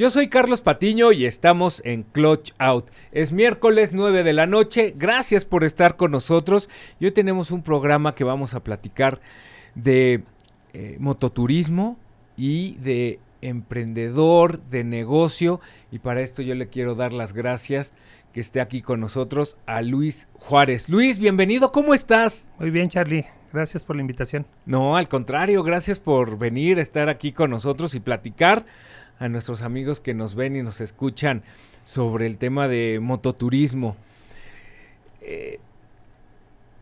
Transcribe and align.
Yo 0.00 0.08
soy 0.08 0.28
Carlos 0.28 0.62
Patiño 0.62 1.12
y 1.12 1.26
estamos 1.26 1.82
en 1.84 2.04
Clutch 2.04 2.52
Out. 2.56 2.90
Es 3.12 3.32
miércoles 3.32 3.92
9 3.92 4.22
de 4.22 4.32
la 4.32 4.46
noche. 4.46 4.94
Gracias 4.96 5.44
por 5.44 5.62
estar 5.62 5.96
con 5.96 6.10
nosotros. 6.10 6.70
Hoy 7.02 7.10
tenemos 7.10 7.50
un 7.50 7.62
programa 7.62 8.14
que 8.14 8.24
vamos 8.24 8.54
a 8.54 8.64
platicar 8.64 9.20
de 9.74 10.22
eh, 10.72 10.96
mototurismo 10.98 11.98
y 12.34 12.76
de 12.76 13.20
emprendedor, 13.42 14.62
de 14.70 14.84
negocio. 14.84 15.60
Y 15.92 15.98
para 15.98 16.22
esto 16.22 16.40
yo 16.40 16.54
le 16.54 16.68
quiero 16.68 16.94
dar 16.94 17.12
las 17.12 17.34
gracias 17.34 17.92
que 18.32 18.40
esté 18.40 18.62
aquí 18.62 18.80
con 18.80 19.00
nosotros 19.00 19.58
a 19.66 19.82
Luis 19.82 20.28
Juárez. 20.32 20.88
Luis, 20.88 21.18
bienvenido, 21.18 21.72
¿cómo 21.72 21.92
estás? 21.92 22.50
Muy 22.58 22.70
bien, 22.70 22.88
Charlie. 22.88 23.26
Gracias 23.52 23.84
por 23.84 23.96
la 23.96 24.02
invitación. 24.02 24.46
No, 24.64 24.96
al 24.96 25.10
contrario, 25.10 25.62
gracias 25.62 25.98
por 25.98 26.38
venir, 26.38 26.78
estar 26.78 27.10
aquí 27.10 27.32
con 27.32 27.50
nosotros 27.50 27.94
y 27.94 28.00
platicar 28.00 28.64
a 29.20 29.28
nuestros 29.28 29.62
amigos 29.62 30.00
que 30.00 30.14
nos 30.14 30.34
ven 30.34 30.56
y 30.56 30.62
nos 30.62 30.80
escuchan 30.80 31.42
sobre 31.84 32.26
el 32.26 32.38
tema 32.38 32.66
de 32.66 32.98
mototurismo. 33.00 33.94
Eh, 35.20 35.60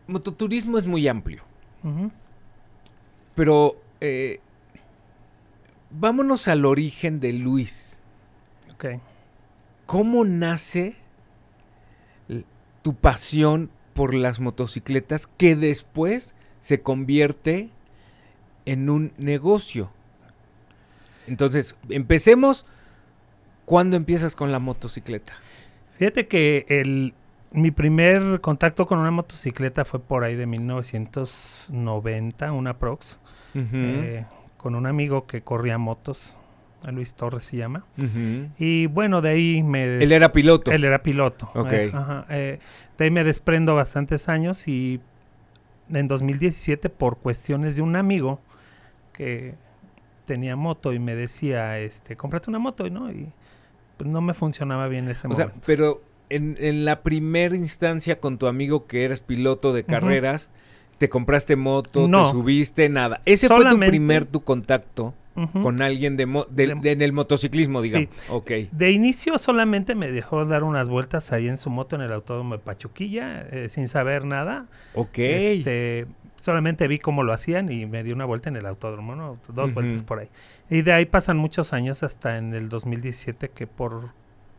mototurismo 0.07 0.77
es 0.77 0.87
muy 0.87 1.07
amplio, 1.07 1.43
pero 3.35 3.75
eh, 3.99 4.39
vámonos 5.91 6.47
al 6.47 6.65
origen 6.65 7.19
de 7.19 7.33
Luis. 7.33 7.99
Ok. 8.73 8.85
¿Cómo 9.85 10.23
nace 10.23 10.95
tu 12.81 12.95
pasión 12.95 13.69
por 13.93 14.13
las 14.13 14.39
motocicletas 14.39 15.27
que 15.27 15.57
después 15.57 16.35
se 16.61 16.81
convierte 16.81 17.69
en 18.65 18.89
un 18.89 19.11
negocio? 19.17 19.91
Entonces, 21.29 21.75
empecemos. 21.89 22.65
¿Cuándo 23.65 23.95
empiezas 23.95 24.35
con 24.35 24.51
la 24.51 24.57
motocicleta? 24.57 25.33
Fíjate 25.99 26.27
que 26.27 26.65
el, 26.69 27.13
mi 27.51 27.71
primer 27.71 28.41
contacto 28.41 28.87
con 28.87 28.99
una 28.99 29.11
motocicleta 29.11 29.85
fue 29.85 29.99
por 29.99 30.23
ahí 30.23 30.35
de 30.35 30.47
1990, 30.47 32.51
una 32.51 32.77
Prox, 32.77 33.19
eh, 33.53 34.25
con 34.57 34.75
un 34.75 34.87
amigo 34.87 35.27
que 35.27 35.41
corría 35.41 35.77
motos, 35.77 36.37
Luis 36.91 37.13
Torres 37.13 37.45
se 37.45 37.57
llama. 37.57 37.85
Y 38.57 38.87
bueno, 38.87 39.21
de 39.21 39.29
ahí 39.29 39.63
me... 39.63 40.01
Él 40.01 40.11
era 40.11 40.31
piloto. 40.31 40.71
Él 40.71 40.83
era 40.83 41.03
piloto. 41.03 41.51
Ok. 41.53 41.73
eh, 41.73 41.91
ajá, 41.93 42.25
eh, 42.29 42.59
de 42.97 43.05
ahí 43.05 43.11
me 43.11 43.23
desprendo 43.23 43.75
bastantes 43.75 44.29
años 44.29 44.67
y 44.67 44.99
en 45.91 46.07
2017 46.07 46.89
por 46.89 47.17
cuestiones 47.17 47.75
de 47.75 47.81
un 47.81 47.95
amigo 47.95 48.39
que 49.13 49.55
tenía 50.29 50.55
moto 50.55 50.93
y 50.93 50.99
me 50.99 51.15
decía, 51.15 51.79
este, 51.79 52.15
cómprate 52.15 52.49
una 52.51 52.59
moto, 52.59 52.85
y 52.85 52.91
no, 52.91 53.11
y 53.11 53.27
pues, 53.97 54.07
no 54.09 54.21
me 54.21 54.35
funcionaba 54.35 54.87
bien 54.87 55.09
ese 55.09 55.27
o 55.27 55.33
sea, 55.33 55.51
pero 55.65 56.03
en, 56.29 56.55
en 56.59 56.85
la 56.85 57.01
primera 57.01 57.55
instancia 57.55 58.19
con 58.19 58.37
tu 58.37 58.45
amigo 58.45 58.85
que 58.85 59.03
eres 59.05 59.21
piloto 59.21 59.73
de 59.73 59.83
carreras, 59.83 60.51
te 60.99 61.09
compraste 61.09 61.55
moto, 61.55 62.07
No. 62.07 62.23
te 62.25 62.29
subiste, 62.31 62.89
nada. 62.89 63.21
Ese 63.25 63.47
fue 63.47 63.65
tu 63.67 63.79
primer 63.79 64.25
tu 64.25 64.41
contacto 64.43 65.13
con 65.61 65.81
alguien 65.81 66.17
de, 66.17 66.25
mo- 66.25 66.45
de- 66.49 66.67
De- 66.67 66.75
de- 66.75 66.91
en 66.91 67.01
el 67.01 67.13
motociclismo, 67.13 67.81
Sí. 67.81 67.87
digamos. 67.87 68.09
Ok. 68.29 68.51
De 68.73 68.91
inicio 68.91 69.37
solamente 69.37 69.95
me 69.95 70.11
dejó 70.11 70.43
dar 70.45 70.63
unas 70.63 70.89
vueltas 70.89 71.31
ahí 71.31 71.47
en 71.47 71.55
su 71.55 71.69
moto 71.69 71.95
en 71.95 72.01
el 72.01 72.11
autódromo 72.11 72.55
de 72.57 72.59
Pachuquilla, 72.59 73.47
eh, 73.49 73.69
sin 73.69 73.87
saber 73.87 74.25
nada. 74.25 74.65
Ok. 74.95 75.17
Este, 75.19 76.05
solamente 76.39 76.87
vi 76.87 76.99
cómo 76.99 77.23
lo 77.23 77.33
hacían 77.33 77.71
y 77.71 77.85
me 77.85 78.03
di 78.03 78.11
una 78.11 78.25
vuelta 78.25 78.49
en 78.49 78.55
el 78.55 78.65
autódromo, 78.65 79.15
¿no? 79.15 79.37
Dos 79.47 79.73
vueltas 79.73 80.03
por 80.03 80.19
ahí. 80.19 80.29
Y 80.69 80.81
de 80.81 80.93
ahí 80.93 81.05
pasan 81.05 81.37
muchos 81.37 81.73
años 81.73 82.03
hasta 82.03 82.37
en 82.37 82.53
el 82.53 82.69
2017 82.69 83.49
que 83.49 83.67
por 83.67 84.09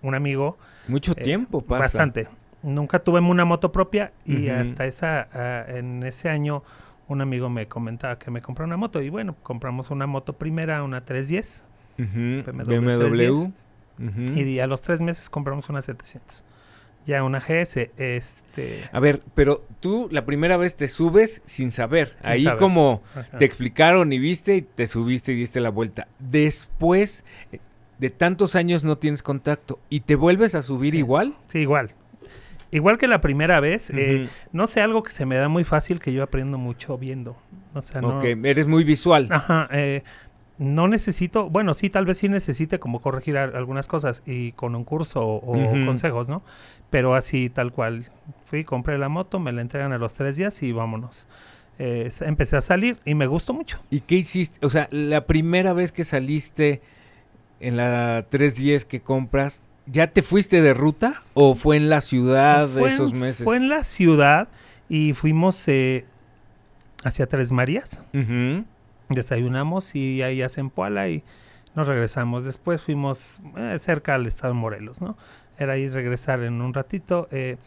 un 0.02 0.14
amigo... 0.14 0.58
Mucho 0.88 1.12
eh, 1.12 1.22
tiempo 1.22 1.60
pasa. 1.62 1.82
Bastante. 1.82 2.28
Nunca 2.62 3.02
tuve 3.02 3.20
una 3.20 3.44
moto 3.44 3.72
propia 3.72 4.12
y 4.26 4.48
hasta 4.48 4.84
esa, 4.84 5.28
ah, 5.32 5.64
en 5.68 6.02
ese 6.02 6.28
año 6.28 6.62
un 7.08 7.20
amigo 7.22 7.48
me 7.48 7.66
comentaba 7.66 8.18
que 8.18 8.30
me 8.30 8.40
compró 8.40 8.64
una 8.64 8.76
moto 8.76 9.00
y 9.00 9.08
bueno, 9.08 9.34
compramos 9.42 9.90
una 9.90 10.06
moto 10.06 10.34
primera, 10.34 10.82
una 10.82 11.00
310 11.04 11.64
Ujú, 11.98 12.52
BMW 12.52 13.50
y 14.34 14.58
a 14.60 14.66
los 14.66 14.80
tres 14.80 15.00
meses 15.00 15.28
compramos 15.28 15.68
una 15.68 15.82
700. 15.82 16.44
Ya 17.06 17.24
una 17.24 17.40
GS, 17.40 17.90
este... 17.96 18.88
A 18.92 19.00
ver, 19.00 19.22
pero 19.34 19.64
tú 19.80 20.08
la 20.10 20.24
primera 20.26 20.56
vez 20.56 20.76
te 20.76 20.86
subes 20.86 21.42
sin 21.44 21.70
saber. 21.70 22.16
Sin 22.22 22.30
Ahí 22.30 22.42
saber. 22.44 22.58
como 22.58 23.02
ajá. 23.14 23.38
te 23.38 23.44
explicaron 23.44 24.12
y 24.12 24.18
viste 24.18 24.56
y 24.56 24.62
te 24.62 24.86
subiste 24.86 25.32
y 25.32 25.36
diste 25.36 25.60
la 25.60 25.70
vuelta. 25.70 26.06
Después 26.18 27.24
de 27.98 28.10
tantos 28.10 28.54
años 28.54 28.84
no 28.84 28.96
tienes 28.98 29.22
contacto 29.22 29.78
y 29.88 30.00
te 30.00 30.14
vuelves 30.14 30.54
a 30.54 30.62
subir 30.62 30.92
Sí. 30.92 30.98
igual. 30.98 31.34
Sí, 31.48 31.58
igual. 31.60 31.92
Igual 32.72 32.98
que 32.98 33.08
la 33.08 33.20
primera 33.20 33.58
vez, 33.58 33.90
eh, 33.90 34.28
no 34.52 34.68
sé, 34.68 34.80
algo 34.80 35.02
que 35.02 35.10
se 35.10 35.26
me 35.26 35.34
da 35.36 35.48
muy 35.48 35.64
fácil 35.64 35.98
que 35.98 36.12
yo 36.12 36.22
aprendo 36.22 36.56
mucho 36.56 36.96
viendo. 36.98 37.36
O 37.74 37.82
sea, 37.82 38.00
no... 38.00 38.18
Ok, 38.18 38.24
eres 38.44 38.68
muy 38.68 38.84
visual. 38.84 39.26
Ajá, 39.30 39.68
eh, 39.72 40.04
no 40.60 40.86
necesito, 40.88 41.48
bueno, 41.50 41.72
sí, 41.74 41.88
tal 41.90 42.04
vez 42.04 42.18
sí 42.18 42.28
necesite 42.28 42.78
como 42.78 43.00
corregir 43.00 43.38
a- 43.38 43.44
algunas 43.44 43.88
cosas 43.88 44.22
y 44.26 44.52
con 44.52 44.76
un 44.76 44.84
curso 44.84 45.24
o, 45.24 45.40
consejos, 45.86 46.28
¿no? 46.28 46.42
Pero 46.90 47.14
así, 47.14 47.48
tal 47.50 47.72
cual. 47.72 48.06
Fui, 48.44 48.62
compré 48.64 48.98
la 48.98 49.08
moto, 49.08 49.40
me 49.40 49.52
la 49.52 49.62
entregan 49.62 49.92
a 49.92 49.98
los 49.98 50.12
tres 50.14 50.36
días 50.36 50.62
y 50.62 50.72
vámonos. 50.72 51.26
Eh, 51.78 52.10
empecé 52.20 52.58
a 52.58 52.60
salir 52.60 52.98
y 53.06 53.14
me 53.14 53.26
gustó 53.26 53.54
mucho. 53.54 53.80
¿Y 53.88 54.00
qué 54.00 54.16
hiciste? 54.16 54.64
O 54.66 54.68
sea, 54.68 54.86
la 54.90 55.24
primera 55.26 55.72
vez 55.72 55.92
que 55.92 56.04
saliste 56.04 56.82
en 57.60 57.78
la 57.78 58.26
310 58.28 58.84
que 58.84 59.00
compras, 59.00 59.62
¿ya 59.86 60.08
te 60.08 60.20
fuiste 60.20 60.60
de 60.60 60.74
ruta 60.74 61.22
o 61.32 61.54
fue 61.54 61.78
en 61.78 61.88
la 61.88 62.02
ciudad 62.02 62.68
Fue 62.68 62.82
en- 62.88 62.94
esos 62.94 63.14
meses? 63.14 63.44
Fue 63.44 63.56
en 63.56 63.70
la 63.70 63.82
ciudad 63.82 64.48
y 64.90 65.14
fuimos 65.14 65.66
eh, 65.68 66.04
hacia 67.02 67.26
Tres 67.26 67.50
Marías. 67.50 68.02
Desayunamos 69.10 69.94
y 69.94 70.22
ahí 70.22 70.40
a 70.42 70.48
Zempoala 70.48 71.08
y 71.08 71.22
nos 71.74 71.86
regresamos. 71.86 72.44
Después 72.44 72.82
fuimos 72.82 73.40
eh, 73.56 73.76
cerca 73.78 74.14
al 74.14 74.26
estado 74.26 74.54
de 74.54 74.60
Morelos, 74.60 75.00
¿no? 75.00 75.16
Era 75.58 75.76
ir 75.76 75.92
regresar 75.92 76.42
en 76.42 76.60
un 76.62 76.72
ratito. 76.72 77.28
eh, 77.30 77.58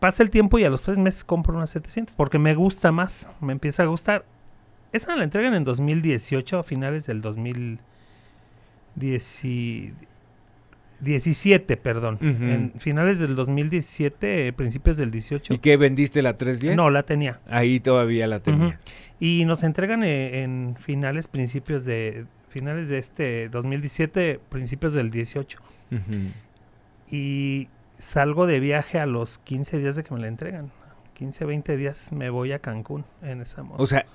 pasa 0.00 0.22
el 0.22 0.30
tiempo 0.30 0.58
y 0.58 0.64
a 0.64 0.70
los 0.70 0.82
tres 0.82 0.98
meses 0.98 1.24
compro 1.24 1.54
una 1.56 1.66
700 1.66 2.14
porque 2.14 2.38
me 2.38 2.54
gusta 2.54 2.92
más, 2.92 3.30
me 3.40 3.52
empieza 3.52 3.84
a 3.84 3.86
gustar. 3.86 4.24
Esa 4.92 5.16
la 5.16 5.24
entregan 5.24 5.54
en 5.54 5.64
2018, 5.64 6.58
a 6.58 6.62
finales 6.62 7.06
del 7.06 7.22
2017, 11.04 11.76
perdón. 11.76 12.18
En 12.20 12.72
finales 12.78 13.18
del 13.18 13.36
2017, 13.36 14.48
eh, 14.48 14.52
principios 14.52 14.96
del 14.96 15.10
18. 15.10 15.54
¿Y 15.54 15.58
qué 15.58 15.76
vendiste 15.76 16.22
la 16.22 16.36
310? 16.36 16.76
No, 16.76 16.90
la 16.90 17.02
tenía. 17.02 17.40
Ahí 17.46 17.80
todavía 17.80 18.26
la 18.26 18.40
tenía. 18.40 18.78
Y 19.20 19.44
nos 19.44 19.62
entregan 19.62 20.02
eh, 20.02 20.42
en 20.42 20.76
finales, 20.78 21.28
principios 21.28 21.84
de 21.84 22.24
finales 22.48 22.88
de 22.88 22.98
este 22.98 23.48
2017, 23.48 24.40
principios 24.48 24.94
del 24.94 25.10
18. 25.10 25.58
Ujú. 25.90 26.00
Y 27.10 27.68
salgo 27.98 28.46
de 28.46 28.60
viaje 28.60 28.98
a 28.98 29.06
los 29.06 29.38
15 29.38 29.78
días 29.78 29.96
de 29.96 30.04
que 30.04 30.14
me 30.14 30.20
la 30.20 30.28
entregan. 30.28 30.70
15, 31.14 31.44
20 31.44 31.76
días 31.76 32.12
me 32.12 32.30
voy 32.30 32.52
a 32.52 32.58
Cancún 32.58 33.04
en 33.22 33.40
esa 33.40 33.62
moto. 33.62 33.82
O 33.82 33.86
sea, 33.86 34.06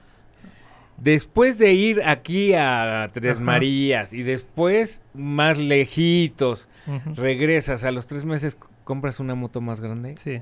después 1.01 1.57
de 1.57 1.73
ir 1.73 2.01
aquí 2.05 2.53
a 2.53 3.09
Tres 3.13 3.37
Ajá. 3.37 3.45
Marías 3.45 4.13
y 4.13 4.23
después 4.23 5.01
más 5.13 5.57
lejitos, 5.57 6.69
regresas 7.15 7.83
a 7.83 7.91
los 7.91 8.07
tres 8.07 8.25
meses, 8.25 8.57
compras 8.83 9.19
una 9.19 9.35
moto 9.35 9.61
más 9.61 9.81
grande 9.81 10.15
Sí, 10.17 10.41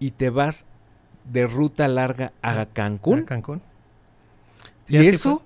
y 0.00 0.10
te 0.12 0.30
vas 0.30 0.66
de 1.24 1.46
ruta 1.46 1.88
larga 1.88 2.32
a 2.42 2.66
Cancún. 2.66 3.20
a 3.20 3.24
Cancún. 3.26 3.62
Sí, 4.84 4.96
¿Y 4.96 5.06
eso? 5.06 5.42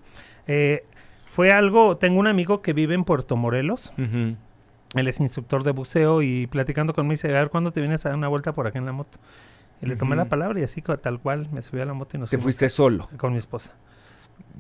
Fue. 0.47 0.55
Eh, 0.55 0.85
fue 1.27 1.51
algo, 1.51 1.97
tengo 1.97 2.19
un 2.21 2.27
amigo 2.27 2.61
que 2.63 2.73
vive 2.73 2.95
en 2.95 3.05
Puerto 3.05 3.37
Morelos, 3.37 3.93
él 3.97 5.09
es 5.09 5.21
instructor 5.21 5.63
de 5.65 5.71
buceo 5.71 6.21
y 6.21 6.47
platicando 6.47 6.93
conmigo 6.93 7.13
dice, 7.13 7.29
a 7.31 7.41
ver, 7.41 7.49
¿cuándo 7.49 7.73
te 7.73 7.81
vienes 7.81 8.05
a 8.05 8.11
dar 8.11 8.19
una 8.19 8.29
vuelta 8.29 8.53
por 8.53 8.67
acá 8.67 8.79
en 8.79 8.85
la 8.85 8.93
moto? 8.93 9.19
Y 9.81 9.87
le 9.87 9.97
tomé 9.97 10.15
la 10.15 10.27
palabra 10.27 10.61
y 10.61 10.63
así 10.63 10.81
tal 10.83 11.19
cual 11.21 11.49
me 11.51 11.61
subí 11.63 11.81
a 11.81 11.85
la 11.87 11.95
moto 11.95 12.17
y 12.17 12.21
nos 12.21 12.29
Te 12.31 12.37
fuimos 12.37 12.45
fuiste 12.45 12.69
solo. 12.69 13.09
con 13.17 13.33
mi 13.33 13.39
esposa. 13.39 13.73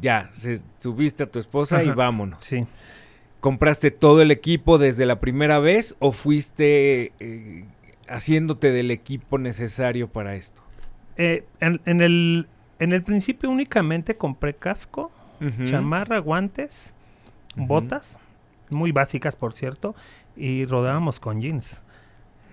Ya, 0.00 0.30
se, 0.32 0.60
subiste 0.78 1.22
a 1.24 1.26
tu 1.30 1.38
esposa 1.38 1.82
y 1.82 1.90
vámonos. 1.90 2.38
Sí. 2.44 2.66
¿Compraste 3.40 3.90
todo 3.90 4.22
el 4.22 4.30
equipo 4.30 4.78
desde 4.78 5.06
la 5.06 5.18
primera 5.20 5.58
vez 5.58 5.96
o 5.98 6.12
fuiste 6.12 7.12
eh, 7.18 7.64
haciéndote 8.08 8.70
del 8.70 8.90
equipo 8.90 9.38
necesario 9.38 10.08
para 10.08 10.34
esto? 10.36 10.62
Eh, 11.16 11.44
en, 11.60 11.80
en 11.84 12.00
el, 12.00 12.48
en 12.78 12.92
el 12.92 13.02
principio 13.02 13.50
únicamente 13.50 14.16
compré 14.16 14.54
casco, 14.54 15.10
chamarra, 15.64 16.18
guantes, 16.18 16.94
botas, 17.56 18.16
muy 18.70 18.92
básicas 18.92 19.34
por 19.34 19.54
cierto, 19.54 19.94
y 20.36 20.64
rodábamos 20.66 21.18
con 21.18 21.40
jeans. 21.40 21.80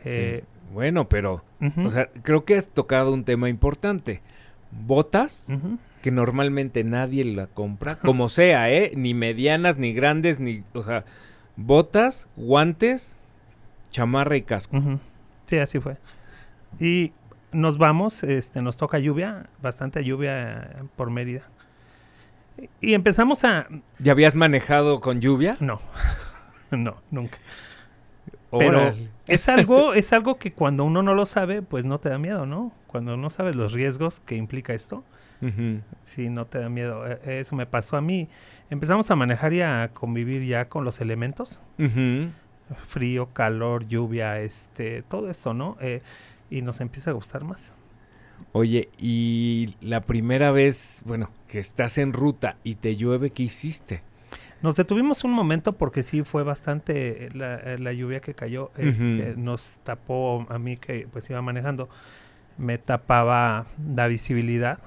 Sí. 0.04 0.10
Eh, 0.10 0.44
Bueno, 0.74 1.08
pero, 1.08 1.44
ujú, 1.62 1.86
o 1.86 1.90
sea, 1.90 2.10
creo 2.24 2.46
que 2.46 2.56
has 2.56 2.68
tocado 2.68 3.14
un 3.14 3.24
tema 3.24 3.48
importante. 3.50 4.22
Botas. 4.72 5.48
Que 6.02 6.12
normalmente 6.12 6.84
nadie 6.84 7.24
la 7.26 7.48
compra, 7.48 7.98
como 7.98 8.30
sea, 8.30 8.72
¿eh? 8.72 8.92
Ni 8.96 9.14
medianas, 9.14 9.78
ni 9.78 9.94
grandes, 9.94 10.40
ni, 10.40 10.64
o 10.74 10.84
sea, 10.84 11.06
botas, 11.56 12.28
guantes, 12.36 13.18
chamarra 13.92 14.38
y 14.38 14.44
casco. 14.44 14.82
Sí, 15.46 15.58
así 15.58 15.80
fue. 15.80 15.98
Y 16.80 17.12
nos 17.52 17.78
vamos, 17.78 18.24
este, 18.24 18.62
nos 18.62 18.78
toca 18.78 19.00
lluvia, 19.00 19.48
bastante 19.62 20.04
lluvia 20.04 20.58
eh, 20.58 20.84
por 20.96 21.10
Mérida. 21.10 21.44
Y 22.82 22.94
empezamos 22.94 23.44
a... 23.44 23.68
¿Ya 24.00 24.12
habías 24.12 24.36
manejado 24.36 25.00
con 25.00 25.22
lluvia? 25.22 25.56
No, 25.60 25.80
no, 26.72 26.98
nunca. 27.10 27.38
Pero 28.52 28.94
es 29.28 29.48
algo, 29.48 29.94
es 29.94 30.12
algo 30.12 30.38
que 30.38 30.54
cuando 30.54 30.84
uno 30.84 31.04
no 31.04 31.14
lo 31.14 31.26
sabe, 31.26 31.62
pues 31.62 31.86
no 31.86 32.00
te 32.00 32.10
da 32.10 32.18
miedo, 32.18 32.46
¿no? 32.46 32.72
Cuando 32.88 33.16
no 33.16 33.30
sabes 33.30 33.56
los 33.56 33.74
riesgos 33.74 34.22
que 34.22 34.36
implica 34.36 34.74
esto, 34.74 35.04
Ujú. 35.42 35.82
sí, 36.04 36.30
no 36.30 36.46
te 36.46 36.60
da 36.60 36.70
miedo. 36.70 37.06
Eh, 37.08 37.40
Eso 37.40 37.56
me 37.56 37.66
pasó 37.66 37.96
a 37.98 38.02
mí. 38.02 38.28
Empezamos 38.70 39.10
a 39.12 39.16
manejar 39.16 39.54
y 39.54 39.62
a 39.62 39.90
convivir 39.94 40.44
ya 40.46 40.66
con 40.70 40.84
los 40.86 41.00
elementos. 41.02 41.62
Frío, 42.88 43.28
calor, 43.34 43.88
lluvia, 43.88 44.40
este, 44.42 45.02
todo 45.04 45.30
eso, 45.30 45.54
¿no? 45.54 45.76
Eh, 45.82 46.02
y 46.50 46.62
nos 46.62 46.82
empieza 46.82 47.10
a 47.12 47.14
gustar 47.14 47.44
más. 47.44 47.74
Oye, 48.52 48.90
y 48.98 49.76
la 49.82 50.02
primera 50.02 50.52
vez, 50.52 51.02
bueno, 51.06 51.30
que 51.48 51.60
estás 51.60 51.98
en 51.98 52.14
ruta 52.14 52.58
y 52.64 52.76
te 52.76 52.96
llueve, 52.96 53.32
¿qué 53.32 53.44
hiciste? 53.44 54.02
Nos 54.62 54.76
detuvimos 54.76 55.24
un 55.24 55.32
momento 55.32 55.74
porque 55.74 56.04
sí 56.04 56.24
fue 56.24 56.44
bastante 56.44 57.26
eh, 57.26 57.30
la, 57.34 57.56
eh, 57.56 57.80
la 57.80 57.94
lluvia 57.94 58.20
que 58.20 58.34
cayó. 58.34 58.72
este. 58.78 59.34
Nos 59.38 59.80
tapó 59.84 60.46
a 60.50 60.60
mí 60.60 60.76
que 60.78 61.08
pues 61.12 61.30
iba 61.30 61.42
manejando. 61.42 61.90
Me 62.58 62.78
tapaba 62.78 63.66
la 63.96 64.08
visibilidad. 64.08 64.80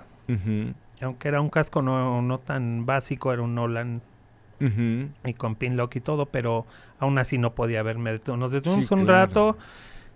Aunque 1.00 1.28
era 1.28 1.40
un 1.40 1.48
casco 1.50 1.82
no, 1.82 2.22
no 2.22 2.38
tan 2.38 2.86
básico, 2.86 3.32
era 3.32 3.42
un 3.42 3.54
Nolan 3.54 4.00
y 5.24 5.34
con 5.34 5.56
pinlock 5.56 5.96
y 5.96 6.00
todo, 6.00 6.26
pero 6.26 6.66
aún 7.00 7.18
así 7.18 7.36
no 7.38 7.52
podía 7.54 7.82
verme. 7.82 8.14
detu- 8.20 8.38
Nos 8.38 8.52
detuvimos 8.52 8.86
Sí, 8.86 8.94
un 8.94 9.04
claro. 9.04 9.26
rato. 9.26 9.58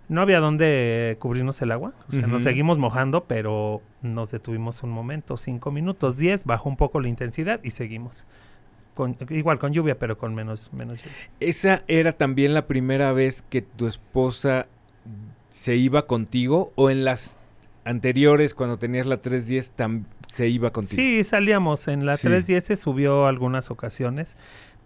No 0.09 0.21
había 0.21 0.39
dónde 0.39 1.17
cubrirnos 1.19 1.61
el 1.63 1.73
agua. 1.73 1.93
O 2.09 2.13
sea, 2.13 2.29
nos 2.29 2.45
seguimos 2.45 2.79
mojando, 2.79 3.25
pero 3.25 3.83
nos 4.03 4.31
detuvimos 4.31 4.85
un 4.85 4.91
momento, 4.91 5.37
cinco 5.37 5.73
minutos, 5.73 6.17
diez, 6.17 6.45
bajó 6.45 6.69
un 6.69 6.77
poco 6.77 7.01
la 7.01 7.09
intensidad 7.09 7.59
y 7.65 7.73
seguimos. 7.73 8.25
Con, 8.95 9.17
igual 9.31 9.59
con 9.59 9.73
lluvia, 9.73 9.99
pero 9.99 10.17
con 10.17 10.33
menos, 10.35 10.73
menos 10.73 11.01
lluvia. 11.03 11.13
¿Esa 11.41 11.83
era 11.89 12.13
también 12.13 12.55
la 12.55 12.67
primera 12.69 13.11
vez 13.13 13.43
que 13.43 13.63
tu 13.63 13.89
esposa 13.89 14.67
se 15.49 15.75
iba 15.75 16.07
contigo 16.07 16.73
o 16.77 16.89
en 16.89 17.05
las 17.05 17.41
anteriores 17.87 18.53
cuando 18.55 18.79
tenías 18.79 19.07
la 19.07 19.17
310 19.23 19.73
tam- 19.77 20.05
se 20.29 20.49
iba 20.49 20.71
contigo? 20.73 20.97
Sí, 21.01 21.25
salíamos. 21.25 21.89
En 21.89 22.05
la 22.05 22.17
Sí. 22.17 22.25
310 22.29 22.65
se 22.65 22.77
subió 22.77 23.27
algunas 23.27 23.71
ocasiones, 23.71 24.37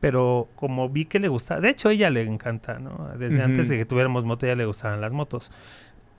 pero 0.01 0.49
como 0.55 0.89
vi 0.89 1.07
que 1.07 1.19
le 1.19 1.29
gustaba, 1.29 1.61
de 1.61 1.71
hecho 1.71 1.89
a 1.89 1.93
ella 1.93 2.11
le 2.11 2.23
encanta, 2.23 2.79
¿no? 2.79 3.11
Desde 3.19 3.43
antes 3.43 3.69
de 3.69 3.77
que 3.79 3.85
tuviéramos 3.87 4.25
moto 4.25 4.47
ya 4.47 4.55
le 4.55 4.65
gustaban 4.67 5.01
las 5.01 5.13
motos. 5.13 5.51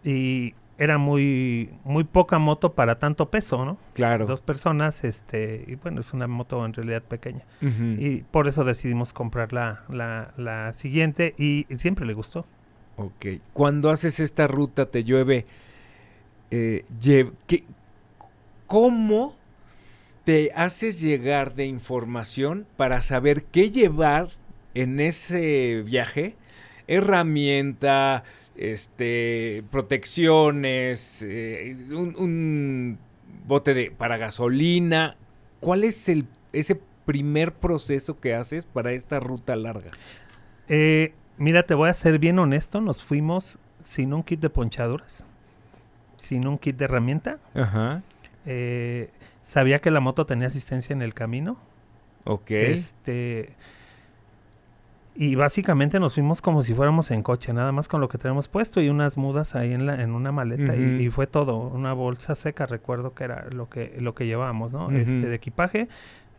Y 0.04 0.54
era 0.78 0.98
muy 0.98 1.70
muy 1.84 2.04
poca 2.04 2.40
moto 2.40 2.74
para 2.74 2.98
tanto 2.98 3.30
peso, 3.30 3.64
¿no? 3.66 3.78
Claro. 3.94 4.26
Dos 4.26 4.42
personas, 4.42 5.04
este, 5.04 5.64
y 5.68 5.76
bueno, 5.76 6.02
es 6.02 6.12
una 6.14 6.28
moto 6.28 6.66
en 6.66 6.74
realidad 6.74 7.04
pequeña. 7.04 7.44
Y 7.62 8.22
por 8.24 8.48
eso 8.48 8.64
decidimos 8.64 9.14
comprar 9.14 9.54
la, 9.54 9.84
la, 9.90 10.34
la 10.38 10.74
siguiente 10.74 11.36
y, 11.38 11.68
y 11.72 11.78
siempre 11.78 12.06
le 12.08 12.14
gustó. 12.14 12.48
Ok. 12.98 13.26
Cuando 13.54 13.92
haces 13.92 14.20
esta 14.20 14.48
ruta 14.48 14.88
te 14.88 15.04
llueve, 15.04 15.46
eh, 16.52 16.86
lle- 17.00 17.32
¿qué- 17.48 17.64
¿cómo 18.68 19.36
te 20.24 20.52
haces 20.56 21.02
llegar 21.02 21.56
de 21.56 21.66
información 21.66 22.68
para 22.78 23.02
saber 23.02 23.44
qué 23.44 23.72
llevar 23.72 24.30
en 24.74 25.00
ese 25.00 25.82
viaje? 25.86 26.36
Herramienta, 26.88 28.24
este, 28.56 29.64
protecciones, 29.72 31.24
eh, 31.28 31.76
un, 31.90 32.16
un 32.18 32.98
bote 33.48 33.74
de 33.74 33.92
para 33.92 34.18
gasolina. 34.18 35.16
¿Cuál 35.60 35.84
es 35.84 36.08
el 36.10 36.26
ese 36.54 36.80
primer 37.06 37.54
proceso 37.54 38.20
que 38.20 38.36
haces 38.36 38.66
para 38.66 38.92
esta 38.94 39.20
ruta 39.20 39.56
larga? 39.56 39.92
Eh, 40.68 41.14
mira, 41.38 41.64
te 41.64 41.74
voy 41.74 41.90
a 41.90 41.94
ser 41.94 42.20
bien 42.20 42.40
honesto, 42.40 42.82
nos 42.82 43.04
fuimos 43.04 43.58
sin 43.84 44.14
un 44.14 44.24
kit 44.24 44.40
de 44.40 44.50
ponchaduras, 44.50 45.26
sin 46.22 46.48
un 46.48 46.58
kit 46.60 46.78
de 46.78 46.86
herramienta. 46.86 47.40
Ajá. 47.56 48.02
Eh, 48.46 49.10
sabía 49.42 49.80
que 49.80 49.90
la 49.92 50.00
moto 50.00 50.26
tenía 50.28 50.48
asistencia 50.48 50.94
en 50.94 51.02
el 51.02 51.14
camino. 51.16 51.58
Ok. 52.26 52.52
Este. 52.52 53.54
Y 55.14 55.36
básicamente 55.36 56.00
nos 56.00 56.14
fuimos 56.14 56.42
como 56.42 56.64
si 56.64 56.74
fuéramos 56.74 57.12
en 57.12 57.22
coche, 57.22 57.52
nada 57.52 57.72
más 57.74 57.88
con 57.90 58.00
lo 58.00 58.08
que 58.08 58.18
tenemos 58.18 58.48
puesto 58.48 58.80
y 58.82 58.88
unas 58.88 59.18
mudas 59.18 59.56
ahí 59.56 59.74
en, 59.74 59.86
la, 59.86 60.02
en 60.02 60.12
una 60.12 60.32
maleta. 60.32 60.74
y- 60.76 61.10
fue 61.10 61.28
todo, 61.28 61.58
una 61.58 61.92
bolsa 61.94 62.34
seca, 62.34 62.66
recuerdo 62.66 63.14
que 63.14 63.26
era 63.26 63.46
lo 63.52 63.70
que, 63.70 63.96
lo 64.00 64.16
que 64.16 64.26
llevábamos, 64.26 64.72
¿no? 64.72 64.90
Este, 64.92 65.28
de 65.28 65.36
equipaje. 65.36 65.90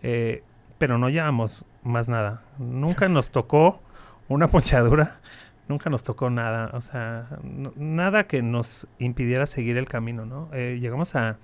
eh, 0.02 0.42
pero 0.78 0.98
no 0.98 1.10
llevamos 1.10 1.64
más 1.84 2.08
nada. 2.08 2.42
Nunca 2.58 3.08
nos 3.08 3.30
tocó 3.30 3.80
una 4.28 4.48
ponchadura. 4.48 5.20
Nunca 5.68 5.88
nos 5.90 6.02
tocó 6.02 6.28
nada, 6.28 6.70
o 6.74 6.80
sea, 6.80 7.28
no- 7.42 7.72
nada 7.76 8.24
que 8.26 8.42
nos 8.42 8.86
impidiera 8.98 9.46
seguir 9.46 9.76
el 9.78 9.86
camino, 9.88 10.26
¿no? 10.26 10.48
Eh, 10.52 10.78
llegamos 10.80 11.14
a, 11.14 11.38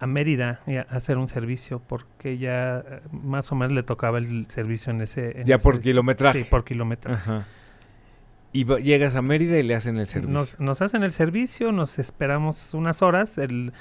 a 0.00 0.06
Mérida 0.06 0.60
a 0.66 0.94
hacer 0.96 1.18
un 1.18 1.26
servicio 1.28 1.80
porque 1.80 2.38
ya 2.38 2.78
eh, 2.86 3.00
más 3.10 3.50
o 3.50 3.56
menos 3.56 3.72
le 3.72 3.82
tocaba 3.82 4.18
el 4.18 4.46
servicio 4.48 4.92
en 4.92 5.00
ese... 5.00 5.40
en 5.40 5.46
Ya 5.46 5.58
por 5.58 5.80
kilometraje. 5.80 6.44
Sí, 6.44 6.48
por 6.48 6.64
kilometraje. 6.64 7.20
Ajá. 7.20 7.46
Y 8.52 8.64
llegas 8.82 9.16
a 9.16 9.22
Mérida 9.22 9.58
y 9.58 9.62
le 9.62 9.74
hacen 9.74 9.96
el 9.98 10.06
servicio. 10.06 10.32
Nos, 10.32 10.60
nos 10.60 10.80
hacen 10.82 11.02
el 11.02 11.12
servicio, 11.12 11.72
nos 11.72 11.98
esperamos 11.98 12.72
unas 12.74 13.02
horas. 13.02 13.38
El, 13.38 13.72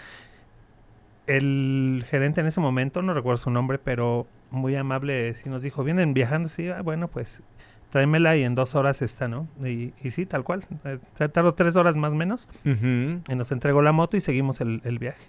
el 1.28 2.04
gerente 2.10 2.42
en 2.42 2.48
ese 2.48 2.60
momento, 2.62 3.02
no 3.02 3.14
recuerdo 3.14 3.38
su 3.38 3.50
nombre, 3.52 3.78
pero 3.80 4.28
muy 4.50 4.76
amable, 4.76 5.34
sí 5.36 5.50
nos 5.50 5.62
dijo, 5.64 5.84
vienen 5.84 6.14
viajando, 6.14 6.50
sí, 6.50 6.70
ah, 6.70 6.82
bueno, 6.82 7.08
pues 7.10 7.42
tráemela 7.90 8.36
y 8.38 8.44
en 8.44 8.56
dos 8.56 8.76
horas 8.76 9.02
está, 9.02 9.28
¿no? 9.28 9.48
Y, 9.64 9.94
y 10.02 10.12
sí, 10.12 10.26
tal 10.26 10.44
cual. 10.44 10.66
Eh, 10.86 11.00
tardó 11.30 11.54
tres 11.54 11.76
horas 11.76 11.96
más 11.96 12.14
o 12.14 12.16
menos 12.16 12.50
y 12.64 13.36
nos 13.36 13.52
entregó 13.52 13.82
la 13.82 13.92
moto 13.92 14.18
y 14.18 14.22
seguimos 14.22 14.62
el, 14.62 14.82
el 14.84 15.00
viaje. 15.00 15.24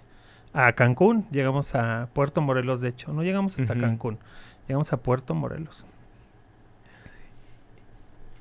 A 0.53 0.73
Cancún, 0.73 1.25
llegamos 1.31 1.75
a 1.75 2.09
Puerto 2.13 2.41
Morelos, 2.41 2.81
de 2.81 2.89
hecho, 2.89 3.13
no 3.13 3.23
llegamos 3.23 3.57
hasta. 3.57 3.75
Cancún, 3.75 4.17
llegamos 4.67 4.91
a 4.93 4.97
Puerto 4.97 5.35
Morelos. 5.35 5.85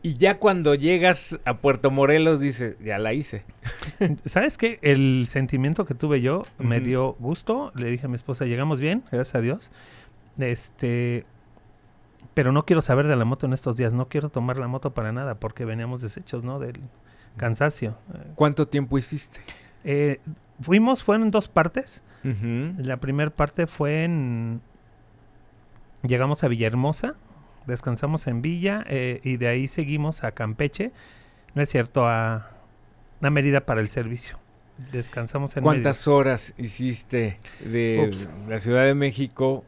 Y 0.00 0.14
ya 0.14 0.38
cuando 0.38 0.74
llegas 0.74 1.38
a 1.44 1.58
Puerto 1.58 1.90
Morelos 1.90 2.40
dices, 2.40 2.76
ya 2.80 2.98
la 2.98 3.12
hice. 3.12 3.44
¿Sabes 4.24 4.56
qué? 4.56 4.78
El 4.80 5.26
sentimiento 5.28 5.84
que 5.84 5.94
tuve 5.94 6.20
yo 6.20 6.42
me 6.58 6.80
dio 6.80 7.14
gusto. 7.18 7.72
Le 7.74 7.90
dije 7.90 8.06
a 8.06 8.08
mi 8.08 8.14
esposa, 8.14 8.46
llegamos 8.46 8.80
bien, 8.80 9.02
gracias 9.10 9.34
a 9.34 9.40
Dios. 9.40 9.72
Este, 10.38 11.26
pero 12.38 12.52
no 12.52 12.64
quiero 12.64 12.80
saber 12.82 13.08
de 13.08 13.16
la 13.16 13.24
moto 13.24 13.46
en 13.46 13.52
estos 13.52 13.76
días. 13.76 13.92
No 13.92 14.06
quiero 14.06 14.28
tomar 14.28 14.58
la 14.58 14.68
moto 14.68 14.94
para 14.94 15.10
nada 15.10 15.40
porque 15.40 15.64
veníamos 15.64 16.02
deshechos, 16.02 16.44
¿no? 16.44 16.60
Del 16.60 16.78
cansancio. 17.36 17.98
¿Cuánto 18.36 18.68
tiempo 18.68 18.96
hiciste? 18.96 19.40
Eh, 19.82 20.20
fuimos, 20.60 21.02
fueron 21.02 21.24
en 21.24 21.30
dos 21.32 21.48
partes. 21.48 22.04
La 22.22 22.98
primera 22.98 23.30
parte 23.30 23.66
fue 23.66 24.04
en... 24.04 24.60
Llegamos 26.06 26.44
a 26.44 26.46
Villahermosa, 26.46 27.16
descansamos 27.66 28.28
en 28.28 28.40
Villa 28.40 28.84
eh, 28.86 29.20
y 29.24 29.36
de 29.36 29.48
ahí 29.48 29.66
seguimos 29.66 30.22
a 30.22 30.30
Campeche. 30.30 30.92
No 31.56 31.62
es 31.62 31.68
cierto, 31.70 32.06
a, 32.06 32.52
a 33.20 33.30
Mérida 33.30 33.66
para 33.66 33.80
el 33.80 33.88
servicio. 33.88 34.38
Descansamos 34.92 35.56
en 35.56 35.64
¿Cuántas 35.64 36.06
horas 36.06 36.54
hiciste 36.56 37.40
de 37.58 38.06
Ups. 38.08 38.28
la 38.48 38.60
Ciudad 38.60 38.84
de 38.84 38.94
México 38.94 39.64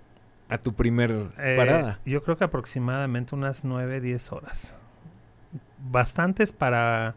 a 0.50 0.58
tu 0.58 0.74
primer 0.74 1.10
Eh, 1.38 1.54
parada? 1.56 2.00
Yo 2.04 2.22
creo 2.22 2.36
que 2.36 2.44
aproximadamente 2.44 3.34
unas 3.34 3.64
9, 3.64 4.00
10 4.00 4.32
horas. 4.32 4.76
Bastantes 5.90 6.52
para, 6.52 7.14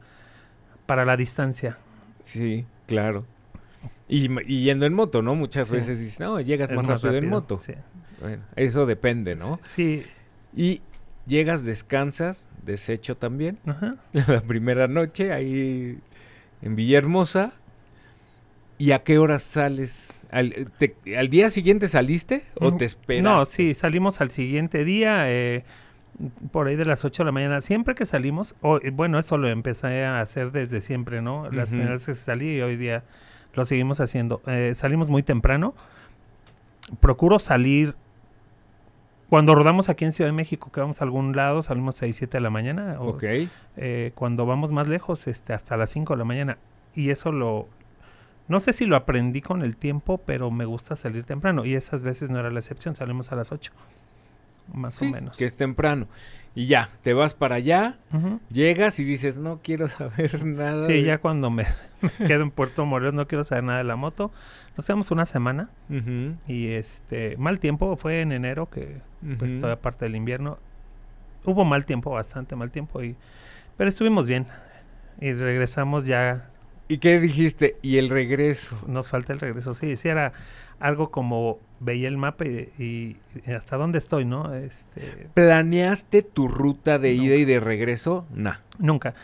para 0.86 1.06
la 1.06 1.18
distancia. 1.18 1.78
Sí, 2.22 2.66
claro. 2.88 3.26
Y, 4.08 4.28
yendo 4.64 4.86
en 4.86 4.94
moto, 4.94 5.22
¿no? 5.22 5.36
Muchas 5.36 5.68
Sí. 5.68 5.74
veces 5.76 6.00
dices, 6.00 6.20
no, 6.20 6.40
llegas 6.40 6.70
más, 6.72 6.86
rápido, 6.86 7.16
en 7.16 7.30
moto. 7.30 7.60
Sí. 7.60 7.74
Bueno, 8.22 8.44
eso 8.56 8.86
depende, 8.86 9.36
¿no? 9.36 9.60
Sí. 9.64 10.06
Y 10.56 10.82
llegas, 11.26 11.66
descansas, 11.66 12.48
desecho 12.64 13.18
también. 13.18 13.58
Ajá. 13.66 13.96
La 14.28 14.42
primera 14.42 14.88
noche 14.88 15.34
ahí 15.34 16.00
en 16.62 16.76
Villahermosa. 16.76 17.54
¿Y 18.78 18.92
a 18.92 19.04
qué 19.04 19.18
horas 19.20 19.44
sales? 19.44 20.22
¿Al, 20.32 20.72
te- 20.78 20.96
¿al 21.18 21.30
día 21.30 21.50
siguiente 21.50 21.88
saliste 21.88 22.44
o 22.60 22.72
Mm, 22.72 22.78
te 22.78 22.86
esperas? 22.86 23.24
No, 23.24 23.44
sí, 23.46 23.74
salimos 23.74 24.20
al 24.22 24.32
siguiente 24.32 24.84
día, 24.84 25.30
eh, 25.32 25.64
por 26.52 26.68
ahí 26.68 26.76
de 26.76 26.86
las 26.86 27.06
8 27.06 27.24
de 27.24 27.26
la 27.28 27.32
mañana. 27.32 27.62
Siempre 27.62 27.96
que 27.96 28.06
salimos, 28.06 28.56
o- 28.62 28.78
eh, 28.82 28.90
bueno, 28.92 29.20
eso 29.20 29.38
lo 29.38 29.48
empecé 29.50 30.04
a 30.06 30.20
hacer 30.22 30.52
desde 30.52 30.82
siempre, 30.82 31.22
¿no? 31.22 31.50
Las 31.52 31.70
primeras 31.70 32.06
veces 32.08 32.20
que 32.20 32.26
salí 32.26 32.58
y 32.58 32.62
hoy 32.62 32.76
día 32.78 33.04
lo 33.54 33.64
seguimos 33.66 34.00
haciendo. 34.00 34.42
Eh, 34.48 34.72
salimos 34.76 35.10
muy 35.10 35.24
temprano. 35.24 35.76
Procuro 37.00 37.40
salir 37.40 37.96
Cuando 39.30 39.56
rodamos 39.56 39.90
aquí 39.90 40.06
en 40.06 40.12
Ciudad 40.12 40.28
de 40.30 40.34
México, 40.36 40.70
que 40.72 40.80
vamos 40.80 41.02
a 41.02 41.06
algún 41.06 41.36
lado, 41.36 41.64
salimos 41.64 41.96
a 41.96 42.00
6, 42.02 42.18
7 42.18 42.38
de 42.38 42.42
la 42.42 42.52
mañana. 42.52 42.98
O, 43.00 43.12
Ok. 43.12 43.24
eh, 43.78 44.12
cuando 44.14 44.46
vamos 44.46 44.72
más 44.72 44.88
lejos, 44.88 45.26
este, 45.28 45.54
hasta 45.54 45.76
las 45.76 45.90
5 45.90 46.14
de 46.14 46.18
la 46.20 46.24
mañana. 46.26 46.58
Y 46.94 47.10
eso 47.10 47.32
lo... 47.32 47.68
No 48.48 48.60
sé 48.60 48.74
si 48.74 48.86
lo 48.86 48.96
aprendí 48.96 49.42
con 49.42 49.62
el 49.62 49.78
tiempo, 49.78 50.18
pero 50.20 50.52
me 50.52 50.66
gusta 50.66 50.96
salir 50.96 51.24
temprano. 51.24 51.66
Y 51.66 51.76
esas 51.76 52.04
veces 52.04 52.30
no 52.30 52.40
era 52.40 52.50
la 52.52 52.60
excepción, 52.60 52.96
salimos 52.96 53.32
a 53.32 53.36
las 53.36 53.52
8. 53.52 53.72
Más 54.74 54.96
Sí, 54.96 55.08
o 55.08 55.12
menos. 55.12 55.38
que 55.38 55.46
es 55.46 55.56
temprano. 55.56 56.08
Y 56.56 56.68
ya, 56.68 56.90
te 57.02 57.14
vas 57.14 57.34
para 57.34 57.56
allá, 57.56 57.98
llegas 58.50 59.00
y 59.00 59.04
dices, 59.04 59.38
no 59.38 59.60
quiero 59.64 59.88
saber 59.90 60.46
nada. 60.46 60.86
Sí, 60.88 60.94
de-". 60.94 61.04
ya 61.04 61.18
cuando 61.20 61.50
me, 61.50 61.66
me 62.20 62.28
quedo 62.28 62.44
en 62.44 62.52
Puerto 62.52 62.86
Morelos 62.86 63.14
no 63.14 63.28
quiero 63.28 63.44
saber 63.44 63.64
nada 63.64 63.80
de 63.80 63.84
la 63.86 63.96
moto. 63.96 64.32
Nos 64.78 64.86
quedamos 64.88 65.10
una 65.12 65.26
semana 65.26 65.70
y 66.48 66.68
este 66.70 67.36
mal 67.38 67.60
tiempo 67.60 67.96
fue 67.96 68.22
en 68.22 68.32
enero 68.32 68.70
que 68.70 69.02
pues 69.38 69.52
ujú. 69.52 69.62
todavía 69.62 69.82
parte 69.82 70.06
del 70.06 70.16
invierno. 70.16 70.58
Hubo 71.46 71.66
mal 71.66 71.86
tiempo, 71.86 72.12
bastante 72.12 72.56
mal 72.56 72.72
tiempo 72.72 73.04
y 73.04 73.16
pero 73.78 73.90
estuvimos 73.90 74.28
bien. 74.28 74.48
Y 75.20 75.34
regresamos 75.34 76.06
ya, 76.06 76.50
¿Y 76.94 77.00
qué 77.00 77.20
dijiste? 77.20 77.78
Y 77.82 77.98
el 77.98 78.12
regreso. 78.12 78.78
nos 78.86 79.10
falta 79.10 79.34
el 79.34 79.40
regreso. 79.40 79.74
Sí, 79.74 79.98
sí 79.98 80.10
era 80.10 80.32
algo 80.80 81.10
como 81.10 81.58
veía 81.80 82.08
el 82.08 82.18
mapa 82.18 82.46
y, 82.46 82.70
y 82.78 83.52
hasta 83.52 83.78
dónde 83.78 83.98
estoy, 83.98 84.26
¿no? 84.26 84.54
Este, 84.54 85.28
¿Planeaste 85.34 86.22
tu 86.22 86.48
ruta 86.48 87.00
de 87.00 87.14
ida 87.14 87.34
y 87.34 87.46
de 87.46 87.60
regreso? 87.60 88.28
Nah. 88.32 88.58
Nunca. 88.78 89.16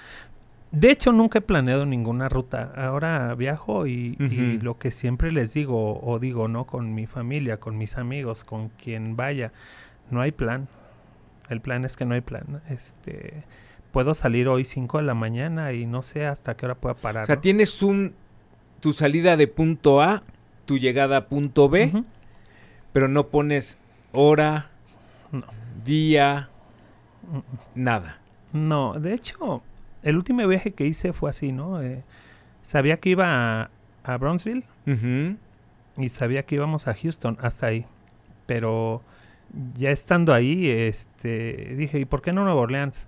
De 0.72 0.90
hecho, 0.90 1.12
nunca 1.12 1.38
he 1.38 1.42
planeado 1.44 1.86
ninguna 1.86 2.28
ruta. 2.28 2.74
Ahora 2.76 3.36
viajo 3.36 3.86
y, 3.86 4.18
y 4.20 4.60
lo 4.62 4.80
que 4.80 4.90
siempre 4.90 5.32
les 5.32 5.54
digo 5.54 6.02
o 6.02 6.18
digo, 6.18 6.48
¿no? 6.48 6.66
Con 6.66 6.96
mi 6.96 7.06
familia, 7.06 7.60
con 7.60 7.78
mis 7.78 8.00
amigos, 8.00 8.44
con 8.44 8.70
quien 8.70 9.16
vaya, 9.16 9.52
no 10.10 10.22
hay 10.22 10.32
plan. 10.32 10.68
El 11.50 11.62
plan 11.62 11.86
es 11.86 11.96
que 11.96 12.06
no 12.06 12.16
hay 12.16 12.22
plan. 12.22 12.64
Este, 12.68 13.44
puedo 13.92 14.14
salir 14.14 14.48
hoy 14.48 14.64
5 14.66 14.98
de 15.00 15.04
la 15.04 15.14
mañana 15.14 15.74
y 15.74 15.86
no 15.86 16.02
sé 16.02 16.26
hasta 16.26 16.56
qué 16.56 16.66
hora 16.66 16.76
pueda 16.76 16.96
parar. 16.96 17.24
O 17.24 17.26
sea, 17.26 17.36
¿no? 17.36 17.42
tienes 17.42 17.82
un 17.82 18.14
tu 18.80 18.94
salida 18.94 19.36
de 19.38 19.48
punto 19.48 20.02
A, 20.02 20.24
tu 20.66 20.78
llegada 20.78 21.18
a 21.18 21.26
punto 21.28 21.68
B, 21.70 22.04
pero 22.94 23.08
no 23.08 23.28
pones 23.28 23.78
hora, 24.14 24.70
No. 25.32 25.46
día, 25.84 26.50
nada. 27.76 28.20
No, 28.54 28.94
de 29.00 29.14
hecho, 29.14 29.62
el 30.04 30.16
último 30.16 30.48
viaje 30.48 30.72
que 30.72 30.86
hice 30.86 31.14
fue 31.14 31.30
así, 31.30 31.52
¿no? 31.52 31.82
Eh, 31.82 32.04
sabía 32.62 32.98
que 32.98 33.10
iba 33.10 33.64
a, 33.64 33.70
a 34.04 34.18
Brownsville 34.18 34.64
y 35.98 36.10
sabía 36.10 36.44
que 36.44 36.56
íbamos 36.56 36.88
a 36.88 36.94
Houston 36.94 37.38
hasta 37.42 37.68
ahí. 37.68 37.86
Pero 38.46 39.02
ya 39.76 39.92
estando 39.92 40.34
ahí, 40.34 40.68
este, 40.70 41.76
dije, 41.78 42.00
¿y 42.00 42.06
por 42.06 42.22
qué 42.22 42.32
no 42.34 42.44
Nueva 42.44 42.62
Orleans? 42.62 43.08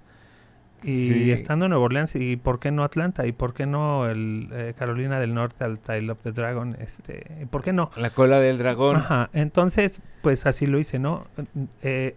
Y 0.84 1.10
Sí. 1.10 1.32
estando 1.32 1.66
en 1.66 1.70
Nueva 1.72 1.86
Orleans, 1.86 2.16
¿y 2.16 2.38
por 2.38 2.60
qué 2.60 2.72
no 2.72 2.84
Atlanta? 2.84 3.26
¿Y 3.28 3.32
por 3.32 3.54
qué 3.54 3.66
no 3.66 4.10
el 4.10 4.50
eh, 4.52 4.74
Carolina 4.78 5.20
del 5.20 5.34
Norte 5.34 5.64
al 5.64 5.80
Tile 5.80 6.12
of 6.12 6.20
the 6.24 6.32
Dragon? 6.32 6.76
Este, 6.80 7.26
¿y 7.42 7.46
¿Por 7.46 7.62
qué 7.64 7.72
no? 7.74 7.92
La 7.96 8.10
cola 8.10 8.40
del 8.40 8.58
dragón. 8.58 8.98
Ajá, 8.98 9.30
entonces, 9.34 10.02
pues 10.24 10.46
así 10.46 10.66
lo 10.68 10.80
hice, 10.80 10.98
¿no? 11.00 11.28
Eh, 11.84 12.16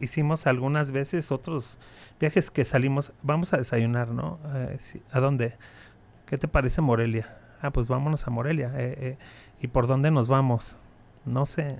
hicimos 0.00 0.46
algunas 0.46 0.92
veces 0.92 1.30
otros 1.30 1.78
viajes 2.18 2.50
que 2.50 2.64
salimos, 2.64 3.12
vamos 3.22 3.52
a 3.52 3.58
desayunar, 3.58 4.08
¿no? 4.08 4.38
Eh, 4.54 4.76
sí, 4.78 5.02
¿A 5.12 5.20
dónde? 5.20 5.54
¿Qué 6.26 6.38
te 6.38 6.48
parece 6.48 6.80
Morelia? 6.80 7.36
Ah, 7.62 7.70
pues 7.70 7.86
vámonos 7.88 8.26
a 8.26 8.30
Morelia. 8.30 8.72
eh, 8.76 8.94
eh, 8.98 9.16
¿Y 9.60 9.68
por 9.68 9.86
dónde 9.86 10.10
nos 10.10 10.26
vamos? 10.28 10.76
No 11.24 11.44
sé, 11.46 11.76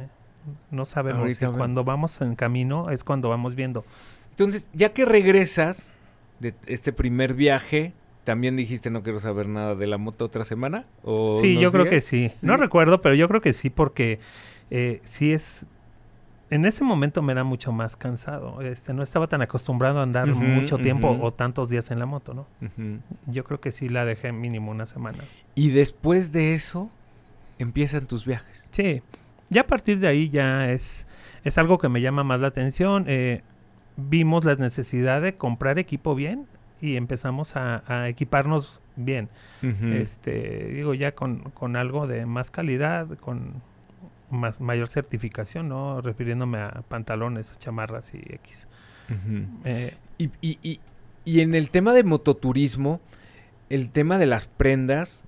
no 0.71 0.85
sabemos. 0.85 1.41
Y 1.41 1.47
cuando 1.47 1.83
vamos 1.85 2.21
en 2.21 2.35
camino 2.37 2.91
es 2.91 3.05
cuando 3.05 3.29
vamos 3.29 3.55
viendo. 3.55 3.85
Entonces, 4.31 4.67
ya 4.75 4.93
que 4.93 5.05
regresas 5.07 5.96
de 6.41 6.55
este 6.67 6.93
primer 6.93 7.35
viaje, 7.35 7.93
¿también 8.25 8.57
dijiste 8.57 8.91
no 8.91 9.03
quiero 9.03 9.21
saber 9.21 9.49
nada 9.49 9.75
de 9.75 9.87
la 9.87 9.99
moto 9.99 10.25
otra 10.25 10.45
semana? 10.45 10.85
¿O 11.03 11.39
Sí, 11.41 11.59
yo 11.59 11.73
creo 11.73 11.89
que 11.89 12.01
sí. 12.01 12.29
No 12.43 12.57
recuerdo, 12.57 13.01
pero 13.01 13.15
yo 13.15 13.29
creo 13.29 13.41
que 13.41 13.53
sí 13.53 13.71
porque 13.71 14.19
eh, 14.71 15.01
sí 15.03 15.33
es... 15.33 15.67
En 16.49 16.65
ese 16.65 16.85
momento 16.85 17.23
me 17.23 17.33
era 17.33 17.43
mucho 17.43 17.73
más 17.73 17.97
cansado. 17.97 18.61
Este, 18.63 18.95
no 18.95 19.03
estaba 19.03 19.27
tan 19.27 19.43
acostumbrado 19.43 19.99
a 19.99 20.05
andar 20.05 20.29
mucho 20.29 20.79
tiempo 20.79 21.19
o 21.21 21.33
tantos 21.33 21.71
días 21.71 21.91
en 21.91 21.99
la 21.99 22.07
moto, 22.07 22.35
¿no? 22.35 22.47
Yo 23.27 23.43
creo 23.43 23.61
que 23.61 23.73
sí 23.73 23.89
la 23.89 24.05
dejé 24.05 24.31
mínimo 24.31 24.71
una 24.71 24.87
semana. 24.87 25.25
Y 25.57 25.71
después 25.71 26.31
de 26.31 26.55
eso, 26.55 26.89
empiezan 27.59 28.07
tus 28.07 28.25
viajes. 28.25 28.69
Sí, 28.71 29.03
ya 29.49 29.63
a 29.63 29.67
partir 29.67 29.99
de 29.99 30.07
ahí 30.07 30.29
ya 30.29 30.71
es, 30.71 31.09
es 31.43 31.59
algo 31.59 31.79
que 31.79 31.89
me 31.89 32.01
llama 32.01 32.23
más 32.23 32.41
la 32.41 32.49
atención. 32.49 33.07
Eh, 33.09 33.43
vimos 33.97 34.45
la 34.45 34.55
necesidad 34.55 35.23
de 35.23 35.37
comprar 35.37 35.79
equipo 35.79 36.15
bien 36.15 36.47
y 36.81 36.97
empezamos 36.97 37.57
a, 37.57 37.83
a 37.87 38.09
equiparnos 38.09 38.81
bien. 38.97 39.29
Este, 39.93 40.67
digo, 40.69 40.95
ya 40.95 41.13
con, 41.13 41.39
con 41.51 41.77
algo 41.77 42.07
de 42.07 42.25
más 42.27 42.51
calidad, 42.51 43.09
con 43.19 43.63
más, 44.31 44.61
mayor 44.61 44.89
certificación, 44.91 45.69
¿no? 45.69 46.01
Refiriéndome 46.01 46.59
a 46.59 46.83
pantalones, 46.89 47.59
chamarras 47.59 48.15
y 48.15 48.19
X. 48.35 48.69
Eh, 49.65 49.95
Y, 50.19 50.31
y- 50.41 50.59
y- 50.63 50.81
y 51.25 51.41
en 51.41 51.55
el 51.55 51.71
tema 51.71 51.93
de 51.93 52.05
mototurismo, 52.05 53.01
el 53.69 53.91
tema 53.91 54.19
de 54.19 54.27
las 54.27 54.47
prendas 54.47 55.25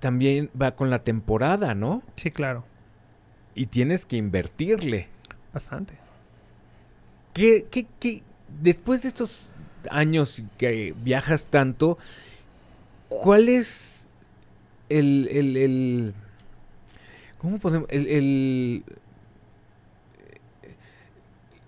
también 0.00 0.50
va 0.60 0.72
con 0.76 0.88
la 0.90 1.00
temporada, 1.00 1.74
¿no? 1.74 2.02
sí, 2.16 2.30
claro, 2.30 2.64
Y 3.54 3.66
tienes 3.66 4.04
que 4.06 4.16
invertirle. 4.16 5.08
bastante. 5.52 5.94
¿Qué, 7.36 7.66
qué, 7.70 7.86
qué- 8.00 8.22
después 8.62 9.02
de 9.02 9.08
estos 9.08 9.50
años 9.90 10.42
que 10.56 10.94
viajas 11.04 11.46
tanto, 11.48 11.98
¿cuál 13.10 13.50
es 13.50 14.08
el, 14.88 15.28
el, 15.30 15.56
el- 15.58 16.14
¿cómo 17.36 17.58
podemos, 17.58 17.86
el, 17.90 18.06
el- 18.06 18.84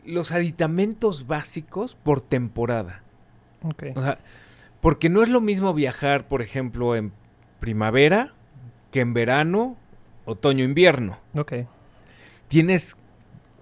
los 0.07 0.33
aditamentos 0.33 1.27
básicos 1.27 1.95
por 1.95 2.21
temporada? 2.23 3.03
Ok. 3.63 3.85
O 3.95 4.03
sea, 4.03 4.19
porque 4.81 5.09
no 5.11 5.23
es 5.23 5.29
lo 5.29 5.41
mismo 5.41 5.75
viajar, 5.75 6.29
por 6.29 6.41
ejemplo, 6.41 6.97
en 6.97 7.13
primavera 7.61 8.33
que 8.91 9.01
en 9.01 9.13
verano, 9.13 9.77
otoño, 10.25 10.65
invierno. 10.65 11.19
Ok. 11.37 11.53
Tienes 12.49 12.97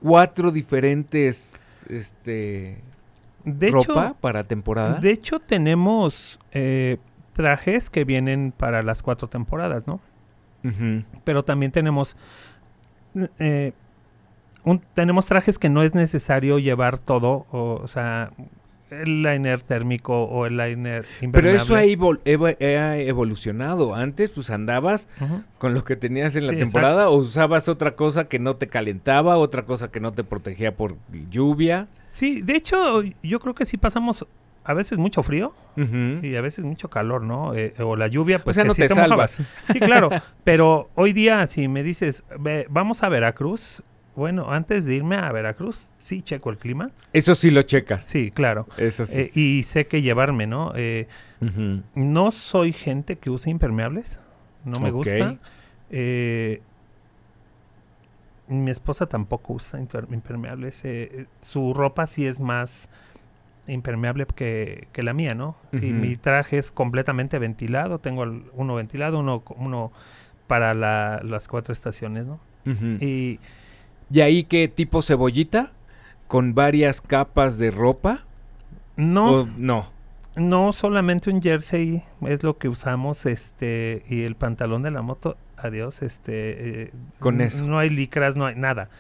cuatro 0.01 0.53
diferentes 0.53 1.53
este 1.90 2.78
De 3.45 3.71
ropa 3.71 4.07
hecho, 4.09 4.16
para 4.21 4.45
temporada. 4.45 5.00
De 5.00 5.11
hecho, 5.11 5.38
tenemos 5.40 6.38
eh, 6.52 6.99
trajes 7.33 7.90
que 7.90 8.05
vienen 8.05 8.52
para 8.57 8.83
las 8.83 9.02
cuatro 9.02 9.28
temporadas, 9.28 9.87
¿no? 9.87 10.00
Pero 11.25 11.45
también 11.45 11.71
tenemos 11.71 12.16
eh, 13.38 13.73
un- 14.64 14.81
tenemos 14.95 15.26
trajes 15.26 15.59
que 15.59 15.69
no 15.69 15.83
es 15.83 15.95
necesario 15.95 16.59
llevar 16.59 16.99
todo, 16.99 17.47
o, 17.52 17.81
o 17.83 17.87
sea, 17.88 18.33
el 18.90 19.23
liner 19.23 19.62
térmico 19.62 20.25
o 20.25 20.47
el 20.47 20.57
liner 20.57 21.02
Pero 21.21 21.25
impermeable. 21.26 21.57
eso 21.62 21.75
ha, 21.76 21.85
evol- 21.85 22.21
eva- 22.25 22.57
ha 22.61 22.97
evolucionado. 22.99 23.95
Antes, 23.95 24.31
pues 24.31 24.50
andabas 24.50 25.09
con 25.59 25.75
lo 25.75 25.85
que 25.85 25.97
tenías 25.97 26.37
en 26.37 26.47
la 26.47 26.52
Sí, 26.52 26.59
temporada 26.59 27.09
o 27.09 27.16
usabas 27.16 27.69
otra 27.69 27.97
cosa 27.97 28.28
que 28.28 28.38
no 28.38 28.57
te 28.57 28.69
calentaba, 28.69 29.37
otra 29.38 29.64
cosa 29.64 29.90
que 29.90 30.00
no 30.00 30.12
te 30.12 30.25
protegía 30.25 30.76
por 30.76 30.97
lluvia. 31.31 31.88
Sí, 32.09 32.43
de 32.43 32.55
hecho, 32.57 33.02
yo 33.23 33.40
creo 33.40 33.55
que 33.55 33.64
sí 33.66 33.76
pasamos 33.76 34.26
a 34.64 34.75
veces 34.75 34.99
mucho 34.99 35.23
frío 35.23 35.52
y 35.76 36.35
a 36.35 36.40
veces 36.40 36.64
mucho 36.64 36.88
calor, 36.88 37.23
¿no? 37.23 37.55
Eh, 37.55 37.75
o 37.78 37.95
la 37.97 38.09
lluvia, 38.09 38.38
pues 38.43 38.55
sea, 38.57 38.64
que 38.64 38.69
no 38.69 38.75
sí 38.75 38.83
te 38.83 38.88
salvas. 38.88 39.38
Sí, 39.73 39.78
claro. 39.78 40.09
Pero 40.45 40.88
hoy 40.95 41.12
día, 41.12 41.47
si 41.47 41.69
me 41.69 41.83
dices, 41.85 42.25
"Ve, 42.40 42.66
vamos 42.69 43.02
a 43.05 43.09
Veracruz, 43.09 43.83
bueno, 44.16 44.50
antes 44.50 44.87
de 44.87 44.94
irme 44.96 45.16
a 45.16 45.30
Veracruz, 45.30 45.90
sí 45.99 46.23
checo 46.23 46.50
el 46.50 46.56
clima. 46.58 46.90
Eso 47.12 47.35
sí 47.35 47.50
lo 47.50 47.62
checas. 47.62 48.04
Sí, 48.04 48.30
claro. 48.30 48.66
Eso 48.78 49.06
sí. 49.06 49.20
Eh, 49.20 49.30
y 49.35 49.62
sé 49.62 49.87
que 49.87 50.02
llevarme, 50.02 50.46
¿no? 50.46 50.73
Eh, 50.75 51.06
no 51.94 52.30
soy 52.30 52.73
gente 52.73 53.16
que 53.16 53.30
use 53.30 53.50
impermeables. 53.50 54.18
No 54.64 54.80
me 54.80 54.90
gusta. 54.90 55.37
Eh, 55.90 56.62
mi 58.49 58.70
esposa 58.70 59.06
tampoco 59.06 59.52
usa 59.54 59.80
impermeables. 59.80 60.82
eh, 60.85 61.26
su 61.40 61.75
ropa 61.75 62.06
sí 62.06 62.26
es 62.26 62.40
más 62.40 62.88
impermeable 63.66 64.26
que, 64.26 64.87
que 64.92 65.02
la 65.02 65.12
mía, 65.12 65.35
¿no? 65.35 65.56
Sí, 65.73 65.92
mi 65.92 66.16
traje 66.16 66.56
es 66.58 66.70
completamente 66.70 67.38
ventilado. 67.40 67.99
Tengo 67.99 68.23
el- 68.23 68.44
uno 68.52 68.76
ventilado, 68.76 69.18
uno, 69.18 69.42
uno 69.56 69.90
para 70.46 70.73
la- 70.75 71.20
las 71.25 71.49
cuatro 71.49 71.73
estaciones, 71.73 72.28
¿no? 72.28 72.38
Ujú. 72.64 73.04
Y 73.04 73.40
¿Y 74.11 74.21
ahí 74.21 74.45
qué 74.45 74.69
tipo 74.69 75.03
cebollita? 75.03 75.73
¿Con 76.29 76.55
varias 76.55 77.01
capas 77.01 77.59
de 77.59 77.71
ropa? 77.71 78.21
no, 78.97 79.43
¿O 79.43 79.49
no? 79.57 79.97
No, 80.37 80.73
solamente 80.75 81.31
un 81.31 81.41
jersey 81.41 82.03
es 82.21 82.43
lo 82.43 82.59
que 82.59 82.69
usamos, 82.69 83.25
este, 83.25 84.03
y 84.09 84.23
el 84.25 84.35
pantalón 84.37 84.83
de 84.83 84.91
la 84.91 85.01
moto. 85.01 85.39
a 85.57 85.71
Dios, 85.71 86.03
este, 86.03 86.83
eh, 86.83 86.93
Con 87.19 87.41
eso. 87.41 87.65
no 87.67 87.79
hay 87.79 87.89
licras, 87.89 88.37
no 88.37 88.45
hay 88.45 88.55
nada. 88.55 88.91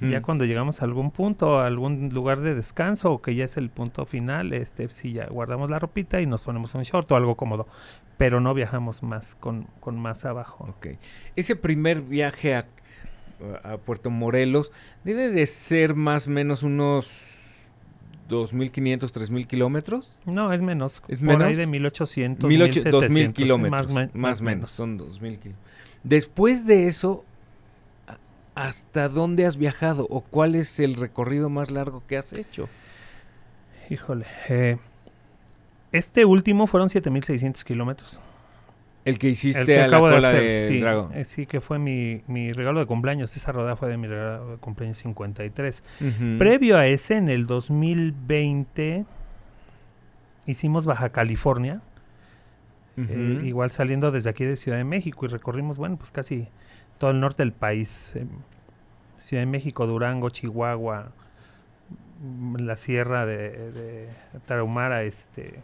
Ya 0.00 0.22
cuando 0.22 0.44
llegamos 0.44 0.80
a 0.80 0.84
algún 0.84 1.10
punto, 1.10 1.58
a 1.60 1.66
algún 1.66 2.08
lugar 2.08 2.40
de 2.40 2.54
descanso, 2.54 3.12
o 3.12 3.22
que 3.22 3.34
ya 3.34 3.44
es 3.44 3.56
el 3.56 3.68
punto 3.70 4.06
final, 4.06 4.52
este, 4.52 4.88
sí, 4.88 5.12
ya 5.12 5.26
guardamos 5.26 5.70
la 5.70 5.78
ropita 5.78 6.20
y 6.20 6.26
nos 6.26 6.44
ponemos 6.44 6.74
un 6.74 6.82
short 6.82 7.10
o 7.12 7.16
algo 7.16 7.36
cómodo. 7.36 7.66
Pero 8.16 8.40
no 8.40 8.54
viajamos 8.54 9.02
más 9.02 9.34
con, 9.34 9.68
con 9.80 9.98
más 9.98 10.24
abajo. 10.24 10.64
Ok. 10.70 10.98
Ese 11.36 11.56
primer 11.56 12.00
viaje 12.00 12.54
a, 12.54 12.66
a 13.62 13.76
Puerto 13.78 14.10
Morelos 14.10 14.72
debe 15.04 15.28
de 15.30 15.46
ser 15.46 15.94
más 15.94 16.26
o 16.26 16.30
menos 16.30 16.62
unos 16.62 17.10
2.500, 18.28 18.98
3.000 19.12 19.46
kilómetros. 19.46 20.18
No, 20.24 20.52
es 20.52 20.60
menos. 20.60 21.02
¿Es 21.08 21.18
por 21.18 21.26
menos? 21.28 21.44
ahí 21.46 21.54
de 21.54 21.66
1800, 21.66 22.48
1800, 22.48 23.04
2.000 23.04 23.08
1700, 23.10 23.34
kilómetros. 23.34 23.90
Más, 23.92 24.14
Más, 24.14 24.40
menos, 24.42 24.70
son 24.72 24.98
2.000 24.98 25.18
kilómetros. 25.38 25.54
Después 26.02 26.66
de 26.66 26.86
eso, 26.88 27.24
¿a- 28.08 28.18
¿hasta 28.66 29.08
dónde 29.08 29.46
has 29.46 29.56
viajado? 29.56 30.06
¿O 30.10 30.22
cuál 30.22 30.54
es 30.54 30.80
el 30.80 30.94
recorrido 30.94 31.48
más 31.50 31.70
largo 31.70 32.02
que 32.06 32.16
has 32.16 32.32
hecho? 32.32 32.68
Híjole. 33.90 34.26
eh, 34.48 34.78
este 35.92 36.24
último 36.24 36.66
fueron 36.66 36.88
7600 36.88 37.64
kilómetros. 37.64 38.20
El 39.06 39.18
que 39.18 39.28
hiciste 39.30 39.60
El 39.62 39.66
que 39.66 39.74
a 39.78 39.80
la 39.82 39.86
acabo 39.86 40.08
de 40.08 40.16
cola 40.16 40.28
hacer, 40.28 40.42
de 40.42 40.50
sí, 40.68 40.80
Dragon. 40.80 41.10
eh, 41.14 41.24
sí, 41.24 41.46
que 41.46 41.60
fue 41.62 41.78
mi, 41.78 42.22
mi 42.26 42.50
regalo 42.50 42.80
de 42.80 42.86
cumpleaños. 42.86 43.34
Esa 43.36 43.52
rodada 43.52 43.76
fue 43.76 43.88
de 43.88 43.96
mi 43.96 44.06
regalo 44.08 44.50
de 44.50 44.56
cumpleaños 44.58 44.98
53. 44.98 45.84
Ujú. 46.00 46.38
Previo 46.38 46.76
a 46.76 46.86
ese, 46.86 47.16
en 47.16 47.28
el 47.28 47.46
2020, 47.46 49.04
hicimos 50.46 50.86
Baja 50.86 51.08
California. 51.10 51.80
Eh, 52.98 53.40
igual 53.44 53.70
saliendo 53.70 54.10
desde 54.10 54.30
aquí 54.30 54.44
de 54.44 54.56
Ciudad 54.56 54.78
de 54.78 54.84
México 54.84 55.26
y 55.26 55.28
recorrimos, 55.28 55.76
bueno, 55.76 55.96
pues 55.98 56.10
casi 56.10 56.48
todo 56.98 57.10
el 57.10 57.20
norte 57.20 57.42
del 57.42 57.52
país. 57.52 58.16
eh, 58.16 58.26
Ciudad 59.18 59.42
de 59.42 59.46
México, 59.46 59.86
Durango, 59.86 60.30
Chihuahua, 60.30 61.10
mm, 62.22 62.56
la 62.56 62.76
sierra 62.76 63.26
de, 63.26 63.70
de 63.72 64.08
Tarahumara, 64.46 65.02
este, 65.04 65.60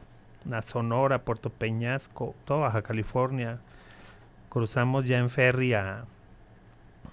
la 0.48 0.62
Sonora, 0.62 1.18
Puerto 1.20 1.50
Peñasco, 1.50 2.34
toda 2.44 2.60
Baja 2.60 2.82
California. 2.82 3.58
Cruzamos 4.48 5.06
ya 5.06 5.18
en 5.18 5.30
ferry 5.30 5.72
a, 5.74 6.04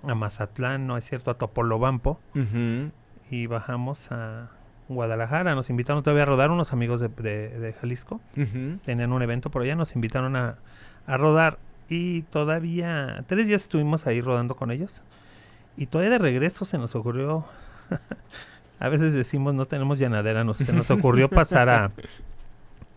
a 0.08 0.16
Mazatlán, 0.16 0.88
no 0.88 0.98
es 0.98 1.06
cierto, 1.06 1.32
a 1.32 1.36
Topolobampo 1.36 2.20
y 3.32 3.48
bajamos 3.48 4.12
a 4.12 4.50
Guadalajara. 4.90 5.56
Nos 5.56 5.70
invitaron 5.70 6.04
todavía 6.04 6.24
a 6.24 6.26
rodar 6.26 6.52
unos 6.52 6.74
amigos 6.74 7.00
de, 7.00 7.08
de- 7.10 7.50
de 7.60 7.74
Jalisco. 7.74 8.20
Tenían 8.84 9.14
un 9.14 9.22
evento 9.22 9.50
por 9.50 9.62
allá, 9.62 9.76
nos 9.76 9.96
invitaron 9.96 10.36
a, 10.36 10.56
a 11.08 11.18
rodar 11.18 11.58
y 11.88 12.24
todavía 12.24 13.24
tres 13.28 13.48
días 13.48 13.62
estuvimos 13.62 14.06
ahí 14.08 14.20
rodando 14.22 14.56
con 14.56 14.72
ellos. 14.72 15.02
Y 15.78 15.86
todavía 15.86 16.12
de 16.12 16.18
regreso 16.18 16.66
se 16.66 16.78
nos 16.78 16.94
ocurrió, 16.96 17.46
a 18.80 18.90
veces 18.90 19.14
decimos 19.14 19.54
no 19.54 19.66
tenemos 19.66 19.98
llanadera, 20.00 20.44
nos, 20.44 20.58
se 20.58 20.74
nos 20.74 20.92
ocurrió 20.92 21.30
pasar 21.30 21.70
a, 21.70 21.92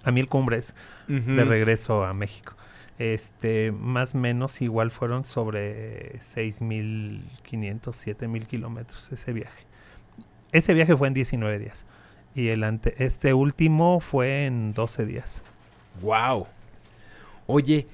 a 0.05 0.11
Mil 0.11 0.29
Cumbres 0.29 0.75
de 1.09 1.45
regreso 1.45 2.05
a 2.05 2.13
México. 2.15 2.55
Este, 2.99 3.73
más 3.73 4.15
o 4.15 4.19
menos 4.19 4.61
igual 4.63 4.91
fueron 4.91 5.25
sobre 5.25 6.19
6.500, 6.21 7.81
7.000 7.83 8.47
kilómetros 8.47 9.11
ese 9.13 9.33
viaje. 9.33 9.65
Ese 10.53 10.75
viaje 10.75 10.97
fue 10.97 11.09
en 11.09 11.15
19 11.15 11.59
días. 11.59 11.87
Y 12.35 12.49
el 12.49 12.65
ante, 12.65 12.95
este 13.05 13.35
último 13.35 14.01
fue 14.01 14.47
en 14.47 14.73
12 14.75 15.07
días. 15.07 15.43
Wow. 16.01 16.47
Oye, 17.47 17.87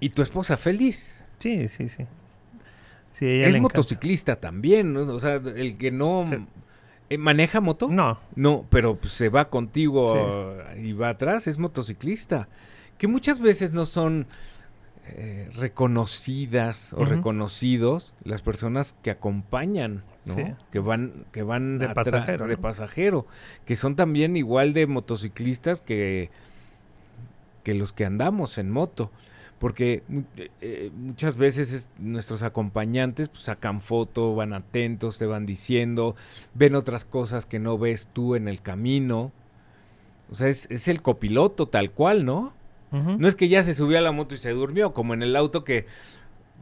¿y 0.00 0.10
tu 0.10 0.22
esposa 0.22 0.56
feliz? 0.56 1.22
Sí, 1.38 1.68
sí, 1.68 1.88
sí. 1.88 2.04
Ella 3.20 3.46
Es 3.48 3.54
encanta. 3.54 3.60
motociclista 3.60 4.36
también, 4.36 4.92
¿no? 4.92 5.00
O 5.02 5.20
sea, 5.20 5.34
el 5.36 5.76
que 5.78 5.90
no 5.90 6.30
Eh. 6.32 6.40
Eh, 7.10 7.18
maneja 7.18 7.60
moto. 7.60 7.88
No, 7.88 8.18
No, 8.34 8.66
pero 8.70 8.96
pues, 8.96 9.12
se 9.12 9.28
va 9.28 9.48
contigo 9.48 10.56
y 10.76 10.92
va 10.92 11.10
atrás, 11.10 11.46
es 11.46 11.58
motociclista. 11.58 12.48
Que 12.98 13.06
muchas 13.06 13.40
veces 13.40 13.72
no 13.72 13.86
son 13.86 14.26
eh, 15.06 15.48
reconocidas 15.54 16.92
o 16.92 17.04
reconocidos 17.04 18.14
las 18.24 18.42
personas 18.42 18.94
que 19.02 19.10
acompañan, 19.10 20.02
¿no? 20.26 20.34
Sí. 20.34 20.42
Que 20.70 20.80
van, 20.80 21.24
que 21.32 21.42
van 21.42 21.78
De 21.78 21.86
atrás, 21.86 22.10
pasajero, 22.10 22.46
de 22.46 22.56
¿no? 22.56 22.60
pasajero, 22.60 23.26
que 23.64 23.76
son 23.76 23.96
también 23.96 24.36
igual 24.36 24.74
de 24.74 24.86
motociclistas 24.86 25.80
que, 25.80 26.30
que 27.62 27.72
los 27.74 27.92
que 27.94 28.04
andamos 28.04 28.58
en 28.58 28.70
moto. 28.70 29.10
Porque 29.58 30.02
eh, 30.36 30.50
eh, 30.60 30.90
muchas 30.96 31.36
veces 31.36 31.72
es- 31.72 31.88
nuestros 31.98 32.42
acompañantes 32.44 33.28
pues, 33.28 33.42
sacan 33.42 33.80
foto, 33.80 34.34
van 34.34 34.52
atentos, 34.52 35.18
te 35.18 35.26
van 35.26 35.46
diciendo, 35.46 36.14
ven 36.54 36.74
otras 36.76 37.04
cosas 37.04 37.44
que 37.46 37.58
no 37.58 37.76
ves 37.78 38.08
tú 38.12 38.34
en 38.36 38.46
el 38.46 38.60
camino. 38.62 39.32
O 40.30 40.34
sea, 40.34 40.48
es, 40.48 40.66
es 40.70 40.86
el 40.88 41.02
copiloto 41.02 41.66
tal 41.66 41.90
cual, 41.90 42.24
¿no? 42.24 42.52
No 42.90 43.28
es 43.28 43.36
que 43.36 43.48
ya 43.48 43.62
se 43.62 43.74
subió 43.74 43.98
a 43.98 44.00
la 44.00 44.12
moto 44.12 44.34
y 44.34 44.38
se 44.38 44.50
durmió, 44.50 44.94
como 44.94 45.12
en 45.12 45.22
el 45.22 45.36
auto 45.36 45.62
que 45.64 45.84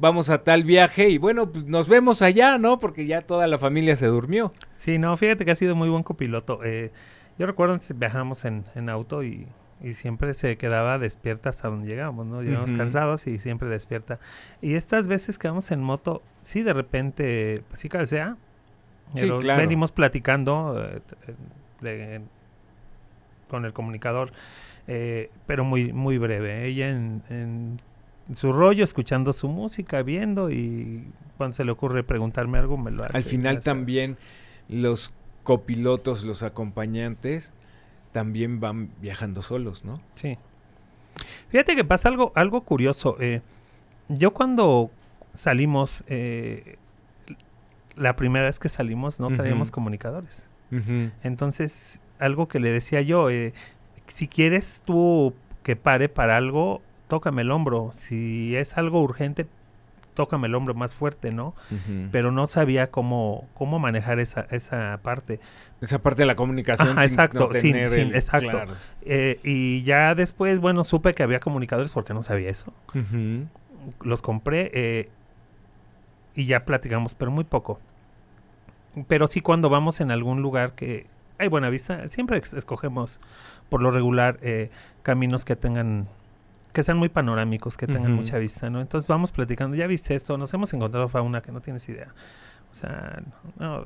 vamos 0.00 0.28
a 0.28 0.42
tal 0.42 0.64
viaje 0.64 1.08
y 1.08 1.18
bueno, 1.18 1.50
pues 1.52 1.64
nos 1.66 1.88
vemos 1.88 2.20
allá, 2.22 2.58
¿no? 2.58 2.80
Porque 2.80 3.06
ya 3.06 3.22
toda 3.22 3.46
la 3.46 3.58
familia 3.58 3.94
se 3.96 4.06
durmió. 4.06 4.50
Sí, 4.74 4.98
no, 4.98 5.16
fíjate 5.16 5.44
que 5.44 5.52
ha 5.52 5.56
sido 5.56 5.76
muy 5.76 5.88
buen 5.88 6.02
copiloto. 6.02 6.64
Eh, 6.64 6.90
yo 7.38 7.46
recuerdo 7.46 7.74
antes 7.74 7.96
viajamos 7.98 8.44
en, 8.44 8.64
en 8.74 8.88
auto 8.88 9.22
y, 9.22 9.46
y 9.82 9.92
siempre 9.94 10.32
se 10.34 10.56
quedaba 10.56 10.98
despierta 10.98 11.50
hasta 11.50 11.68
donde 11.68 11.88
llegábamos, 11.88 12.26
¿no? 12.26 12.40
Llegamos 12.42 12.72
cansados 12.72 13.26
y 13.26 13.38
siempre 13.38 13.68
despierta. 13.68 14.18
Y 14.62 14.74
estas 14.74 15.06
veces 15.06 15.38
que 15.38 15.48
vamos 15.48 15.70
en 15.70 15.80
moto, 15.82 16.22
sí, 16.42 16.62
de 16.62 16.72
repente, 16.72 17.62
pues 17.68 17.80
sí 17.80 17.88
cabecea. 17.88 18.36
Sí, 19.14 19.20
pero 19.22 19.38
claro. 19.38 19.60
Venimos 19.60 19.92
platicando 19.92 20.82
eh, 20.82 21.00
de- 21.80 22.20
con 23.48 23.64
el 23.64 23.72
comunicador, 23.72 24.32
eh, 24.88 25.30
pero 25.46 25.62
muy, 25.64 25.92
muy 25.92 26.18
breve. 26.18 26.64
Ella 26.66 26.88
en, 26.90 27.22
en 27.28 27.80
su 28.34 28.52
rollo, 28.52 28.82
escuchando 28.82 29.32
su 29.32 29.48
música, 29.48 30.02
viendo 30.02 30.50
y 30.50 31.04
cuando 31.36 31.54
se 31.54 31.64
le 31.64 31.70
ocurre 31.70 32.02
preguntarme 32.02 32.58
algo, 32.58 32.76
me 32.76 32.90
lo 32.90 33.04
hace. 33.04 33.16
Al 33.16 33.22
final 33.22 33.60
también 33.60 34.16
los 34.68 35.12
copilotos, 35.44 36.24
los 36.24 36.42
acompañantes, 36.42 37.54
también 38.16 38.60
van 38.60 38.88
viajando 39.02 39.42
solos, 39.42 39.84
¿no? 39.84 40.00
Sí. 40.14 40.38
Fíjate 41.50 41.76
que 41.76 41.84
pasa 41.84 42.08
algo, 42.08 42.32
algo 42.34 42.62
curioso. 42.62 43.18
eh, 43.20 43.42
yo 44.08 44.32
cuando 44.32 44.90
salimos, 45.34 46.02
eh, 46.06 46.76
la 47.94 48.16
primera 48.16 48.46
vez 48.46 48.58
que 48.58 48.70
salimos 48.70 49.20
no 49.20 49.28
traíamos 49.34 49.68
Ujú. 49.68 49.74
comunicadores. 49.74 50.46
Ujú. 50.72 51.10
Entonces, 51.22 52.00
algo 52.18 52.48
que 52.48 52.58
le 52.58 52.70
decía 52.70 53.02
yo, 53.02 53.28
eh, 53.28 53.52
si 54.06 54.28
quieres 54.28 54.82
tú 54.86 55.34
que 55.62 55.76
pare 55.76 56.08
para 56.08 56.38
algo, 56.38 56.80
tócame 57.08 57.42
el 57.42 57.50
hombro. 57.50 57.90
Si 57.92 58.56
es 58.56 58.78
algo 58.78 59.02
urgente, 59.02 59.46
tócame 60.16 60.48
el 60.48 60.56
hombro 60.56 60.74
más 60.74 60.92
fuerte, 60.94 61.30
¿no? 61.30 61.54
Pero 62.10 62.32
no 62.32 62.48
sabía 62.48 62.90
cómo, 62.90 63.46
cómo 63.54 63.78
manejar 63.78 64.18
esa, 64.18 64.40
esa 64.50 64.98
parte. 65.04 65.38
Esa 65.80 66.00
parte 66.00 66.22
de 66.22 66.26
la 66.26 66.34
comunicación. 66.34 66.88
Ajá, 66.88 67.02
sin 67.02 67.10
exacto, 67.10 67.48
no 67.52 67.52
sin- 67.58 67.72
tener 67.72 67.86
sin- 67.86 68.00
el- 68.08 68.14
exacto. 68.16 68.48
claro. 68.50 68.72
Eh, 69.02 69.38
y 69.44 69.84
ya 69.84 70.16
después, 70.16 70.58
bueno, 70.58 70.82
supe 70.82 71.14
que 71.14 71.22
había 71.22 71.38
comunicadores 71.38 71.92
porque 71.92 72.12
no 72.14 72.22
sabía 72.24 72.50
eso. 72.50 72.72
Los 74.02 74.20
compré 74.22 74.70
eh, 74.74 75.08
y 76.34 76.46
ya 76.46 76.64
platicamos, 76.64 77.14
pero 77.14 77.30
muy 77.30 77.44
poco. 77.44 77.78
Pero 79.08 79.26
sí 79.26 79.40
cuando 79.42 79.68
vamos 79.68 80.00
en 80.00 80.10
algún 80.10 80.42
lugar 80.42 80.72
que 80.72 81.06
hay 81.38 81.48
buena 81.48 81.68
vista, 81.68 82.08
siempre 82.08 82.38
escogemos 82.38 83.20
por 83.68 83.82
lo 83.82 83.90
regular 83.90 84.38
eh, 84.40 84.70
caminos 85.02 85.44
que 85.44 85.54
tengan, 85.54 86.08
que 86.76 86.82
sean 86.82 86.98
muy 86.98 87.08
panorámicos, 87.08 87.78
que 87.78 87.86
tengan 87.86 88.12
mucha 88.12 88.36
vista, 88.36 88.68
¿no? 88.68 88.82
Entonces 88.82 89.08
vamos 89.08 89.32
platicando, 89.32 89.74
ya 89.78 89.86
viste 89.86 90.14
esto, 90.14 90.36
nos 90.36 90.52
hemos 90.52 90.74
encontrado 90.74 91.08
fauna 91.08 91.40
que 91.40 91.50
no 91.50 91.62
tienes 91.62 91.88
idea. 91.88 92.08
O 92.70 92.74
sea, 92.74 93.22
no, 93.58 93.82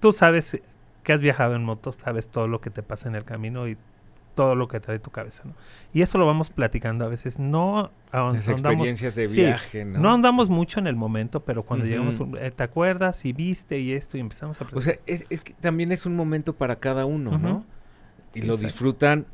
tú 0.00 0.12
sabes 0.12 0.60
que 1.02 1.12
has 1.14 1.22
viajado 1.22 1.54
en 1.54 1.64
motos, 1.64 1.94
sabes 1.94 2.28
todo 2.28 2.46
lo 2.46 2.60
que 2.60 2.68
te 2.68 2.82
pasa 2.82 3.08
en 3.08 3.14
el 3.14 3.24
camino 3.24 3.66
y 3.68 3.78
todo 4.34 4.54
lo 4.54 4.68
que 4.68 4.80
trae 4.80 4.98
tu 4.98 5.10
cabeza, 5.10 5.44
¿no? 5.46 5.54
Y 5.94 6.02
eso 6.02 6.18
lo 6.18 6.26
vamos 6.26 6.50
platicando 6.50 7.06
a 7.06 7.08
veces, 7.08 7.38
no 7.38 7.90
Las 8.12 8.48
ahondamos 8.48 8.50
experiencias 8.50 9.14
de 9.14 9.26
sí, 9.26 9.40
viaje, 9.40 9.86
¿no? 9.86 10.00
no 10.00 10.12
andamos 10.12 10.50
mucho 10.50 10.80
en 10.80 10.86
el 10.86 10.96
momento, 10.96 11.40
pero 11.40 11.62
cuando 11.62 11.86
Ujú. 11.86 11.92
llegamos, 11.94 12.20
eh, 12.38 12.50
¿te 12.54 12.64
acuerdas? 12.64 13.24
Y 13.24 13.32
viste 13.32 13.78
y 13.78 13.92
esto, 13.94 14.18
y 14.18 14.20
empezamos 14.20 14.60
a 14.60 14.64
O 14.66 14.68
platicar. 14.68 14.94
sea, 14.96 15.02
es, 15.06 15.24
es 15.30 15.40
que 15.40 15.54
también 15.54 15.90
es 15.90 16.04
un 16.04 16.16
momento 16.16 16.52
para 16.52 16.76
cada 16.76 17.06
uno. 17.06 17.38
¿no? 17.38 17.64
Y 18.34 18.42
Sí, 18.42 18.46
lo 18.46 18.52
exacto. 18.54 18.66
disfrutan 18.66 19.26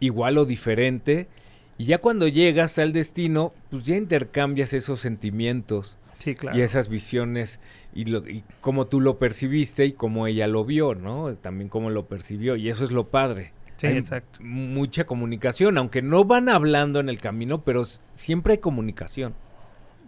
igual 0.00 0.38
o 0.38 0.46
diferente. 0.46 1.28
Y 1.76 1.86
ya 1.86 1.98
cuando 1.98 2.28
llegas 2.28 2.78
al 2.78 2.92
destino, 2.92 3.52
pues 3.70 3.84
ya 3.84 3.96
intercambias 3.96 4.72
esos 4.72 5.00
sentimientos 5.00 5.98
sí, 6.18 6.34
claro. 6.34 6.56
y 6.56 6.62
esas 6.62 6.88
visiones 6.88 7.60
y, 7.94 8.04
lo, 8.04 8.18
y 8.28 8.44
cómo 8.60 8.86
tú 8.86 9.00
lo 9.00 9.18
percibiste 9.18 9.84
y 9.84 9.92
cómo 9.92 10.26
ella 10.26 10.46
lo 10.46 10.64
vio, 10.64 10.94
¿no? 10.94 11.34
También 11.34 11.68
cómo 11.68 11.90
lo 11.90 12.06
percibió. 12.06 12.56
Y 12.56 12.68
eso 12.68 12.84
es 12.84 12.92
lo 12.92 13.08
padre. 13.08 13.52
sí, 13.76 13.88
hay 13.88 13.96
exacto. 13.96 14.38
Mucha 14.42 15.04
comunicación, 15.04 15.76
aunque 15.78 16.02
no 16.02 16.24
van 16.24 16.48
hablando 16.48 17.00
en 17.00 17.08
el 17.08 17.20
camino, 17.20 17.62
pero 17.62 17.84
siempre 18.14 18.52
hay 18.52 18.58
comunicación. 18.58 19.34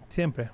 Siempre. 0.09 0.51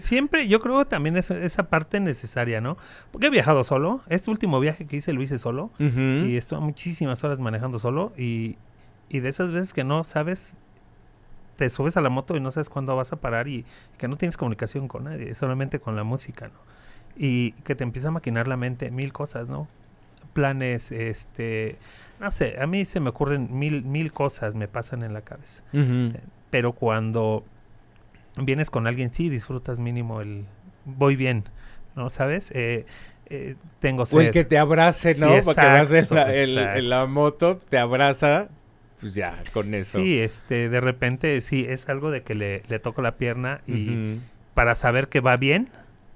Siempre, 0.00 0.48
yo 0.48 0.60
creo 0.60 0.78
que 0.78 0.86
también 0.86 1.18
es 1.18 1.30
esa 1.30 1.68
parte 1.68 2.00
necesaria, 2.00 2.62
¿no? 2.62 2.78
Porque 3.12 3.26
he 3.26 3.30
viajado 3.30 3.64
solo. 3.64 4.00
Este 4.08 4.30
último 4.30 4.58
viaje 4.58 4.86
que 4.86 4.96
hice 4.96 5.12
lo 5.12 5.22
hice 5.22 5.36
solo. 5.36 5.70
Y 5.78 6.36
estuve 6.38 6.60
muchísimas 6.60 7.22
horas 7.22 7.38
manejando 7.38 7.78
solo. 7.78 8.14
Y, 8.16 8.56
y 9.08 9.20
de 9.20 9.28
esas 9.28 9.52
veces 9.52 9.72
que 9.72 9.84
no 9.84 10.04
sabes, 10.04 10.56
te 11.56 11.68
subes 11.70 11.96
a 11.96 12.00
la 12.00 12.08
moto 12.10 12.36
y 12.36 12.40
no 12.40 12.50
sabes 12.50 12.68
cuándo 12.68 12.96
vas 12.96 13.12
a 13.12 13.16
parar 13.16 13.46
y 13.48 13.64
que 13.98 14.08
no 14.08 14.16
tienes 14.16 14.36
comunicación 14.36 14.88
con 14.88 15.04
nadie, 15.04 15.34
solamente 15.34 15.78
con 15.78 15.94
la 15.96 16.02
música, 16.04 16.48
¿no? 16.48 16.54
Y 17.16 17.52
que 17.62 17.74
te 17.74 17.84
empieza 17.84 18.08
a 18.08 18.10
maquinar 18.10 18.48
la 18.48 18.56
mente 18.56 18.90
mil 18.90 19.12
cosas, 19.12 19.48
¿no? 19.50 19.68
Planes, 20.32 20.90
este... 20.90 21.76
No 22.20 22.30
sé, 22.30 22.56
a 22.60 22.66
mí 22.66 22.84
se 22.84 23.00
me 23.00 23.10
ocurren 23.10 23.48
mil, 23.56 23.82
mil 23.82 24.12
cosas, 24.12 24.54
me 24.54 24.66
pasan 24.68 25.02
en 25.02 25.12
la 25.12 25.20
cabeza. 25.22 25.62
Ujú. 25.72 26.12
Pero 26.50 26.72
cuando 26.72 27.44
vienes 28.36 28.70
con 28.70 28.86
alguien, 28.86 29.12
sí, 29.14 29.28
disfrutas 29.28 29.78
mínimo 29.78 30.20
el... 30.20 30.44
Voy 30.84 31.16
bien, 31.16 31.44
¿no? 31.96 32.10
¿Sabes? 32.10 32.50
Eh, 32.54 32.84
eh, 33.26 33.54
tengo 33.78 34.02
O 34.02 34.20
el 34.20 34.26
sed. 34.26 34.32
que 34.32 34.44
te 34.44 34.58
abrace, 34.58 35.14
Sí, 35.14 35.20
¿no? 35.20 35.28
Porque 35.44 35.60
vas 35.66 35.90
en 35.90 35.96
exacto, 35.98 36.14
la, 36.16 36.34
exacto. 36.34 36.78
en 36.78 36.88
la 36.90 37.06
moto, 37.06 37.58
te 37.68 37.78
abraza, 37.78 38.48
pues 39.00 39.14
ya, 39.14 39.42
con 39.52 39.74
eso. 39.74 39.98
Sí, 39.98 40.18
este, 40.18 40.68
de 40.68 40.80
repente 40.80 41.40
sí, 41.40 41.66
es 41.68 41.88
algo 41.88 42.10
de 42.10 42.22
que 42.22 42.34
le, 42.34 42.62
le 42.68 42.78
toco 42.78 43.02
la 43.02 43.16
pierna 43.16 43.60
y 43.66 44.20
para 44.54 44.74
saber 44.74 45.08
que 45.08 45.20
va 45.20 45.36
bien 45.36 45.68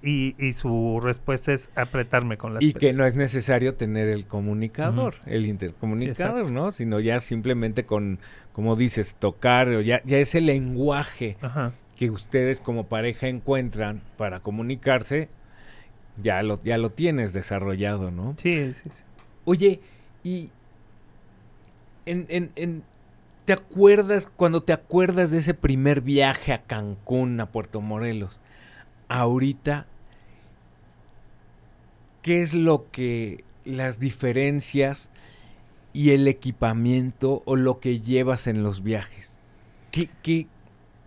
y, 0.02 0.36
y 0.38 0.52
su 0.52 1.00
respuesta 1.02 1.52
es 1.52 1.70
apretarme 1.74 2.36
con 2.36 2.54
las 2.54 2.62
Y 2.62 2.72
que 2.72 2.92
no 2.92 3.04
es 3.04 3.14
necesario 3.14 3.74
tener 3.74 4.08
el 4.08 4.26
comunicador, 4.26 5.16
el 5.26 5.46
intercomunicador. 5.46 6.50
¿no? 6.50 6.70
Sino 6.70 7.00
ya 7.00 7.18
simplemente 7.20 7.84
con, 7.84 8.20
como 8.52 8.76
dices, 8.76 9.16
tocar, 9.18 9.68
o 9.68 9.80
ya, 9.80 10.00
ya 10.04 10.18
ese 10.18 10.40
lenguaje 10.40 11.36
Ajá. 11.40 11.72
que 11.96 12.10
ustedes 12.10 12.60
como 12.60 12.86
pareja 12.86 13.26
encuentran 13.26 14.02
para 14.16 14.40
comunicarse, 14.40 15.30
ya 16.22 16.42
lo, 16.42 16.62
ya 16.62 16.78
lo 16.78 16.90
tienes 16.90 17.32
desarrollado, 17.32 18.10
¿no? 18.10 18.34
Sí, 18.38 18.72
sí, 18.74 18.88
sí. 18.90 19.02
Oye, 19.44 19.80
y 20.22 20.50
en, 22.10 22.26
en- 22.28 22.52
en- 22.56 22.82
¿te 23.44 23.52
acuerdas, 23.54 24.26
cuando 24.36 24.62
te 24.62 24.72
acuerdas 24.72 25.30
de 25.30 25.38
ese 25.38 25.54
primer 25.54 26.00
viaje 26.00 26.52
a 26.52 26.62
Cancún, 26.62 27.40
a 27.40 27.46
Puerto 27.46 27.80
Morelos, 27.80 28.40
ahorita, 29.08 29.86
qué 32.22 32.42
es 32.42 32.54
lo 32.54 32.90
que, 32.90 33.44
las 33.64 34.00
diferencias 34.00 35.10
y 35.92 36.10
el 36.10 36.28
equipamiento 36.28 37.42
o 37.46 37.56
lo 37.56 37.80
que 37.80 38.00
llevas 38.00 38.46
en 38.46 38.62
los 38.62 38.82
viajes? 38.82 39.38
¿Qué, 39.90 40.08
qué, 40.22 40.46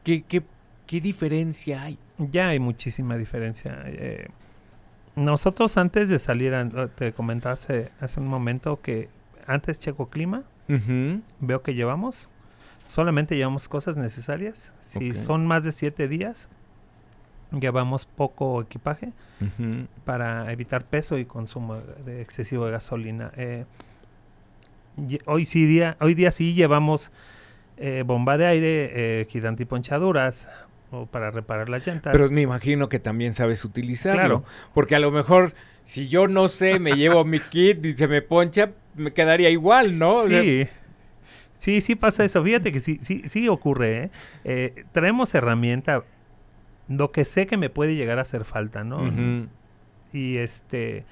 qué, 0.03 0.23
qué, 0.23 0.43
qué 0.87 1.01
diferencia 1.01 1.83
hay? 1.83 1.97
Ya 2.17 2.49
hay 2.49 2.59
muchísima 2.59 3.17
diferencia. 3.17 3.83
eh, 3.85 4.27
nosotros 5.15 5.77
antes 5.77 6.09
de 6.09 6.19
salir, 6.19 6.53
te 6.95 7.13
comentaba 7.13 7.53
hace, 7.53 7.89
hace 7.99 8.19
un 8.19 8.27
momento 8.27 8.81
que 8.81 9.09
antes 9.47 9.79
checo 9.79 10.07
clima, 10.09 10.43
Veo 11.39 11.61
que 11.61 11.73
llevamos, 11.73 12.29
solamente 12.85 13.35
llevamos 13.35 13.67
cosas 13.67 13.97
necesarias. 13.97 14.73
Si 14.79 15.13
son 15.13 15.45
más 15.45 15.63
de 15.63 15.71
siete 15.71 16.07
días, 16.07 16.49
llevamos 17.51 18.05
poco 18.05 18.61
equipaje. 18.61 19.11
para 20.05 20.51
evitar 20.51 20.85
peso 20.85 21.17
y 21.17 21.25
consumo 21.25 21.77
de 22.05 22.21
excesivo 22.21 22.65
de 22.65 22.71
gasolina. 22.71 23.31
Eh, 23.35 23.65
hoy, 25.25 25.45
sí 25.45 25.65
día, 25.65 25.97
hoy 25.99 26.13
día 26.13 26.31
sí 26.31 26.53
llevamos 26.53 27.11
eh, 27.77 28.03
bomba 28.05 28.37
de 28.37 28.45
aire, 28.45 29.21
eh, 29.21 29.27
kit 29.27 29.43
antiponchaduras 29.45 30.47
o 30.91 31.05
para 31.05 31.31
reparar 31.31 31.69
las 31.69 31.85
llantas. 31.87 32.11
Pero 32.13 32.29
me 32.29 32.41
imagino 32.41 32.89
que 32.89 32.99
también 32.99 33.33
sabes 33.33 33.65
utilizarlo. 33.65 34.19
Claro. 34.19 34.43
Porque 34.73 34.95
a 34.95 34.99
lo 34.99 35.09
mejor, 35.11 35.53
si 35.83 36.07
yo 36.07 36.27
no 36.27 36.47
sé, 36.47 36.79
me 36.79 36.91
llevo 36.91 37.23
mi 37.25 37.39
kit 37.39 37.83
y 37.85 37.93
se 37.93 38.07
me 38.07 38.21
poncha, 38.21 38.71
me 38.95 39.13
quedaría 39.13 39.49
igual, 39.49 39.97
¿no? 39.97 40.15
O 40.15 40.27
sea, 40.27 40.41
sí. 40.41 40.67
Sí, 41.57 41.81
sí 41.81 41.95
pasa 41.95 42.23
eso. 42.23 42.43
Fíjate 42.43 42.71
que 42.71 42.79
sí, 42.79 42.99
sí, 43.03 43.23
sí 43.29 43.47
ocurre. 43.47 44.03
¿eh? 44.05 44.09
Eh, 44.43 44.83
traemos 44.91 45.33
herramienta, 45.35 46.03
lo 46.87 47.11
que 47.11 47.23
sé 47.23 47.45
que 47.45 47.55
me 47.57 47.69
puede 47.69 47.95
llegar 47.95 48.17
a 48.17 48.21
hacer 48.21 48.45
falta, 48.45 48.83
¿no? 48.83 49.05
Y 50.11 50.37
este, 50.37 51.05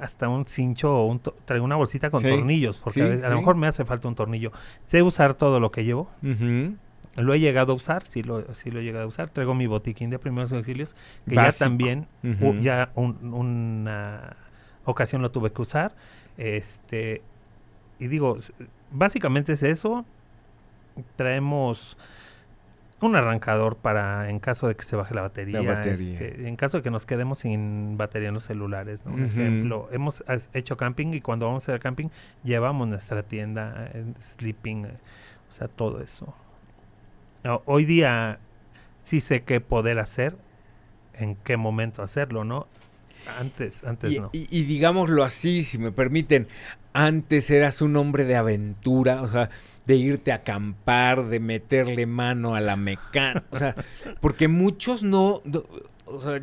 hasta 0.00 0.28
un 0.28 0.46
cincho 0.46 0.92
o 0.94 1.06
un 1.06 1.20
traigo 1.44 1.64
una 1.64 1.76
bolsita 1.76 2.10
con 2.10 2.22
Sí, 2.22 2.28
tornillos, 2.28 2.78
porque 2.78 2.94
sí, 2.94 3.00
a, 3.02 3.08
veces- 3.08 3.24
a 3.24 3.30
lo 3.30 3.36
mejor 3.38 3.56
me 3.56 3.66
hace 3.66 3.84
falta 3.84 4.08
un 4.08 4.14
tornillo. 4.14 4.52
Sé 4.86 5.02
usar 5.02 5.34
todo 5.34 5.60
lo 5.60 5.70
que 5.70 5.84
llevo. 5.84 6.10
Lo 7.16 7.34
he 7.34 7.40
llegado 7.40 7.72
a 7.72 7.76
usar, 7.76 8.04
sí 8.04 8.22
lo, 8.22 8.54
sí 8.54 8.70
lo 8.70 8.80
he 8.80 8.84
llegado 8.84 9.04
a 9.04 9.08
usar. 9.08 9.28
Traigo 9.30 9.54
mi 9.54 9.66
botiquín 9.66 10.10
de 10.10 10.18
primeros 10.18 10.52
auxilios, 10.52 10.94
que 11.28 11.34
Básico. 11.34 11.58
ya 11.58 11.64
también, 11.68 12.06
u- 12.40 12.54
ya 12.62 12.90
un- 12.94 13.34
una 13.34 14.36
ocasión 14.84 15.20
lo 15.20 15.30
tuve 15.30 15.52
que 15.52 15.60
usar. 15.60 15.94
Este, 16.40 17.20
y 17.98 18.08
digo, 18.08 18.38
básicamente 18.90 19.52
es 19.52 19.62
eso. 19.62 20.06
Traemos 21.16 21.98
un 23.02 23.14
arrancador 23.14 23.76
para 23.76 24.30
en 24.30 24.40
caso 24.40 24.66
de 24.66 24.74
que 24.74 24.84
se 24.84 24.96
baje 24.96 25.14
la 25.14 25.20
batería. 25.20 25.60
batería. 25.60 26.12
este, 26.14 26.48
en 26.48 26.56
caso 26.56 26.78
de 26.78 26.82
que 26.82 26.90
nos 26.90 27.04
quedemos 27.04 27.40
sin 27.40 27.98
batería 27.98 28.28
en 28.28 28.34
los 28.34 28.44
celulares. 28.44 29.04
¿no? 29.04 29.12
Un 29.12 29.24
ejemplo, 29.26 29.88
hemos 29.92 30.24
hecho 30.54 30.78
camping 30.78 31.12
y 31.12 31.20
cuando 31.20 31.44
vamos 31.44 31.68
a 31.68 31.72
hacer 31.72 31.80
camping 31.80 32.08
llevamos 32.42 32.88
nuestra 32.88 33.22
tienda, 33.22 33.90
eh, 33.92 34.06
sleeping, 34.20 34.86
eh, 34.86 34.98
o 35.50 35.52
sea, 35.52 35.68
todo 35.68 36.00
eso. 36.00 36.34
No, 37.44 37.60
hoy 37.66 37.84
día 37.84 38.38
sí 39.02 39.20
sé 39.20 39.42
qué 39.42 39.60
poder 39.60 39.98
hacer, 39.98 40.38
en 41.12 41.36
qué 41.36 41.58
momento 41.58 42.02
hacerlo, 42.02 42.44
¿no? 42.44 42.66
Antes, 43.38 43.84
antes 43.84 44.12
Y, 44.12 44.18
no. 44.20 44.30
y- 44.32 44.46
y 44.50 44.62
digámoslo 44.64 45.22
así, 45.24 45.62
si 45.62 45.78
me 45.78 45.92
permiten, 45.92 46.48
antes 46.92 47.50
eras 47.50 47.80
un 47.82 47.96
hombre 47.96 48.24
de 48.24 48.36
aventura, 48.36 49.22
o 49.22 49.28
sea, 49.28 49.50
de 49.86 49.96
irte 49.96 50.32
a 50.32 50.36
acampar, 50.36 51.26
de 51.28 51.40
meterle 51.40 52.06
mano 52.06 52.54
a 52.54 52.60
la 52.60 52.76
mecánica, 52.76 53.44
o 53.50 53.56
sea, 53.58 53.74
porque 54.20 54.48
muchos 54.48 55.02
no, 55.02 55.40
no- 55.44 55.64
o 56.06 56.20
sea, 56.20 56.40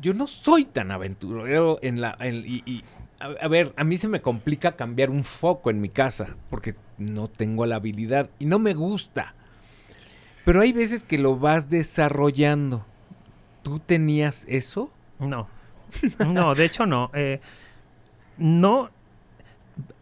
yo 0.00 0.14
no 0.14 0.26
soy 0.26 0.64
tan 0.64 0.90
aventurero 0.90 1.78
en 1.82 2.00
la, 2.00 2.16
en- 2.20 2.44
y, 2.46 2.62
y, 2.66 2.82
a, 3.20 3.26
a 3.44 3.48
ver, 3.48 3.72
a 3.76 3.84
mí 3.84 3.96
se 3.96 4.08
me 4.08 4.20
complica 4.20 4.76
cambiar 4.76 5.10
un 5.10 5.22
foco 5.24 5.70
en 5.70 5.80
mi 5.80 5.88
casa, 5.88 6.36
porque 6.50 6.74
no 6.98 7.28
tengo 7.28 7.66
la 7.66 7.76
habilidad 7.76 8.30
y 8.38 8.46
no 8.46 8.58
me 8.58 8.74
gusta. 8.74 9.34
Pero 10.44 10.60
hay 10.60 10.72
veces 10.72 11.04
que 11.04 11.16
lo 11.18 11.38
vas 11.38 11.70
desarrollando. 11.70 12.84
¿Tú 13.62 13.78
tenías 13.78 14.44
eso? 14.48 14.92
No. 15.18 15.48
No, 16.26 16.54
de 16.54 16.64
hecho 16.64 16.86
no. 16.86 17.10
Eh, 17.14 17.40
no. 18.38 18.90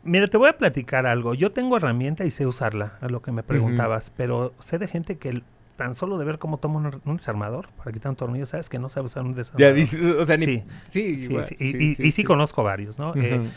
Mira, 0.05 0.27
te 0.29 0.37
voy 0.37 0.49
a 0.49 0.59
platicar 0.59 1.07
algo. 1.07 1.35
Yo 1.35 1.53
tengo 1.53 1.77
herramienta 1.77 2.25
y 2.25 2.31
sé 2.31 2.47
usarla, 2.47 2.95
a 3.01 3.09
lo 3.09 3.23
que 3.23 3.33
me 3.33 3.43
preguntabas, 3.43 4.11
pero 4.17 4.53
sé 4.59 4.79
de 4.79 4.89
gente 4.89 5.17
que 5.17 5.43
tan 5.77 5.95
solo 5.95 6.19
de 6.19 6.25
ver 6.25 6.39
cómo 6.39 6.59
toma 6.59 6.79
un, 6.81 7.01
un 7.05 7.17
desarmador 7.17 7.69
para 7.79 7.93
quitar 7.93 8.11
un 8.11 8.17
tornillo, 8.17 8.45
sabes 8.47 8.69
que 8.69 8.79
no 8.79 8.89
sabe 8.89 9.07
usar 9.07 9.25
un 9.25 9.35
desarmador. 9.35 9.75
Ya 9.77 10.21
o 10.21 10.25
sea, 10.25 10.37
ni, 10.37 10.45
Sí, 10.45 10.63
sí, 10.89 11.17
Sí, 11.17 11.25
igual, 11.25 11.45
sí, 11.45 11.57
Y, 11.59 11.65
y- 12.05 12.09
y 12.09 12.13
sí, 12.13 12.25
conozco 12.25 12.63
varios, 12.63 12.99
¿no? 12.99 13.15
Eh, 13.17 13.39
Ujú. 13.39 13.49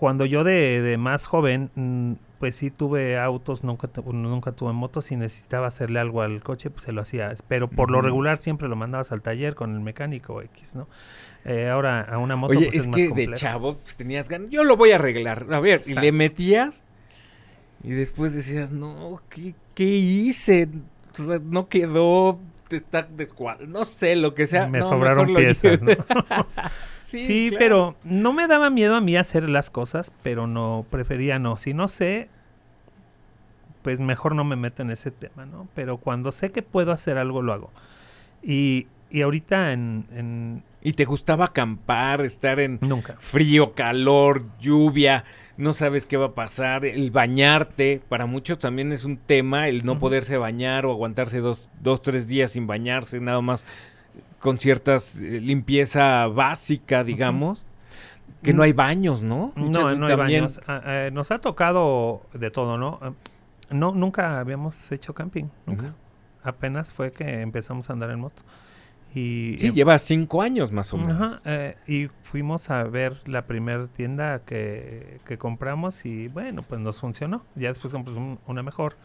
Cuando 0.00 0.24
yo 0.24 0.44
de, 0.44 0.80
de 0.80 0.96
más 0.96 1.26
joven, 1.26 1.68
mm, 1.74 2.12
pues 2.38 2.56
sí 2.56 2.70
tuve 2.70 3.18
autos, 3.18 3.64
nunca, 3.64 3.90
nunca 4.02 4.52
tuve 4.52 4.72
motos 4.72 5.12
y 5.12 5.16
necesitaba 5.16 5.66
hacerle 5.66 6.00
algo 6.00 6.22
al 6.22 6.42
coche, 6.42 6.70
pues 6.70 6.84
se 6.84 6.92
lo 6.92 7.02
hacía. 7.02 7.34
Pero 7.48 7.68
por 7.68 7.90
lo 7.90 8.00
regular 8.00 8.38
siempre 8.38 8.66
lo 8.66 8.76
mandabas 8.76 9.12
al 9.12 9.20
taller 9.20 9.54
con 9.54 9.74
el 9.74 9.80
mecánico 9.80 10.40
X, 10.40 10.74
¿no? 10.74 10.88
Eh, 11.44 11.68
ahora 11.68 12.00
a 12.00 12.16
una 12.16 12.34
moto 12.34 12.56
Oye, 12.56 12.68
pues, 12.68 12.76
es, 12.76 12.86
más 12.86 12.96
que 12.96 13.08
de 13.10 13.34
chavo 13.34 13.74
pues, 13.74 13.94
tenías 13.94 14.30
ganas. 14.30 14.48
Yo 14.48 14.64
lo 14.64 14.78
voy 14.78 14.92
a 14.92 14.94
arreglar. 14.94 15.46
A 15.50 15.60
ver, 15.60 15.82
y 15.84 15.92
le 15.92 16.12
metías. 16.12 16.86
Y 17.84 17.90
después 17.90 18.32
decías, 18.32 18.72
no, 18.72 19.20
¿qué, 19.28 19.54
qué 19.74 19.84
hice? 19.84 20.66
O 21.12 21.22
sea, 21.22 21.40
no 21.44 21.66
quedó. 21.66 22.40
Está 22.70 23.02
descuadrado. 23.02 23.66
No 23.66 23.84
sé, 23.84 24.16
lo 24.16 24.32
que 24.32 24.46
sea. 24.46 24.66
Me 24.66 24.78
No, 24.78 24.88
sobraron 24.88 25.34
piezas, 25.34 25.82
¿no? 25.82 25.92
sí, 27.10 27.20
Sí, 27.26 27.46
claro. 27.50 27.58
pero 27.58 27.96
no 28.04 28.32
me 28.32 28.46
daba 28.46 28.70
miedo 28.70 28.94
a 28.96 29.00
mí 29.00 29.16
hacer 29.16 29.48
las 29.48 29.70
cosas, 29.70 30.12
pero 30.22 30.46
no, 30.46 30.84
prefería 30.90 31.38
no. 31.38 31.56
Si 31.56 31.74
no 31.74 31.88
sé, 31.88 32.28
pues 33.82 33.98
mejor 34.00 34.34
no 34.34 34.44
me 34.44 34.56
meto 34.56 34.82
en 34.82 34.90
ese 34.90 35.10
tema, 35.10 35.46
¿no? 35.46 35.66
Pero 35.74 35.96
cuando 35.96 36.32
sé 36.32 36.50
que 36.50 36.62
puedo 36.62 36.92
hacer 36.92 37.16
algo, 37.18 37.40
lo 37.42 37.52
hago. 37.52 37.70
Y, 38.42 38.86
y 39.10 39.22
ahorita 39.22 39.72
en, 39.72 40.04
en- 40.12 40.62
Y 40.82 40.92
te 40.92 41.04
gustaba 41.04 41.46
acampar, 41.46 42.20
estar 42.22 42.60
en 42.60 42.78
Nunca. 42.82 43.16
frío, 43.18 43.72
calor, 43.74 44.44
lluvia. 44.60 45.24
No 45.56 45.72
sabes 45.74 46.06
qué 46.06 46.16
va 46.16 46.26
a 46.26 46.34
pasar. 46.34 46.84
El 46.86 47.10
bañarte. 47.10 48.00
Para 48.08 48.24
muchos 48.26 48.58
también 48.58 48.92
es 48.92 49.04
un 49.04 49.16
tema. 49.18 49.68
El 49.68 49.84
no 49.84 49.98
poderse 49.98 50.38
bañar 50.38 50.86
o 50.86 50.90
aguantarse 50.92 51.40
dos, 51.40 51.68
dos, 51.82 52.00
tres 52.02 52.26
días 52.28 52.52
sin 52.52 52.66
bañarse. 52.66 53.20
Nada 53.20 53.40
más 53.42 53.64
con 54.40 54.58
ciertas 54.58 55.16
eh, 55.16 55.40
limpieza 55.40 56.26
básica, 56.26 57.04
digamos. 57.04 57.64
Que 58.42 58.54
no 58.54 58.62
hay 58.62 58.72
baños, 58.72 59.22
¿no? 59.22 59.52
Muchas 59.54 59.82
No, 59.84 59.94
no 59.96 60.06
hay 60.06 60.16
también- 60.16 60.44
baños. 60.44 60.60
Ah, 60.66 60.80
eh, 60.86 61.10
nos 61.12 61.30
ha 61.30 61.38
tocado 61.40 62.22
de 62.32 62.50
todo, 62.50 62.76
¿no? 62.78 62.98
Ah, 63.02 63.12
No, 63.70 63.92
nunca 63.94 64.40
habíamos 64.40 64.90
hecho 64.90 65.14
camping. 65.14 65.44
Nunca. 65.66 65.94
Apenas 66.42 66.90
fue 66.92 67.12
que 67.12 67.42
empezamos 67.42 67.88
a 67.88 67.92
andar 67.92 68.10
en 68.10 68.18
moto. 68.20 68.42
Y, 69.14 69.56
Sí, 69.58 69.66
em- 69.68 69.74
lleva 69.74 69.98
cinco 69.98 70.40
años 70.42 70.72
más 70.72 70.92
o 70.94 70.96
menos. 70.98 71.34
Ajá, 71.34 71.40
eh, 71.44 71.76
y 71.86 72.08
fuimos 72.22 72.70
a 72.70 72.82
ver 72.84 73.20
la 73.28 73.42
primera 73.46 73.86
tienda 73.88 74.40
que, 74.46 75.20
que 75.26 75.36
compramos 75.36 76.04
y 76.06 76.28
bueno, 76.28 76.62
pues 76.62 76.80
nos 76.80 76.98
funcionó. 77.00 77.44
Ya 77.56 77.68
después 77.68 77.92
compramos 77.92 78.16
un- 78.18 78.38
una 78.46 78.62
mejor. 78.62 78.96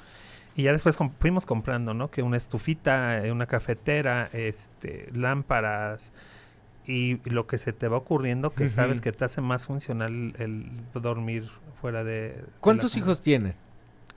Y 0.56 0.64
ya 0.64 0.72
después 0.72 0.98
fuimos 1.20 1.46
comprando, 1.46 1.94
¿no? 1.94 2.10
Que 2.10 2.22
una 2.24 2.38
estufita, 2.38 3.26
eh, 3.26 3.32
una 3.32 3.46
cafetera, 3.46 4.30
este, 4.32 5.10
lámparas 5.14 6.14
y 6.88 7.18
lo 7.30 7.46
que 7.48 7.58
se 7.58 7.74
te 7.74 7.88
va 7.88 7.98
ocurriendo 7.98 8.52
que 8.52 8.70
sabes 8.70 9.02
que 9.02 9.12
te 9.12 9.26
hace 9.26 9.42
más 9.42 9.66
funcional 9.66 10.34
el 10.38 10.72
dormir 10.94 11.50
fuera 11.82 12.04
de... 12.04 12.46
¿Cuántos 12.62 12.96
hijos 12.96 13.20
tienen? 13.22 13.56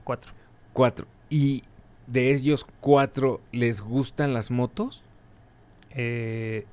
Cuatro. 0.04 0.32
Cuatro. 0.74 1.06
¿Y 1.30 1.64
de 2.06 2.32
ellos 2.34 2.66
cuatro 2.80 3.40
les 3.52 3.80
gustan 3.80 4.32
las 4.34 4.50
motos? 4.50 5.02
Eh, 5.90 6.66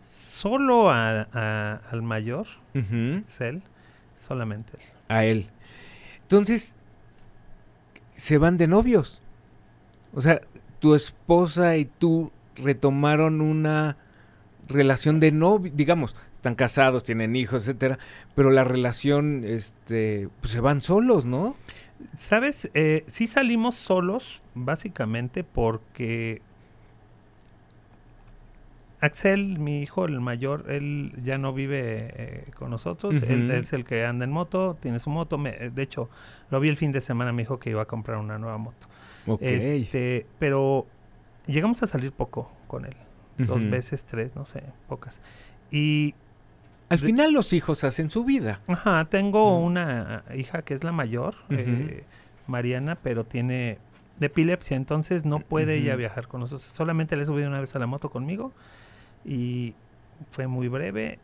solo 0.00 0.90
a- 0.90 1.28
a- 1.32 1.80
al 1.90 2.02
mayor, 2.02 2.46
Ujú. 2.74 3.22
Cell, 3.24 3.58
solamente 4.16 4.72
él. 4.78 4.84
A 5.08 5.24
él. 5.24 5.50
Entonces, 6.22 6.76
se 8.20 8.36
van 8.36 8.58
de 8.58 8.66
novios. 8.66 9.22
O 10.12 10.20
sea, 10.20 10.42
tu 10.78 10.94
esposa 10.94 11.78
y 11.78 11.86
tú 11.86 12.30
retomaron 12.54 13.40
una 13.40 13.96
relación 14.68 15.20
de 15.20 15.32
novio, 15.32 15.72
digamos, 15.74 16.14
están 16.34 16.54
casados, 16.54 17.02
tienen 17.02 17.34
hijos, 17.34 17.62
etcétera, 17.62 17.98
pero 18.34 18.50
la 18.50 18.62
relación, 18.62 19.42
este, 19.44 20.28
pues 20.40 20.52
se 20.52 20.60
van 20.60 20.82
solos, 20.82 21.24
¿no? 21.24 21.56
¿Sabes? 22.14 22.70
Eh, 22.74 23.04
sí 23.06 23.26
salimos 23.26 23.76
solos, 23.76 24.42
básicamente 24.54 25.42
porque 25.42 26.42
Axel, 29.00 29.58
mi 29.58 29.82
hijo, 29.82 30.04
el 30.04 30.20
mayor, 30.20 30.66
él 30.70 31.12
ya 31.22 31.38
no 31.38 31.52
vive 31.54 32.10
eh, 32.14 32.44
con 32.58 32.70
nosotros. 32.70 33.22
Él, 33.22 33.50
es 33.50 33.72
el 33.72 33.84
que 33.84 34.04
anda 34.04 34.24
en 34.24 34.30
moto, 34.30 34.76
tiene 34.80 34.98
su 34.98 35.08
moto. 35.10 35.38
me- 35.38 35.50
eh, 35.58 35.70
de 35.70 35.82
hecho, 35.82 36.10
lo 36.50 36.60
vi 36.60 36.68
el 36.68 36.76
fin 36.76 36.92
de 36.92 37.00
semana, 37.00 37.32
me 37.32 37.42
dijo 37.42 37.58
que 37.58 37.70
iba 37.70 37.82
a 37.82 37.86
comprar 37.86 38.18
una 38.18 38.38
nueva 38.38 38.58
moto. 38.58 38.86
Ok. 39.26 39.42
Este, 39.42 40.26
pero 40.38 40.86
llegamos 41.46 41.82
a 41.82 41.86
salir 41.86 42.12
poco 42.12 42.50
con 42.66 42.84
él. 42.84 42.94
Dos 43.38 43.64
veces, 43.70 44.04
tres, 44.04 44.36
no 44.36 44.44
sé, 44.44 44.62
pocas. 44.86 45.22
Y 45.70 46.14
Al 46.90 46.98
final 46.98 47.32
los 47.32 47.54
hijos 47.54 47.84
hacen 47.84 48.10
su 48.10 48.22
vida. 48.24 48.60
Ajá, 48.66 49.06
tengo 49.06 49.58
una 49.58 50.24
hija 50.36 50.60
que 50.60 50.74
es 50.74 50.84
la 50.84 50.92
mayor, 50.92 51.36
eh, 51.48 52.04
Mariana, 52.46 52.98
pero 53.02 53.24
tiene 53.24 53.78
epilepsia, 54.20 54.76
entonces 54.76 55.24
no 55.24 55.38
puede 55.38 55.76
ella 55.76 55.92
Ujú. 55.92 56.00
viajar 56.00 56.28
con 56.28 56.40
nosotros. 56.40 56.64
Solamente 56.64 57.16
le 57.16 57.22
he 57.22 57.26
subido 57.26 57.48
una 57.48 57.60
vez 57.60 57.74
a 57.74 57.78
la 57.78 57.86
moto 57.86 58.10
conmigo 58.10 58.52
y 59.24 59.74
fue 60.30 60.46
muy 60.46 60.68
breve 60.68 61.18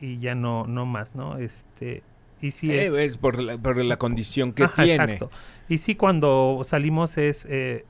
y 0.00 0.18
ya 0.18 0.34
no, 0.34 0.66
no 0.66 0.86
más, 0.86 1.14
¿no? 1.14 1.38
Este, 1.38 2.02
y 2.40 2.50
sí 2.52 2.70
Eh, 2.72 2.84
es... 2.84 2.92
es 2.94 3.18
por 3.18 3.40
la, 3.40 3.58
por 3.58 3.76
la 3.84 3.96
condición 3.96 4.52
que 4.52 4.64
Ajá, 4.64 4.84
tiene. 4.84 5.14
exacto. 5.14 5.30
Y 5.68 5.78
sí 5.78 5.94
cuando 5.96 6.60
salimos 6.64 7.18
es, 7.18 7.44
eh, 7.48 7.84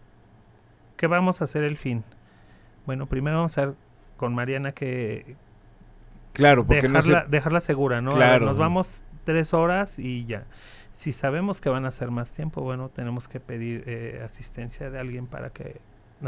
¿qué 0.97 1.07
vamos 1.07 1.41
a 1.41 1.45
hacer 1.45 1.65
el 1.65 1.77
fin? 1.77 2.03
Bueno, 2.87 3.07
primero 3.07 3.37
vamos 3.37 3.57
a 3.59 3.67
ver 3.67 3.75
con 4.17 4.35
Mariana 4.35 4.73
que, 4.73 5.37
Claro, 6.33 6.65
porque 6.67 6.89
no 6.89 6.95
dejarla, 6.95 7.25
se... 7.25 7.31
dejarla 7.31 7.61
segura, 7.61 8.01
¿no? 8.01 8.11
Claro. 8.11 8.47
Nos 8.47 8.57
vamos 8.57 9.03
tres 9.25 9.53
horas 9.55 9.99
y 9.99 10.25
ya. 10.25 10.45
Si 10.93 11.13
sabemos 11.13 11.61
que 11.61 11.69
van 11.69 11.85
a 11.85 11.91
ser 11.91 12.11
más 12.11 12.33
tiempo, 12.33 12.63
bueno, 12.63 12.89
tenemos 12.89 13.29
que 13.29 13.41
pedir 13.41 13.85
eh, 13.87 14.23
asistencia 14.25 14.91
de 14.91 14.99
alguien 14.99 15.27
para 15.27 15.51
que... 15.51 15.81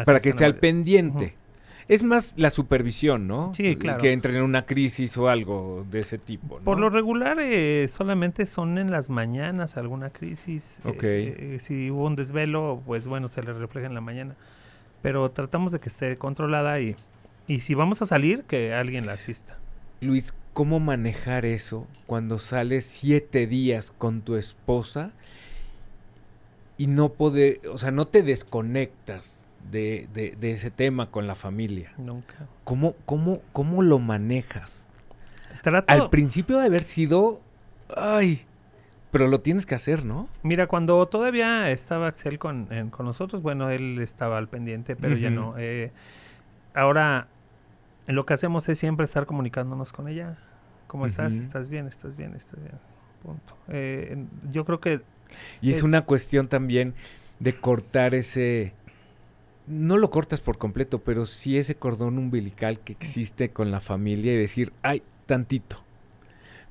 para 0.05 0.21
que 0.21 0.29
esté 0.29 0.45
al 0.45 0.57
pendiente. 0.57 1.35
Es 1.89 2.03
más 2.03 2.35
la 2.37 2.51
supervisión, 2.51 3.27
¿no? 3.27 3.53
Sí, 3.55 3.77
claro. 3.77 4.01
Que 4.01 4.13
entre 4.13 4.37
en 4.37 4.43
una 4.43 4.67
crisis 4.67 5.17
o 5.17 5.29
algo 5.29 5.85
de 5.91 6.01
ese 6.01 6.19
tipo. 6.19 6.59
¿no? 6.59 6.65
Por 6.65 6.79
lo 6.79 6.89
regular 6.91 7.39
eh, 7.41 7.87
solamente 7.89 8.47
son 8.47 8.79
en 8.79 8.91
las 8.91 9.11
mañanas 9.11 9.77
alguna 9.77 10.11
crisis. 10.11 10.81
eh, 10.85 10.89
Ok. 10.89 11.03
eh, 11.05 11.57
si 11.61 11.91
hubo 11.91 12.07
un 12.07 12.17
desvelo, 12.17 12.83
pues 12.87 13.09
bueno, 13.09 13.29
se 13.29 13.43
le 13.43 13.53
refleja 13.53 13.87
en 13.87 13.95
la 13.95 14.01
mañana. 14.01 14.35
Pero 15.03 15.31
tratamos 15.31 15.73
de 15.73 15.81
que 15.81 15.89
esté 15.89 16.17
controlada 16.19 16.79
y, 16.81 16.95
y 17.47 17.61
si 17.61 17.75
vamos 17.75 18.03
a 18.03 18.07
salir, 18.07 18.45
que 18.45 18.75
alguien 18.75 19.07
la 19.07 19.13
asista. 19.15 19.57
Luis, 20.01 20.35
¿cómo 20.53 20.81
manejar 20.81 21.45
eso 21.45 21.87
cuando 22.07 22.39
sales 22.39 22.85
siete 22.85 23.47
días 23.47 23.93
con 23.97 24.21
tu 24.23 24.37
esposa 24.37 25.13
y 26.79 26.87
no 26.87 27.11
poder, 27.11 27.61
o 27.71 27.77
sea, 27.77 27.91
no 27.91 28.07
te 28.07 28.23
desconectas 28.23 29.47
de, 29.71 30.09
de- 30.15 30.37
de 30.41 30.53
ese 30.53 30.71
tema 30.71 31.11
con 31.11 31.27
la 31.27 31.35
familia? 31.35 31.93
Nunca. 31.99 32.35
¿Cómo, 32.65 32.95
cómo, 33.07 33.41
cómo 33.53 33.83
lo 33.83 33.99
manejas? 33.99 34.87
Trato, 35.63 35.93
Al 35.93 36.09
principio 36.11 36.59
de 36.59 36.67
haber 36.67 36.83
sido, 36.85 37.41
ay, 37.97 38.47
pero 39.11 39.27
lo 39.29 39.41
tienes 39.41 39.67
que 39.67 39.75
hacer, 39.75 40.05
¿no? 40.05 40.29
Mira, 40.43 40.67
cuando 40.69 41.05
todavía 41.07 41.71
estaba 41.71 42.07
Axel 42.09 42.39
con, 42.39 42.69
en- 42.71 42.91
con 42.91 43.05
nosotros, 43.07 43.43
bueno, 43.43 43.69
él 43.71 43.99
estaba 44.01 44.39
al 44.39 44.49
pendiente, 44.49 44.97
pero 44.97 45.17
ya 45.17 45.31
no. 45.31 45.55
eh, 45.59 45.91
ahora, 46.75 47.27
lo 48.07 48.25
que 48.27 48.35
hacemos 48.35 48.69
es 48.69 48.79
siempre 48.79 49.05
estar 49.05 49.27
comunicándonos 49.27 49.93
con 49.93 50.09
ella. 50.09 50.37
¿Cómo 50.87 51.07
estás? 51.07 51.37
¿Estás 51.37 51.69
bien? 51.69 51.87
¿Estás 51.87 52.17
bien? 52.17 52.35
¿Estás 52.35 52.59
bien? 52.61 52.75
Punto. 53.23 53.55
Eh, 53.69 54.17
yo 54.51 54.65
creo 54.65 54.81
que 54.81 55.03
Y 55.61 55.71
es 55.71 55.83
Eh, 55.83 55.85
una 55.85 56.05
cuestión 56.05 56.49
también 56.49 56.95
de 57.39 57.55
cortar 57.61 58.15
ese... 58.15 58.73
No 59.71 59.97
lo 59.99 60.11
cortas 60.11 60.41
por 60.41 60.59
completo, 60.59 60.99
pero 60.99 61.27
sí 61.27 61.57
ese 61.57 61.77
cordón 61.77 62.19
umbilical 62.19 62.81
que 62.81 62.93
existe 62.93 63.51
con 63.51 63.71
la 63.71 63.81
familia 63.81 64.33
y 64.35 64.37
decir, 64.37 64.73
ay, 64.83 65.03
tantito. 65.27 65.77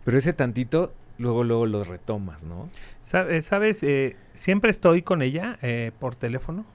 Pero 0.04 0.18
ese 0.18 0.34
tantito, 0.34 0.94
luego, 1.18 1.44
luego 1.46 1.66
lo 1.66 1.84
retomas, 1.86 2.44
¿no? 2.44 2.70
Sa- 3.02 3.42
Sabes, 3.42 3.84
Eh, 3.84 4.16
siempre 4.34 4.70
estoy 4.72 5.02
con 5.02 5.22
ella 5.22 5.58
eh, 5.62 5.92
por 6.00 6.16
teléfono 6.16 6.66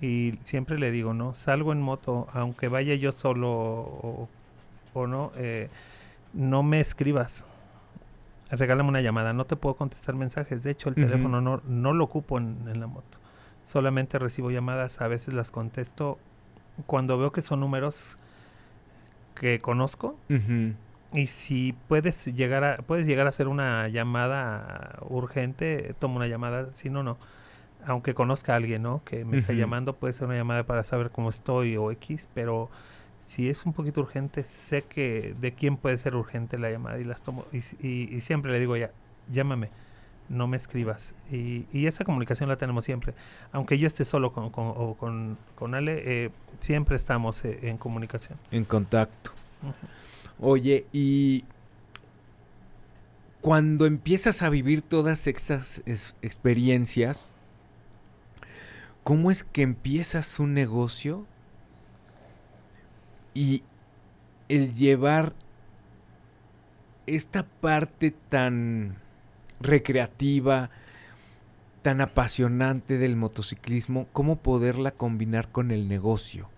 y 0.00 0.38
siempre 0.44 0.78
le 0.78 0.90
digo, 0.90 1.12
¿no? 1.12 1.34
Salgo 1.34 1.72
en 1.72 1.82
moto, 1.82 2.28
aunque 2.32 2.68
vaya 2.68 2.94
yo 2.94 3.12
solo 3.12 3.50
o, 3.50 4.28
o 4.94 5.06
no, 5.06 5.32
eh, 5.36 5.68
no 6.32 6.62
me 6.62 6.80
escribas. 6.80 7.44
Regálame 8.50 8.88
una 8.88 9.00
llamada, 9.02 9.32
no 9.34 9.44
te 9.46 9.56
puedo 9.56 9.76
contestar 9.76 10.14
mensajes. 10.14 10.62
De 10.62 10.70
hecho, 10.70 10.88
el 10.88 10.94
teléfono 11.06 11.40
no, 11.42 11.60
no 11.66 11.92
lo 11.92 12.04
ocupo 12.04 12.38
en, 12.38 12.56
en 12.66 12.80
la 12.80 12.86
moto. 12.86 13.18
Solamente 13.64 14.18
recibo 14.18 14.50
llamadas, 14.50 15.00
a 15.00 15.08
veces 15.08 15.34
las 15.34 15.50
contesto 15.50 16.18
cuando 16.86 17.18
veo 17.18 17.32
que 17.32 17.42
son 17.42 17.60
números 17.60 18.16
que 19.34 19.58
conozco 19.60 20.16
y 21.12 21.26
si 21.26 21.74
puedes 21.88 22.24
llegar 22.26 22.64
a 22.64 22.76
puedes 22.78 23.06
llegar 23.06 23.26
a 23.26 23.30
hacer 23.30 23.48
una 23.48 23.88
llamada 23.88 24.98
urgente, 25.08 25.94
toma 25.98 26.16
una 26.16 26.26
llamada, 26.26 26.68
si 26.72 26.90
no 26.90 27.02
no. 27.02 27.18
Aunque 27.84 28.14
conozca 28.14 28.52
a 28.52 28.56
alguien, 28.56 28.82
¿no? 28.82 29.02
Que 29.04 29.24
me 29.24 29.36
está 29.36 29.52
llamando, 29.58 29.94
puede 29.94 30.12
ser 30.12 30.26
una 30.28 30.36
llamada 30.36 30.62
para 30.64 30.84
saber 30.84 31.10
cómo 31.10 31.30
estoy 31.30 31.76
o 31.76 31.90
X, 31.90 32.28
pero 32.32 32.70
si 33.20 33.48
es 33.48 33.66
un 33.66 33.72
poquito 33.72 34.00
urgente, 34.00 34.44
sé 34.44 34.82
que 34.82 35.34
de 35.40 35.52
quién 35.52 35.76
puede 35.76 35.98
ser 35.98 36.14
urgente 36.14 36.58
la 36.58 36.70
llamada 36.70 36.98
y 37.00 37.04
las 37.04 37.22
tomo. 37.22 37.44
Y, 37.52 37.58
y- 37.86 38.14
y 38.14 38.20
siempre 38.20 38.52
le 38.52 38.60
digo 38.60 38.76
ya, 38.76 38.90
llámame, 39.30 39.68
no 40.32 40.46
me 40.48 40.56
escribas. 40.56 41.14
Y, 41.30 41.66
y 41.72 41.86
esa 41.86 42.04
comunicación 42.04 42.48
la 42.48 42.56
tenemos 42.56 42.84
siempre. 42.84 43.14
Aunque 43.52 43.78
yo 43.78 43.86
esté 43.86 44.04
solo 44.04 44.32
con, 44.32 44.50
con, 44.50 44.72
o 44.76 44.94
con, 44.94 45.38
con 45.54 45.74
Ale, 45.74 46.02
eh, 46.24 46.30
siempre 46.60 46.96
estamos 46.96 47.44
eh, 47.44 47.60
en 47.62 47.76
comunicación. 47.78 48.38
En 48.50 48.64
contacto. 48.64 49.30
Oye, 50.40 50.86
y 50.92 51.44
cuando 53.40 53.86
empiezas 53.86 54.42
a 54.42 54.48
vivir 54.48 54.82
todas 54.82 55.26
estas 55.26 55.82
es- 55.86 56.16
experiencias, 56.22 57.32
¿cómo 59.04 59.30
es 59.30 59.44
que 59.44 59.62
empiezas 59.62 60.40
un 60.40 60.54
negocio 60.54 61.26
y 63.34 63.62
el 64.48 64.74
llevar 64.74 65.32
esta 67.06 67.44
parte 67.44 68.12
tan 68.28 68.96
recreativa, 69.62 70.70
tan 71.82 72.00
apasionante 72.00 72.98
del 72.98 73.16
motociclismo, 73.16 74.06
cómo 74.12 74.36
poderla 74.36 74.92
combinar 74.92 75.48
con 75.48 75.70
el 75.70 75.88
negocio? 75.88 76.48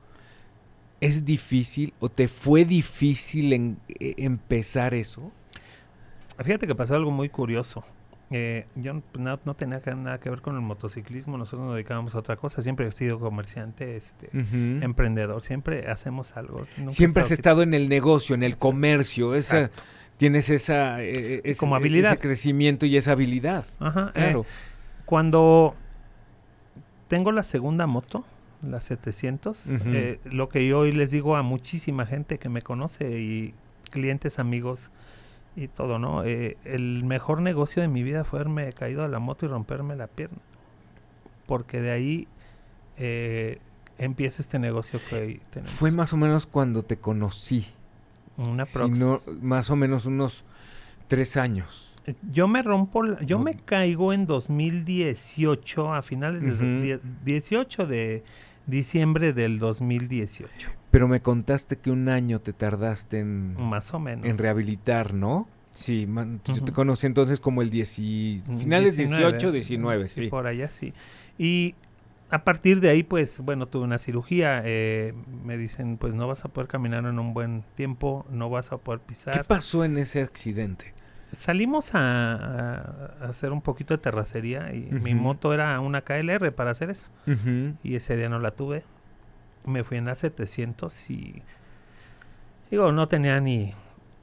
¿Es 1.00 1.24
difícil 1.24 1.92
o 2.00 2.08
te 2.08 2.28
fue 2.28 2.64
difícil 2.64 3.52
en- 3.52 3.78
eh, 3.88 4.14
empezar 4.18 4.94
eso? 4.94 5.32
Fíjate 6.42 6.66
que 6.66 6.74
pasó 6.74 6.94
algo 6.94 7.10
muy 7.10 7.28
curioso. 7.28 7.84
Eh, 8.30 8.66
yo 8.74 8.94
no, 9.18 9.38
no 9.44 9.54
tenía 9.54 9.80
nada 9.96 10.18
que 10.18 10.30
ver 10.30 10.40
con 10.40 10.54
el 10.56 10.62
motociclismo, 10.62 11.36
nosotros 11.36 11.66
nos 11.66 11.74
dedicábamos 11.74 12.14
a 12.14 12.18
otra 12.18 12.36
cosa, 12.36 12.62
siempre 12.62 12.86
he 12.88 12.92
sido 12.92 13.20
comerciante, 13.20 13.96
este, 13.96 14.30
emprendedor, 14.32 15.42
siempre 15.42 15.88
hacemos 15.90 16.36
algo. 16.36 16.62
nunca 16.78 16.90
Siempre 16.90 17.22
has 17.22 17.30
estado 17.30 17.60
estado 17.60 17.62
en 17.62 17.74
el 17.74 17.88
negocio, 17.88 18.34
en 18.34 18.42
el 18.42 18.52
Exacto. 18.52 18.66
comercio, 18.68 19.34
esa, 19.34 19.60
Exacto. 19.64 19.82
Tienes 20.16 20.50
esa, 20.50 21.02
eh, 21.02 21.40
ese- 21.44 21.58
Como 21.60 21.74
habilidad. 21.76 22.12
ese 22.12 22.20
crecimiento 22.20 22.86
y 22.86 22.96
esa 22.96 23.12
habilidad. 23.12 23.64
Ajá, 23.80 24.08
eh, 24.10 24.12
Claro. 24.14 24.46
cuando 25.04 25.74
tengo 27.08 27.32
la 27.32 27.42
segunda 27.42 27.86
moto, 27.86 28.24
la 28.62 28.80
700. 28.80 29.66
Ujú. 29.66 29.82
Eh, 29.88 30.20
lo 30.24 30.48
que 30.48 30.66
yo 30.66 30.80
hoy 30.80 30.92
les 30.92 31.10
digo 31.10 31.36
a 31.36 31.42
muchísima 31.42 32.06
gente 32.06 32.38
que 32.38 32.48
me 32.48 32.62
conoce 32.62 33.18
y 33.20 33.54
clientes, 33.90 34.38
amigos 34.38 34.90
y 35.56 35.68
todo, 35.68 35.98
¿no? 35.98 36.24
Eh, 36.24 36.56
el 36.64 37.04
mejor 37.04 37.40
negocio 37.42 37.82
de 37.82 37.88
mi 37.88 38.02
vida 38.02 38.24
fue 38.24 38.40
haberme 38.40 38.72
caído 38.72 39.02
de 39.02 39.08
la 39.08 39.18
moto 39.18 39.46
y 39.46 39.48
romperme 39.48 39.94
la 39.96 40.06
pierna. 40.06 40.38
Porque 41.46 41.80
de 41.80 41.90
ahí 41.90 42.28
eh, 42.96 43.58
empieza 43.98 44.40
este 44.40 44.58
negocio 44.58 44.98
que 45.10 45.14
hoy 45.16 45.40
tenemos. 45.50 45.72
Fue 45.72 45.90
más 45.90 46.12
o 46.12 46.16
menos 46.16 46.46
cuando 46.46 46.82
te 46.82 46.96
conocí. 46.96 47.66
Una 48.36 48.64
Si 48.64 48.78
prox. 48.78 48.98
no, 48.98 49.20
más 49.42 49.70
o 49.70 49.76
menos 49.76 50.06
unos 50.06 50.44
tres 51.08 51.36
años. 51.36 51.94
Yo 52.30 52.48
me 52.48 52.60
rompo, 52.62 53.02
yo 53.22 53.38
No. 53.38 53.44
me 53.44 53.54
caigo 53.56 54.12
en 54.12 54.26
2018, 54.26 55.94
a 55.94 56.02
finales 56.02 56.42
del 56.42 56.52
Ujú. 56.52 56.82
die- 56.82 57.00
18 57.24 57.86
de 57.86 58.22
diciembre 58.66 59.32
del 59.32 59.58
2018, 59.58 60.70
Pero 60.90 61.08
me 61.08 61.20
contaste 61.20 61.76
que 61.76 61.90
un 61.90 62.08
año 62.08 62.40
te 62.40 62.52
tardaste 62.52 63.20
en, 63.20 63.54
más 63.60 63.92
o 63.94 63.98
menos. 63.98 64.26
en 64.26 64.38
rehabilitar, 64.38 65.12
¿no? 65.14 65.48
Sí, 65.72 66.06
man- 66.06 66.40
yo 66.44 66.62
te 66.62 66.72
conocí 66.72 67.06
entonces 67.06 67.40
como 67.40 67.60
el 67.62 67.68
10, 67.70 67.98
Mm, 68.46 68.58
finales 68.58 68.96
19, 68.96 69.32
18, 69.32 69.52
19, 69.52 70.08
sí, 70.08 70.24
sí. 70.24 70.30
Por 70.30 70.46
allá 70.46 70.70
sí. 70.70 70.92
Y 71.36 71.74
a 72.34 72.42
partir 72.42 72.80
de 72.80 72.90
ahí, 72.90 73.04
pues, 73.04 73.38
bueno, 73.40 73.66
tuve 73.66 73.84
una 73.84 73.98
cirugía. 73.98 74.60
eh, 74.64 75.14
me 75.44 75.56
dicen, 75.56 75.98
pues, 75.98 76.14
no 76.14 76.26
vas 76.26 76.44
a 76.44 76.48
poder 76.48 76.66
caminar 76.68 77.04
en 77.04 77.20
un 77.20 77.32
buen 77.32 77.62
tiempo, 77.76 78.26
no 78.28 78.50
vas 78.50 78.72
a 78.72 78.78
poder 78.78 79.00
¿Qué 79.00 79.06
pisar. 79.06 79.44
pasó 79.44 79.84
en 79.84 79.98
ese 79.98 80.20
accidente? 80.20 80.92
Salimos 81.30 81.94
a, 81.94 83.12
hacer 83.20 83.52
un 83.52 83.60
poquito 83.60 83.94
de 83.94 83.98
terracería 83.98 84.72
y 84.74 84.82
mi 84.90 85.14
moto 85.14 85.54
era 85.54 85.78
una 85.78 86.02
KLR 86.02 86.52
para 86.52 86.72
hacer 86.72 86.90
eso. 86.90 87.10
Y 87.84 87.94
ese 87.94 88.16
día 88.16 88.28
no 88.28 88.40
la 88.40 88.50
tuve. 88.50 88.82
Me 89.64 89.84
fui 89.84 89.98
en 89.98 90.06
la 90.06 90.16
700 90.16 91.10
y... 91.10 91.42
Digo, 92.70 92.90
no 92.90 93.06
tenía 93.06 93.40
ni... 93.40 93.72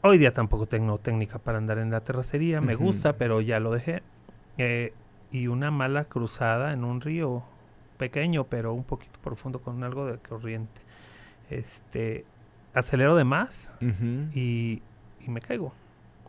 Hoy 0.02 0.18
día 0.18 0.34
tampoco 0.34 0.66
tengo 0.66 0.98
técnica 0.98 1.40
para 1.40 1.60
andar 1.60 1.78
en 1.78 1.92
la 1.92 2.02
terracería. 2.02 2.60
Me 2.60 2.76
gusta, 2.76 3.14
pero 3.14 3.40
ya 3.40 3.62
lo 3.62 3.72
dejé. 3.72 4.04
Eh, 4.58 4.94
y 5.32 5.48
una 5.48 5.72
mala 5.72 6.06
cruzada 6.06 6.72
en 6.74 6.84
un 6.84 7.00
río 7.00 7.44
pequeño, 8.02 8.44
pero 8.46 8.74
un 8.74 8.84
poquito 8.84 9.18
profundo 9.24 9.60
con 9.62 9.84
algo 9.84 10.06
de 10.08 10.18
corriente. 10.18 10.82
Este... 11.50 12.26
Acelero 12.74 13.18
de 13.18 13.26
más 13.26 13.74
y, 14.34 14.82
y 15.26 15.30
me 15.30 15.42
caigo. 15.42 15.74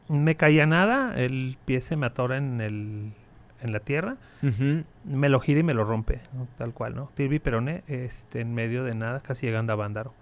Me 0.08 0.34
caía 0.34 0.66
nada, 0.66 1.14
el 1.16 1.56
pie 1.64 1.80
se 1.80 1.94
me 1.94 2.06
atora 2.06 2.36
en, 2.36 2.60
el, 2.60 3.12
en 3.62 3.72
la 3.72 3.78
tierra 3.78 4.16
me 5.04 5.28
lo 5.28 5.38
gira 5.38 5.60
y 5.60 5.62
me 5.62 5.72
lo 5.72 5.84
rompe, 5.84 6.18
¿no? 6.34 6.48
tal 6.58 6.72
cual, 6.74 6.96
¿no? 6.96 7.10
Tirbi 7.14 7.38
Peroné, 7.38 7.84
este, 7.86 8.40
en 8.40 8.54
medio 8.54 8.82
de 8.82 8.92
nada, 8.96 9.20
casi 9.20 9.46
llegando 9.46 9.72
a 9.72 9.76
Bándaro. 9.76 10.12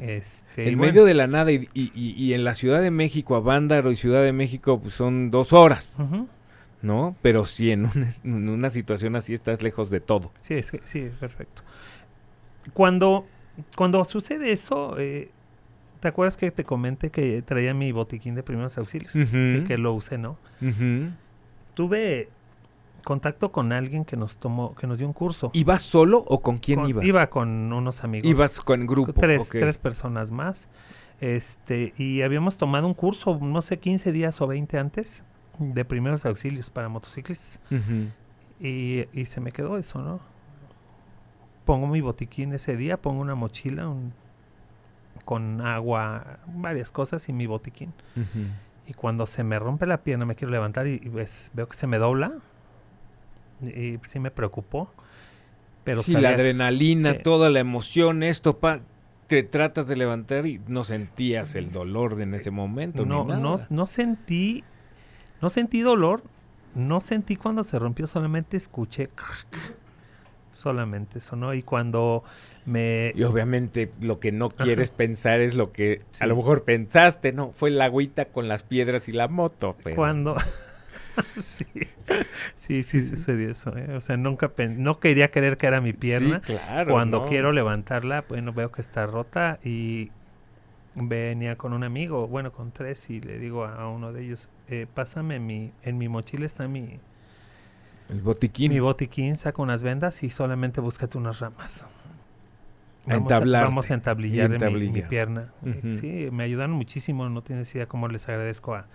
Este, 0.00 0.68
En 0.68 0.76
bueno, 0.78 0.92
medio 0.92 1.04
de 1.04 1.14
la 1.14 1.28
nada 1.28 1.52
y, 1.52 1.68
y- 1.72 1.92
y- 1.94 2.10
y 2.22 2.34
en 2.34 2.42
la 2.44 2.54
Ciudad 2.54 2.82
de 2.82 2.90
México, 2.90 3.36
a 3.36 3.40
Bándaro 3.40 3.92
y 3.92 3.96
Ciudad 3.96 4.22
de 4.24 4.32
México, 4.32 4.80
pues 4.80 4.94
son 4.94 5.30
dos 5.30 5.52
horas, 5.52 5.94
ujú, 5.98 6.28
¿no? 6.86 7.16
Pero 7.22 7.44
sí, 7.44 7.70
en 7.70 7.84
una, 7.86 8.08
en 8.24 8.48
una 8.48 8.70
situación 8.70 9.16
así 9.16 9.34
estás 9.34 9.62
lejos 9.62 9.90
de 9.90 10.00
todo. 10.00 10.32
Sí, 10.40 10.54
es, 10.54 10.72
sí, 10.84 11.10
perfecto. 11.20 11.62
Cuando, 12.72 13.26
cuando 13.76 14.04
sucede 14.04 14.52
eso, 14.52 14.98
eh, 14.98 15.30
¿te 16.00 16.08
acuerdas 16.08 16.36
que 16.36 16.50
te 16.50 16.64
comenté 16.64 17.10
que 17.10 17.42
traía 17.42 17.74
mi 17.74 17.92
botiquín 17.92 18.34
de 18.34 18.42
primeros 18.42 18.76
auxilios? 18.78 19.14
Y 19.14 19.64
que 19.64 19.76
lo 19.78 19.92
usé, 19.94 20.16
¿no? 20.18 20.36
Tuve 21.74 22.28
contacto 23.04 23.52
con 23.52 23.72
alguien 23.72 24.04
que 24.04 24.16
nos 24.16 24.38
tomó, 24.38 24.74
que 24.74 24.86
nos 24.86 24.98
dio 24.98 25.06
un 25.06 25.12
curso. 25.12 25.50
¿Ibas 25.52 25.82
solo 25.82 26.24
o 26.26 26.40
con 26.42 26.58
quién 26.58 26.80
Con- 26.80 26.88
ibas? 26.90 27.04
Iba 27.04 27.26
con 27.28 27.72
unos 27.72 28.02
amigos. 28.02 28.28
Ibas 28.28 28.60
con 28.60 28.86
grupo. 28.86 29.12
tres, 29.12 29.48
tres 29.50 29.78
personas 29.78 30.32
más. 30.32 30.68
Este, 31.20 31.94
y 31.96 32.22
habíamos 32.22 32.58
tomado 32.58 32.86
un 32.86 32.94
curso, 32.94 33.38
no 33.40 33.62
sé, 33.62 33.78
15 33.78 34.12
días 34.12 34.40
o 34.40 34.46
20 34.46 34.78
antes, 34.78 35.24
de 35.58 35.84
primeros 35.84 36.24
auxilios 36.26 36.70
para 36.70 36.88
motociclistas. 36.88 37.60
Y, 38.60 39.04
y 39.12 39.26
se 39.26 39.40
me 39.40 39.52
quedó 39.52 39.76
eso, 39.78 40.00
¿no? 40.02 40.20
Pongo 41.64 41.86
mi 41.88 42.00
botiquín 42.00 42.52
ese 42.54 42.76
día, 42.76 42.96
pongo 42.96 43.20
una 43.20 43.34
mochila 43.34 43.88
un- 43.88 44.12
con 45.24 45.60
agua, 45.62 46.38
varias 46.46 46.92
cosas 46.92 47.28
y 47.28 47.32
mi 47.32 47.46
botiquín. 47.46 47.92
Y 48.86 48.92
cuando 48.94 49.26
se 49.26 49.42
me 49.42 49.58
rompe 49.58 49.86
la 49.86 50.02
pierna, 50.04 50.24
me 50.26 50.36
quiero 50.36 50.52
levantar 50.52 50.86
y, 50.86 51.00
y 51.02 51.08
ves, 51.08 51.50
veo 51.54 51.68
que 51.68 51.76
se 51.76 51.86
me 51.88 51.98
dobla. 51.98 52.32
Y, 53.60 53.68
y 53.94 54.00
sí 54.06 54.20
me 54.20 54.30
preocupó. 54.30 54.90
Pero 55.82 56.02
sí, 56.02 56.12
la 56.14 56.30
adrenalina, 56.30 57.14
sí. 57.14 57.18
toda 57.22 57.48
la 57.50 57.60
emoción, 57.60 58.22
esto, 58.22 58.58
pa, 58.58 58.80
te 59.26 59.42
tratas 59.42 59.88
de 59.88 59.96
levantar 59.96 60.46
y 60.46 60.60
no 60.68 60.84
sentías 60.84 61.54
el 61.56 61.72
dolor 61.72 62.14
de 62.16 62.24
en 62.24 62.34
ese 62.34 62.50
momento. 62.50 63.02
ni 63.04 63.08
no, 63.08 63.24
nada. 63.24 63.40
no, 63.40 63.56
no 63.70 63.86
sentí, 63.86 64.62
no 65.42 65.50
sentí 65.50 65.80
dolor, 65.80 66.22
no 66.74 67.00
sentí 67.00 67.36
cuando 67.36 67.64
se 67.64 67.78
rompió, 67.78 68.06
solamente 68.06 68.56
escuché 68.56 69.08
solamente 70.52 71.20
sonó 71.20 71.52
y 71.54 71.62
cuando 71.62 72.24
me 72.64 73.12
Y 73.14 73.22
obviamente 73.24 73.92
lo 74.00 74.18
que 74.18 74.32
no 74.32 74.48
quieres 74.48 74.90
pensar 74.90 75.40
es 75.40 75.54
lo 75.54 75.70
que 75.72 76.00
Sí. 76.12 76.24
a 76.24 76.26
lo 76.26 76.36
mejor 76.36 76.64
pensaste, 76.64 77.32
¿no? 77.32 77.52
Fue 77.52 77.70
la 77.70 77.84
agüita 77.86 78.26
con 78.26 78.48
las 78.48 78.62
piedras 78.62 79.06
y 79.08 79.12
la 79.12 79.28
moto. 79.28 79.76
pero- 79.84 79.96
cuando 79.96 80.34
sí, 81.36 81.64
sí, 82.54 82.82
sí 82.82 83.00
sucedió 83.02 83.50
eso, 83.50 83.76
¿eh? 83.76 83.94
o 83.94 84.00
sea, 84.00 84.16
nunca 84.16 84.48
pen- 84.48 84.82
no 84.82 84.98
quería 84.98 85.30
creer 85.30 85.56
que 85.58 85.66
era 85.66 85.80
mi 85.80 85.92
pierna. 85.92 86.40
Sí, 86.46 86.52
claro. 86.54 86.90
Cuando 86.92 87.20
¿no? 87.20 87.26
quiero 87.26 87.52
levantarla, 87.52 88.24
bueno, 88.28 88.52
veo 88.52 88.72
que 88.72 88.80
está 88.80 89.06
rota 89.06 89.58
y 89.62 90.10
venía 90.96 91.56
con 91.56 91.72
un 91.72 91.84
amigo, 91.84 92.26
bueno, 92.26 92.52
con 92.52 92.72
tres, 92.72 93.10
y 93.10 93.20
le 93.20 93.38
digo 93.38 93.64
a, 93.64 93.82
a 93.82 93.88
uno 93.88 94.12
de 94.12 94.24
ellos, 94.24 94.48
eh, 94.68 94.86
pásame 94.92 95.38
mi, 95.38 95.70
en 95.82 95.98
mi 95.98 96.08
mochila 96.08 96.46
está 96.46 96.66
mi, 96.68 96.98
El 98.08 98.20
botiquín. 98.22 98.72
mi 98.72 98.80
botiquín, 98.80 99.36
saca 99.36 99.60
unas 99.62 99.82
vendas 99.82 100.22
y 100.22 100.30
solamente 100.30 100.80
búscate 100.80 101.18
unas 101.18 101.40
ramas. 101.40 101.86
Vamos 103.06 103.30
a, 103.32 103.38
vamos 103.40 103.90
a 103.90 103.94
entablillar 103.94 104.52
en 104.52 104.92
mi- 104.92 105.02
pierna. 105.02 105.52
Eh. 105.64 105.98
Sí, 106.00 106.28
me 106.32 106.42
ayudaron 106.42 106.72
muchísimo, 106.72 107.28
no 107.28 107.42
tienes 107.42 107.72
idea 107.74 107.86
cómo 107.86 108.08
les 108.08 108.28
agradezco 108.28 108.74
a, 108.74 108.86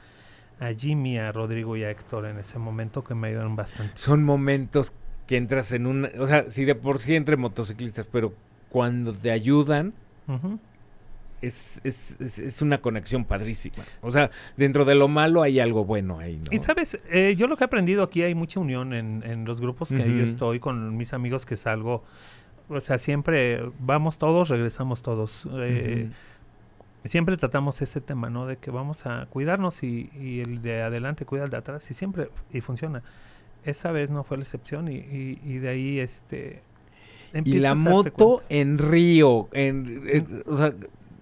a 0.60 0.74
Jimmy, 0.74 1.18
a 1.18 1.32
Rodrigo 1.32 1.78
y 1.78 1.84
a 1.84 1.92
Héctor 1.92 2.26
en 2.26 2.38
ese 2.38 2.60
momento 2.60 3.04
que 3.04 3.16
me 3.16 3.30
ayudaron 3.30 3.56
bastante. 3.56 3.94
Son 3.96 4.24
momentos 4.24 4.92
que 5.28 5.38
entras 5.38 5.72
en 5.72 5.86
una... 5.86 6.10
O 6.20 6.28
sea, 6.28 6.50
sí 6.50 6.66
de 6.66 6.76
por 6.76 7.00
sí 7.00 7.16
entre 7.16 7.38
motociclistas, 7.38 8.06
pero 8.06 8.34
cuando 8.70 9.14
te 9.14 9.32
ayudan 9.32 9.94
Ujú. 10.28 10.60
Es, 11.41 11.82
es, 11.84 12.19
es, 12.21 12.39
es 12.39 12.62
una 12.62 12.80
conexión 12.82 13.25
padrísima. 13.25 13.84
O 14.01 14.12
sea, 14.12 14.30
dentro 14.58 14.86
de 14.86 14.95
lo 14.95 15.08
malo 15.08 15.41
hay 15.41 15.60
algo 15.60 15.86
bueno 15.86 16.19
ahí, 16.19 16.38
¿no? 16.38 16.45
Y 16.51 16.60
sabes, 16.60 16.97
Eh, 17.10 17.36
yo 17.38 17.47
lo 17.47 17.58
que 17.58 17.63
he 17.63 17.65
aprendido 17.65 18.04
aquí 18.04 18.21
hay 18.23 18.36
mucha 18.36 18.60
unión 18.60 18.93
en, 18.93 19.23
en 19.25 19.45
los 19.45 19.60
grupos 19.62 19.89
que 19.89 19.97
yo 19.97 20.23
estoy 20.23 20.60
con 20.60 20.95
mis 20.97 21.13
amigos 21.13 21.45
que 21.45 21.58
salgo. 21.58 22.04
O 22.69 22.80
sea, 22.80 22.97
siempre 22.97 23.62
vamos 23.80 24.17
todos, 24.17 24.49
regresamos 24.49 25.01
todos. 25.01 25.47
Eh. 25.51 26.10
Siempre 27.04 27.36
tratamos 27.36 27.82
ese 27.82 27.99
tema, 27.99 28.30
¿no? 28.30 28.45
De 28.45 28.58
que 28.58 28.69
vamos 28.69 29.08
a 29.08 29.25
cuidarnos 29.32 29.82
y, 29.82 30.12
y 30.13 30.39
el 30.41 30.62
de 30.62 30.84
adelante 30.84 31.25
cuida 31.25 31.43
al 31.45 31.49
de 31.49 31.58
atrás 31.58 31.89
y 31.89 31.95
siempre, 31.95 32.30
y 32.54 32.62
funciona. 32.62 33.01
Esa 33.65 33.91
vez 33.91 34.12
no 34.12 34.23
fue 34.23 34.38
la 34.38 34.43
excepción 34.43 34.88
y, 34.88 34.97
y- 34.97 35.39
y 35.43 35.58
de 35.58 35.69
ahí, 35.69 35.99
este... 35.99 36.62
Y 37.45 37.60
la 37.60 37.73
moto 37.75 38.43
en 38.49 38.77
Río, 38.77 39.47
en, 39.54 40.01
en- 40.08 40.43
o 40.45 40.58
sea, 40.58 40.73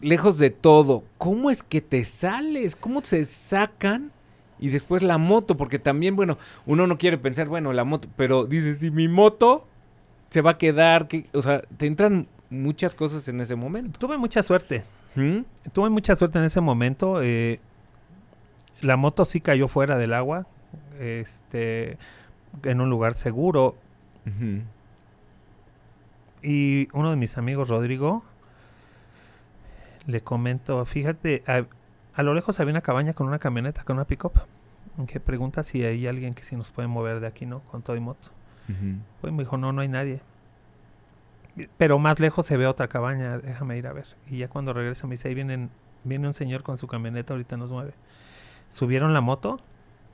lejos 0.02 0.38
de 0.38 0.50
todo. 0.50 1.04
¿Cómo 1.18 1.50
es 1.50 1.64
que 1.64 1.82
te 1.82 2.06
sales? 2.06 2.76
¿Cómo 2.76 3.02
se 3.04 3.26
sacan? 3.26 4.12
Y 4.60 4.70
después 4.70 5.04
la 5.04 5.18
moto, 5.18 5.56
porque 5.56 5.80
también, 5.80 6.16
bueno, 6.16 6.38
uno 6.66 6.86
no 6.86 6.98
quiere 6.98 7.18
pensar, 7.18 7.48
bueno, 7.48 7.72
la 7.72 7.86
moto, 7.86 8.10
pero 8.16 8.46
dices, 8.46 8.80
si 8.80 8.92
mi 8.92 9.08
moto 9.08 9.66
se 10.30 10.42
va 10.42 10.52
a 10.52 10.58
quedar, 10.58 11.08
que, 11.08 11.28
o 11.34 11.42
sea, 11.42 11.62
te 11.78 11.86
entran 11.86 12.28
muchas 12.50 12.94
cosas 12.94 13.28
en 13.30 13.40
ese 13.42 13.56
momento. 13.56 14.00
Tuve 14.00 14.18
mucha 14.18 14.44
suerte. 14.44 14.84
¿Mm? 15.16 15.40
Tuve 15.72 15.90
mucha 15.90 16.16
suerte 16.16 16.40
en 16.40 16.46
ese 16.46 16.62
momento. 16.62 17.22
eh, 17.22 17.60
la 18.82 18.96
moto 18.96 19.26
sí 19.26 19.42
cayó 19.42 19.68
fuera 19.68 19.98
del 19.98 20.14
agua, 20.14 20.46
este, 21.00 21.98
en 22.64 22.82
un 22.82 22.90
lugar 22.90 23.16
seguro. 23.16 23.76
Y 26.42 26.88
uno 26.94 27.10
de 27.10 27.16
mis 27.16 27.38
amigos, 27.38 27.70
Rodrigo, 27.70 28.24
le 30.10 30.22
comento, 30.22 30.84
fíjate, 30.86 31.44
a, 31.48 31.66
a 32.16 32.24
lo 32.24 32.34
lejos 32.34 32.60
había 32.60 32.72
una 32.72 32.82
cabaña 32.82 33.14
con 33.14 33.28
una 33.28 33.40
camioneta, 33.40 33.84
con 33.84 33.98
una 33.98 34.06
pick-up. 34.06 34.34
Que 35.08 35.20
pregunta 35.20 35.64
si 35.64 35.86
hay 35.86 36.08
alguien 36.08 36.34
que 36.34 36.44
si 36.44 36.58
nos 36.58 36.72
puede 36.72 36.88
mover 36.88 37.22
de 37.22 37.28
aquí, 37.28 37.46
¿no? 37.46 37.62
Con 37.62 37.82
todo 37.84 37.96
y 37.96 38.02
moto. 38.02 38.30
Pues 39.22 39.34
me 39.34 39.44
dijo, 39.44 39.58
no, 39.58 39.72
no 39.72 39.82
hay 39.82 39.88
nadie. 39.88 40.20
Pero 41.78 42.00
más 42.00 42.20
lejos 42.20 42.46
se 42.46 42.58
ve 42.58 42.68
otra 42.68 42.88
cabaña, 42.88 43.38
déjame 43.38 43.78
ir 43.78 43.88
a 43.88 43.94
ver. 43.94 44.06
Y 44.30 44.40
ya 44.40 44.48
cuando 44.50 44.74
regresa 44.74 45.08
me 45.08 45.12
dice, 45.12 45.30
ahí 45.30 45.36
vienen, 45.36 45.70
viene 46.04 46.28
un 46.28 46.34
señor 46.34 46.64
con 46.64 46.78
su 46.78 46.88
camioneta, 46.88 47.34
ahorita 47.34 47.58
nos 47.58 47.72
mueve. 47.72 47.94
Subieron 48.70 49.14
la 49.14 49.22
moto 49.22 49.60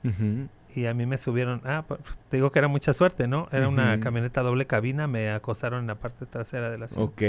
Ujú. 0.04 0.48
Y 0.76 0.86
a 0.86 0.94
mí 0.94 1.06
me 1.06 1.16
subieron, 1.18 1.60
ah, 1.64 1.84
pues, 1.86 2.00
te 2.28 2.36
digo 2.36 2.52
que 2.52 2.58
era 2.58 2.68
mucha 2.68 2.92
suerte, 2.92 3.26
¿no? 3.26 3.48
Era 3.52 3.68
una 3.68 3.98
camioneta 4.00 4.42
doble 4.42 4.66
cabina, 4.66 5.06
me 5.06 5.30
acostaron 5.30 5.80
en 5.80 5.86
la 5.86 5.94
parte 5.96 6.26
trasera 6.26 6.70
de 6.70 6.78
la 6.78 6.84
asiento 6.86 7.04
Ok. 7.12 7.22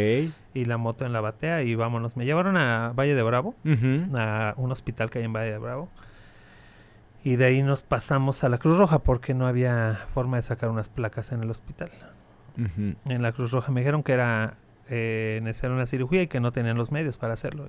y 0.54 0.66
la 0.66 0.78
moto 0.78 1.06
en 1.06 1.14
la 1.14 1.22
batea 1.22 1.64
y 1.64 1.76
vámonos. 1.76 2.18
Me 2.18 2.26
llevaron 2.26 2.58
a 2.58 2.92
Valle 2.94 3.16
de 3.16 3.24
Bravo, 3.24 3.56
Ujú. 3.66 4.18
a 4.18 4.54
un 4.58 4.72
hospital 4.72 5.10
que 5.10 5.20
hay 5.20 5.26
en 5.26 5.34
Valle 5.34 5.52
de 5.52 5.58
Bravo. 5.58 5.90
Y 7.24 7.36
de 7.36 7.46
ahí 7.46 7.62
nos 7.64 7.82
pasamos 7.84 8.44
a 8.44 8.50
la 8.50 8.58
Cruz 8.58 8.78
Roja 8.78 9.00
porque 9.00 9.34
no 9.34 9.48
había 9.48 10.02
forma 10.14 10.38
de 10.38 10.44
sacar 10.44 10.70
unas 10.70 10.90
placas 10.90 11.32
en 11.32 11.44
el 11.44 11.50
hospital. 11.52 11.90
En 13.10 13.22
la 13.22 13.32
Cruz 13.34 13.52
Roja 13.52 13.72
me 13.72 13.82
dijeron 13.82 14.02
que 14.02 14.14
era 14.14 14.56
eh, 14.90 15.40
necesaria 15.44 15.76
una 15.76 15.86
cirugía 15.86 16.22
y 16.24 16.28
que 16.28 16.40
no 16.40 16.52
tenían 16.52 16.78
los 16.78 16.92
medios 16.92 17.18
para 17.18 17.34
hacerlo. 17.34 17.68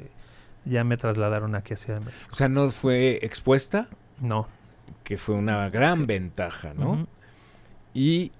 Y 0.65 0.71
ya 0.71 0.85
me 0.85 0.97
trasladaron 0.97 1.55
aquí 1.55 1.75
a 1.75 1.77
Ciudad 1.77 1.99
de 1.99 2.07
México. 2.07 2.29
O 2.31 2.35
sea, 2.35 2.49
no 2.49 2.69
fue 2.71 3.19
expuesta, 3.23 3.89
No. 4.21 4.47
Que 5.05 5.17
fue 5.17 5.35
una 5.35 5.69
gran 5.71 6.01
Sí. 6.01 6.05
ventaja, 6.07 6.75
¿no? 6.75 7.07
Y 7.95 8.33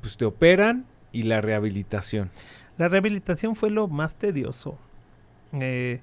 pues 0.00 0.16
te 0.16 0.24
operan 0.24 0.84
y 1.12 1.24
la 1.24 1.40
rehabilitación. 1.40 2.30
La 2.78 2.88
rehabilitación 2.88 3.56
fue 3.56 3.70
lo 3.70 3.88
más 3.88 4.16
tedioso. 4.16 4.78
Eh, 5.52 6.00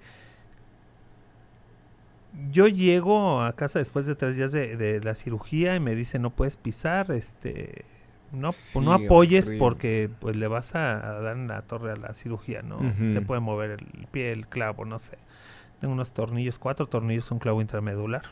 yo 2.52 2.68
llego 2.68 3.42
a 3.42 3.54
casa 3.54 3.80
después 3.80 4.06
de 4.06 4.16
tres 4.16 4.36
días 4.36 4.52
de, 4.52 4.76
de 4.76 5.00
la 5.02 5.16
cirugía 5.16 5.76
y 5.76 5.80
me 5.80 5.96
dice 5.96 6.20
no 6.20 6.32
puedes 6.32 6.58
pisar, 6.58 7.12
este, 7.12 7.86
no, 8.34 8.52
Sí, 8.52 8.80
no 8.82 8.94
apoyes 8.94 9.48
horrible. 9.48 9.60
porque 9.60 10.10
pues 10.20 10.36
le 10.36 10.48
vas 10.48 10.76
a, 10.76 10.96
a 10.96 11.22
dar 11.22 11.38
en 11.38 11.48
la 11.48 11.62
torre 11.62 11.92
a 11.94 11.96
la 11.96 12.14
cirugía, 12.14 12.62
¿no? 12.62 12.80
Se 13.10 13.22
puede 13.22 13.40
mover 13.40 13.72
el 13.72 14.08
pie, 14.12 14.32
el 14.34 14.48
clavo, 14.48 14.84
no 14.84 15.00
sé. 15.00 15.18
Tengo 15.80 15.94
unos 15.94 16.14
tornillos, 16.14 16.60
cuatro 16.60 16.88
tornillos, 16.88 17.32
un 17.32 17.40
clavo 17.40 17.62
intramedular. 17.62 18.24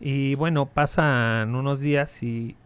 Y 0.00 0.34
bueno, 0.34 0.66
pasan 0.66 1.54
unos 1.54 1.80
días 1.80 2.22
y 2.22 2.56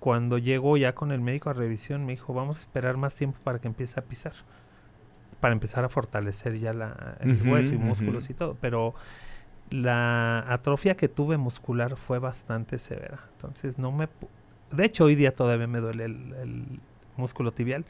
cuando 0.00 0.36
llego 0.36 0.76
ya 0.76 0.94
con 0.94 1.12
el 1.12 1.20
médico 1.20 1.48
a 1.48 1.54
revisión 1.54 2.04
me 2.04 2.12
dijo, 2.12 2.34
vamos 2.34 2.58
a 2.58 2.60
esperar 2.60 2.96
más 2.98 3.14
tiempo 3.16 3.38
para 3.42 3.58
que 3.58 3.68
empiece 3.68 3.98
a 3.98 4.02
pisar. 4.02 4.34
Para 5.40 5.52
empezar 5.54 5.84
a 5.84 5.88
fortalecer 5.88 6.58
ya 6.58 6.72
la, 6.74 7.16
el 7.20 7.36
hueso 7.48 7.72
y 7.74 7.78
músculos 7.78 8.28
y 8.30 8.34
todo. 8.34 8.56
Pero 8.60 8.94
la 9.70 10.40
atrofia 10.52 10.94
que 10.96 11.08
tuve 11.08 11.36
muscular 11.38 11.96
fue 11.96 12.18
bastante 12.18 12.78
severa. 12.78 13.20
Entonces 13.36 13.78
no 13.78 13.90
me... 13.92 14.08
De 14.70 14.84
hecho, 14.84 15.04
hoy 15.04 15.14
día 15.14 15.34
todavía 15.34 15.66
me 15.66 15.80
duele 15.80 16.04
el, 16.04 16.34
el 16.42 16.64
músculo 17.16 17.52
tibial. 17.52 17.84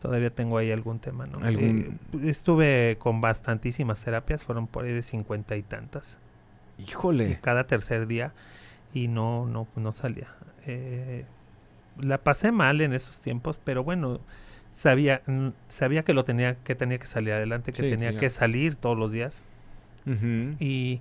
Todavía 0.00 0.30
tengo 0.30 0.58
ahí 0.58 0.72
algún 0.72 0.98
tema, 0.98 1.26
¿no? 1.26 1.38
Algún- 1.44 1.98
Eh, 2.14 2.30
estuve 2.30 2.96
con 2.98 3.20
bastantísimas 3.20 4.02
terapias, 4.02 4.44
fueron 4.44 4.66
por 4.66 4.84
ahí 4.84 4.92
de 4.92 5.02
cincuenta 5.02 5.54
y 5.56 5.62
tantas 5.62 6.18
Híjole. 6.78 7.38
cada 7.42 7.64
tercer 7.66 8.06
día 8.06 8.32
y 8.94 9.08
no 9.08 9.46
no 9.46 9.66
no 9.76 9.92
salía. 9.92 10.28
Eh, 10.66 11.24
la 11.98 12.18
pasé 12.18 12.52
mal 12.52 12.80
en 12.80 12.92
esos 12.94 13.20
tiempos 13.20 13.58
pero 13.62 13.84
bueno 13.84 14.20
sabía 14.70 15.20
mm, 15.26 15.48
sabía 15.68 16.02
que 16.02 16.14
lo 16.14 16.24
tenía 16.24 16.54
que 16.56 16.74
tenía 16.74 16.98
que 16.98 17.06
salir 17.06 17.32
adelante 17.34 17.72
que 17.72 17.82
Sí, 17.82 17.90
tenía 17.90 18.08
claro. 18.08 18.20
que 18.20 18.30
salir 18.30 18.76
todos 18.76 18.96
los 18.98 19.12
días. 19.12 19.44
Y 20.58 21.00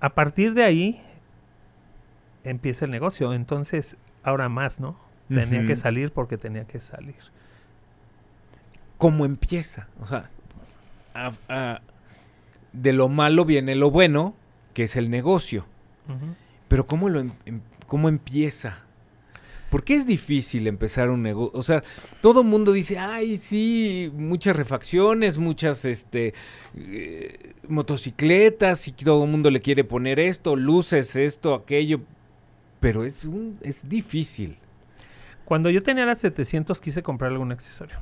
a 0.00 0.10
partir 0.10 0.54
de 0.54 0.64
ahí 0.64 1.02
empieza 2.44 2.84
el 2.86 2.90
negocio. 2.90 3.34
Entonces 3.34 3.96
ahora 4.22 4.48
más 4.48 4.80
no 4.80 4.96
tenía 5.28 5.66
que 5.66 5.76
salir 5.76 6.10
porque 6.12 6.38
tenía 6.38 6.64
que 6.64 6.80
salir. 6.80 7.16
¿Cómo 8.96 9.24
empieza? 9.26 9.86
O 10.00 10.06
sea, 10.06 10.30
a- 11.14 11.32
a- 11.48 11.80
de 12.72 12.92
lo 12.92 13.08
malo 13.08 13.44
viene 13.44 13.74
lo 13.74 13.90
bueno, 13.90 14.34
que 14.74 14.84
es 14.84 14.96
el 14.96 15.10
negocio. 15.10 15.66
Pero 16.68 16.86
¿cómo, 16.86 17.08
lo 17.08 17.20
em- 17.20 17.32
em- 17.46 17.60
cómo 17.86 18.08
empieza? 18.08 18.84
¿Por 19.70 19.84
qué 19.84 19.94
es 19.96 20.06
difícil 20.06 20.66
empezar 20.66 21.10
un 21.10 21.22
negocio? 21.22 21.58
O 21.58 21.62
sea, 21.62 21.82
todo 22.22 22.40
el 22.40 22.46
mundo 22.46 22.72
dice, 22.72 22.98
ay, 22.98 23.36
sí, 23.36 24.10
muchas 24.14 24.56
refacciones, 24.56 25.36
muchas 25.36 25.84
este, 25.84 26.32
eh, 26.74 27.52
motocicletas, 27.68 28.88
y 28.88 28.92
todo 28.92 29.24
el 29.24 29.30
mundo 29.30 29.50
le 29.50 29.60
quiere 29.60 29.84
poner 29.84 30.20
esto, 30.20 30.56
luces, 30.56 31.16
esto, 31.16 31.54
aquello. 31.54 32.00
Pero 32.80 33.04
es, 33.04 33.24
un, 33.24 33.58
es 33.60 33.86
difícil. 33.88 34.56
cuando 35.44 35.68
yo 35.70 35.82
tenía 35.82 36.06
las 36.06 36.20
700 36.20 36.80
quise 36.80 37.02
comprar 37.02 37.32
algún 37.32 37.52
accesorio. 37.52 37.98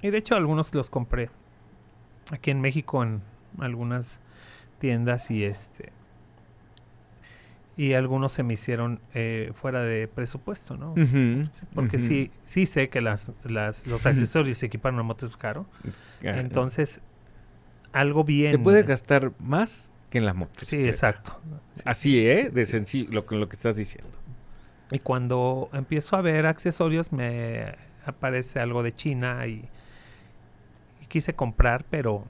Y 0.00 0.08
de 0.10 0.16
hecho 0.18 0.34
algunos 0.34 0.74
los 0.74 0.88
compré 0.88 1.28
aquí 2.30 2.50
en 2.50 2.60
México 2.62 3.02
en 3.02 3.20
algunas 3.58 4.20
tiendas 4.78 5.30
y 5.30 5.44
este 5.44 5.92
y 7.76 7.94
algunos 7.94 8.32
se 8.32 8.42
me 8.42 8.54
hicieron 8.54 9.00
eh, 9.14 9.52
fuera 9.54 9.80
de 9.82 10.06
presupuesto, 10.08 10.76
¿no? 10.76 10.94
Porque 11.74 11.98
sí 11.98 12.30
sí 12.42 12.66
sé 12.66 12.88
que 12.88 13.00
las, 13.00 13.32
las 13.44 13.86
los 13.86 14.06
accesorios 14.06 14.62
y 14.62 14.66
equipar 14.66 14.92
una 14.92 15.02
moto 15.02 15.26
es 15.26 15.36
caro, 15.36 15.66
entonces 16.20 17.00
algo 17.92 18.24
bien 18.24 18.52
Te 18.52 18.58
puedes 18.58 18.86
gastar 18.86 19.32
más 19.38 19.92
que 20.10 20.18
en 20.18 20.26
la 20.26 20.34
moto. 20.34 20.64
Sí, 20.64 20.84
exacto. 20.84 21.40
Sí, 21.74 21.82
Así, 21.86 22.26
¿eh? 22.26 22.44
sí, 22.48 22.54
De 22.54 22.64
sí. 22.64 22.70
sencillo, 22.72 23.10
lo, 23.12 23.26
que- 23.26 23.36
lo 23.36 23.48
que 23.48 23.56
estás 23.56 23.76
diciendo. 23.76 24.10
Y 24.90 24.98
cuando 24.98 25.70
empiezo 25.72 26.16
a 26.16 26.20
ver 26.20 26.44
accesorios 26.46 27.12
me 27.12 27.74
aparece 28.04 28.60
algo 28.60 28.82
de 28.82 28.92
China 28.92 29.46
y, 29.46 29.64
y 31.00 31.06
quise 31.06 31.34
comprar, 31.34 31.84
pero 31.88 32.24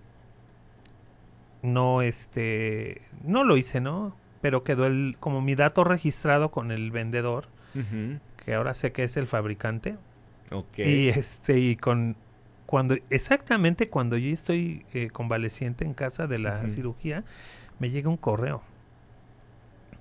no 1.62 2.02
este 2.02 3.02
no 3.24 3.44
lo 3.44 3.56
hice, 3.56 3.80
¿no? 3.80 4.14
Pero 4.40 4.64
quedó 4.64 4.86
el 4.86 5.16
como 5.20 5.40
mi 5.40 5.54
dato 5.54 5.84
registrado 5.84 6.50
con 6.50 6.70
el 6.72 6.90
vendedor, 6.90 7.46
que 8.44 8.54
ahora 8.54 8.74
sé 8.74 8.92
que 8.92 9.04
es 9.04 9.16
el 9.16 9.26
fabricante. 9.26 9.96
Ok. 10.50 10.78
Y 10.78 11.08
este 11.08 11.58
y 11.58 11.76
con 11.76 12.16
cuando 12.66 12.96
exactamente 13.10 13.88
cuando 13.88 14.16
yo 14.16 14.32
estoy 14.32 14.84
eh, 14.92 15.10
convaleciente 15.10 15.84
en 15.84 15.94
casa 15.94 16.26
de 16.26 16.38
la 16.38 16.68
cirugía, 16.68 17.24
me 17.78 17.90
llega 17.90 18.08
un 18.08 18.16
correo 18.16 18.62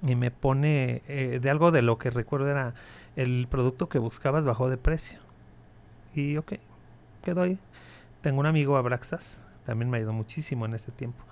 y 0.04 0.16
me 0.16 0.32
pone 0.32 1.04
eh, 1.08 1.40
de 1.42 1.50
algo 1.50 1.72
de 1.72 1.82
lo 1.82 1.98
que 1.98 2.10
recuerdo 2.10 2.50
era 2.50 2.74
el 3.16 3.48
producto 3.50 3.90
que 3.90 4.00
buscabas 4.00 4.46
bajó 4.46 4.70
de 4.70 4.78
precio. 4.78 5.20
Y 6.16 6.38
ok, 6.38 6.54
quedó 7.24 7.44
ahí. 7.44 7.60
Tengo 8.22 8.40
un 8.40 8.46
amigo 8.46 8.78
Abraxas, 8.78 9.40
también 9.66 9.90
me 9.90 9.98
ayudó 9.98 10.14
muchísimo 10.14 10.66
en 10.66 10.74
ese 10.74 10.92
tiempo. 10.92 11.24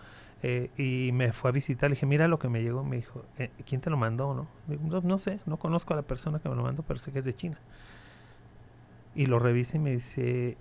Eh, 0.41 0.69
y 0.77 1.11
me 1.11 1.33
fue 1.33 1.49
a 1.49 1.51
visitar, 1.53 1.89
le 1.89 1.95
dije, 1.95 2.05
mira 2.05 2.27
lo 2.27 2.39
que 2.39 2.47
me 2.49 2.61
llegó. 2.61 2.83
Me 2.83 2.95
dijo, 2.95 3.25
"Eh, 3.37 3.49
¿quién 3.65 3.81
te 3.81 3.89
lo 3.89 3.97
mandó? 3.97 4.33
No? 4.33 4.47
No, 4.67 5.01
no 5.01 5.17
sé, 5.19 5.39
no 5.45 5.57
conozco 5.57 5.93
a 5.93 5.97
la 5.97 6.03
persona 6.03 6.39
que 6.39 6.47
me 6.49 6.55
lo 6.55 6.63
mandó, 6.63 6.83
pero 6.83 6.99
sé 6.99 7.11
que 7.11 7.19
es 7.19 7.25
de 7.25 7.35
China. 7.35 7.57
Y 9.15 9.25
lo 9.25 9.39
revisa 9.39 9.77
y 9.77 9.79
me 9.79 9.91
dice, 9.91 10.55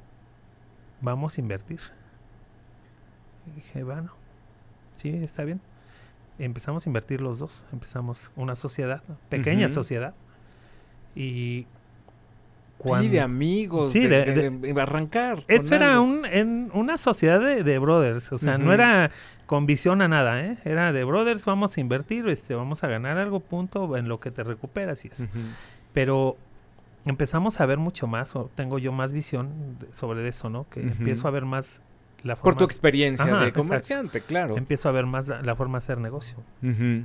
vamos 1.01 1.39
a 1.39 1.41
invertir. 1.41 1.81
Y 3.47 3.51
dije, 3.53 3.83
bueno, 3.85 4.11
sí, 4.97 5.11
está 5.11 5.45
bien. 5.45 5.61
Empezamos 6.39 6.87
a 6.87 6.89
invertir 6.89 7.21
los 7.21 7.39
dos. 7.39 7.65
Empezamos 7.73 8.31
una 8.37 8.57
sociedad, 8.57 9.03
pequeña 9.29 9.67
Ujú. 9.67 9.75
sociedad. 9.75 10.15
Y 11.15 11.67
Sí, 12.85 13.09
de 13.09 13.21
amigos, 13.21 13.93
Sí, 13.93 14.07
de, 14.07 14.25
de- 14.25 14.51
de- 14.51 14.81
arrancar. 14.81 15.43
Eso 15.49 15.75
era 15.75 15.95
algo. 15.95 16.05
un, 16.05 16.25
en 16.27 16.71
una 16.75 16.97
sociedad 16.97 17.41
de, 17.41 17.65
de 17.65 17.79
brothers, 17.79 18.31
o 18.33 18.39
sea, 18.39 18.57
no 18.59 18.73
era 18.73 19.11
con 19.47 19.67
visión 19.67 20.01
a 20.03 20.09
nada, 20.09 20.41
¿eh? 20.45 20.59
Era 20.65 20.93
de 20.93 21.03
brothers, 21.05 21.45
vamos 21.45 21.77
a 21.77 21.81
invertir, 21.81 22.29
este, 22.29 22.55
vamos 22.55 22.85
a 22.85 22.89
ganar 22.89 23.19
algo, 23.19 23.41
punto, 23.41 23.97
en 23.97 24.07
lo 24.09 24.21
que 24.21 24.31
te 24.31 24.45
recuperas 24.45 25.05
y 25.05 25.09
eso. 25.09 25.27
Pero 25.93 26.37
empezamos 27.07 27.61
a 27.61 27.67
ver 27.67 27.79
mucho 27.79 28.07
más, 28.07 28.37
o 28.37 28.51
tengo 28.55 28.79
yo 28.79 28.93
más 28.93 29.13
visión 29.13 29.51
sobre 29.93 30.27
eso, 30.29 30.49
¿no? 30.51 30.67
Que 30.71 30.81
empiezo 30.83 31.27
a 31.27 31.31
ver 31.31 31.45
más 31.47 31.83
la 32.23 32.35
Por 32.35 32.43
forma, 32.45 32.59
tu 32.59 32.65
experiencia 32.65 33.25
Ajá, 33.27 33.39
de 33.43 33.49
exacto. 33.49 33.61
comerciante, 33.69 34.21
claro. 34.21 34.57
empiezo 34.57 34.89
a 34.89 34.93
ver 34.93 35.07
más 35.07 35.29
la, 35.29 35.41
la 35.43 35.55
forma 35.57 35.79
de 35.79 35.85
hacer 35.85 35.99
negocio. 35.99 36.37
Y 36.63 37.05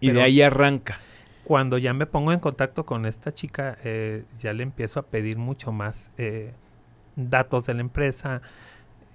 Pero- 0.00 0.14
de 0.14 0.22
ahí 0.22 0.42
arranca. 0.42 0.98
Cuando 1.44 1.78
ya 1.78 1.92
me 1.92 2.06
pongo 2.06 2.32
en 2.32 2.40
contacto 2.40 2.86
con 2.86 3.04
esta 3.04 3.32
chica, 3.34 3.76
eh, 3.84 4.24
ya 4.38 4.52
le 4.52 4.62
empiezo 4.62 5.00
a 5.00 5.02
pedir 5.04 5.36
mucho 5.36 5.72
más 5.72 6.10
eh, 6.16 6.52
datos 7.16 7.66
de 7.66 7.74
la 7.74 7.80
empresa 7.82 8.40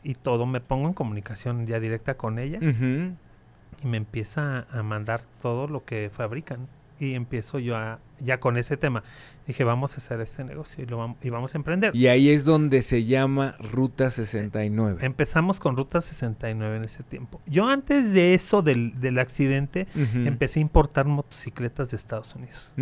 y 0.04 0.14
todo. 0.16 0.46
Me 0.46 0.62
pongo 0.62 0.88
en 0.88 0.94
comunicación 0.94 1.66
ya 1.66 1.80
directa 1.80 2.16
con 2.16 2.38
ella 2.38 2.60
y 2.62 3.88
me 3.88 3.98
empieza 3.98 4.68
a 4.72 4.84
mandar 4.84 5.22
todo 5.42 5.68
lo 5.68 5.86
que 5.86 6.12
fabrican. 6.14 6.68
Y 7.00 7.14
empiezo 7.14 7.60
yo 7.60 7.78
a, 7.78 8.00
ya 8.20 8.42
con 8.42 8.58
ese 8.58 8.76
tema. 8.76 9.04
Dije, 9.48 9.64
vamos 9.64 9.94
a 9.94 9.98
hacer 9.98 10.20
este 10.20 10.44
negocio 10.44 10.84
y, 10.84 10.88
lo 10.88 11.00
vam- 11.00 11.16
y 11.22 11.30
vamos 11.30 11.56
a 11.56 11.58
emprender. 11.58 11.96
Y 11.96 12.08
ahí 12.08 12.30
es 12.30 12.44
donde 12.44 12.82
se 12.82 13.06
llama 13.06 13.56
Ruta 13.60 14.10
69. 14.10 14.98
Empezamos 15.06 15.62
con 15.62 15.78
Ruta 15.78 16.02
69 16.02 16.76
en 16.78 16.84
ese 16.84 17.04
tiempo. 17.04 17.40
Yo 17.46 17.68
antes 17.68 18.12
de 18.12 18.34
eso, 18.34 18.62
del, 18.62 19.00
del 19.00 19.18
accidente, 19.20 19.88
empecé 19.96 20.60
a 20.60 20.62
importar 20.62 21.06
motocicletas 21.06 21.92
de 21.92 21.98
Estados 21.98 22.36
Unidos. 22.36 22.74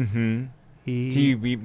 Y 0.85 1.11
Sí, 1.11 1.35
vi- 1.35 1.59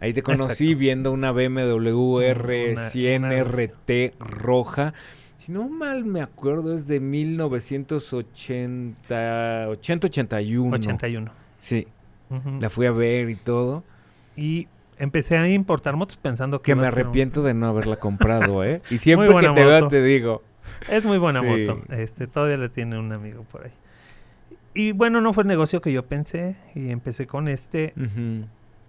ahí 0.00 0.12
te 0.14 0.22
conocí 0.22 0.64
Exacto. 0.64 0.78
viendo 0.78 1.12
una 1.12 1.32
BMW 1.32 2.20
R100 2.32 3.18
Una- 3.18 3.28
una- 3.28 3.36
RT 3.44 4.14
roja. 4.20 4.94
Si 5.38 5.52
no 5.52 5.68
mal 5.68 6.04
me 6.04 6.20
acuerdo, 6.22 6.74
es 6.74 6.86
de 6.86 7.00
1980, 7.00 9.68
80, 9.68 10.06
81. 10.06 10.76
81. 10.76 11.32
Sí. 11.60 11.86
La 12.60 12.68
fui 12.70 12.86
a 12.86 12.90
ver 12.92 13.30
y 13.30 13.36
todo. 13.36 13.84
Y 14.36 14.66
empecé 14.98 15.36
a 15.38 15.48
importar 15.48 15.96
motos 15.96 16.16
pensando 16.16 16.60
que 16.62 16.72
Que 16.72 16.74
me 16.74 16.82
un- 16.82 16.88
arrepiento 16.88 17.42
de 17.42 17.54
no 17.54 17.66
haberla 17.68 17.96
comprado, 18.00 18.64
¿eh? 18.64 18.82
Y 18.90 18.98
siempre 18.98 19.28
que 19.28 19.48
te 19.48 19.64
veo 19.64 19.88
te 19.88 20.02
digo. 20.02 20.42
Es 20.88 21.04
muy 21.04 21.18
buena 21.18 21.40
Sí. 21.40 21.46
moto. 21.46 21.80
Este, 21.90 22.26
todavía 22.26 22.56
le 22.56 22.68
tiene 22.68 22.98
un 22.98 23.12
amigo 23.12 23.44
por 23.50 23.64
ahí. 23.64 23.72
Y 24.74 24.92
bueno, 24.92 25.20
no 25.20 25.32
fue 25.32 25.42
el 25.42 25.48
negocio 25.48 25.80
que 25.82 25.92
yo 25.92 26.04
pensé. 26.06 26.54
Y 26.74 26.90
empecé 26.90 27.26
con 27.26 27.48
este. 27.48 27.92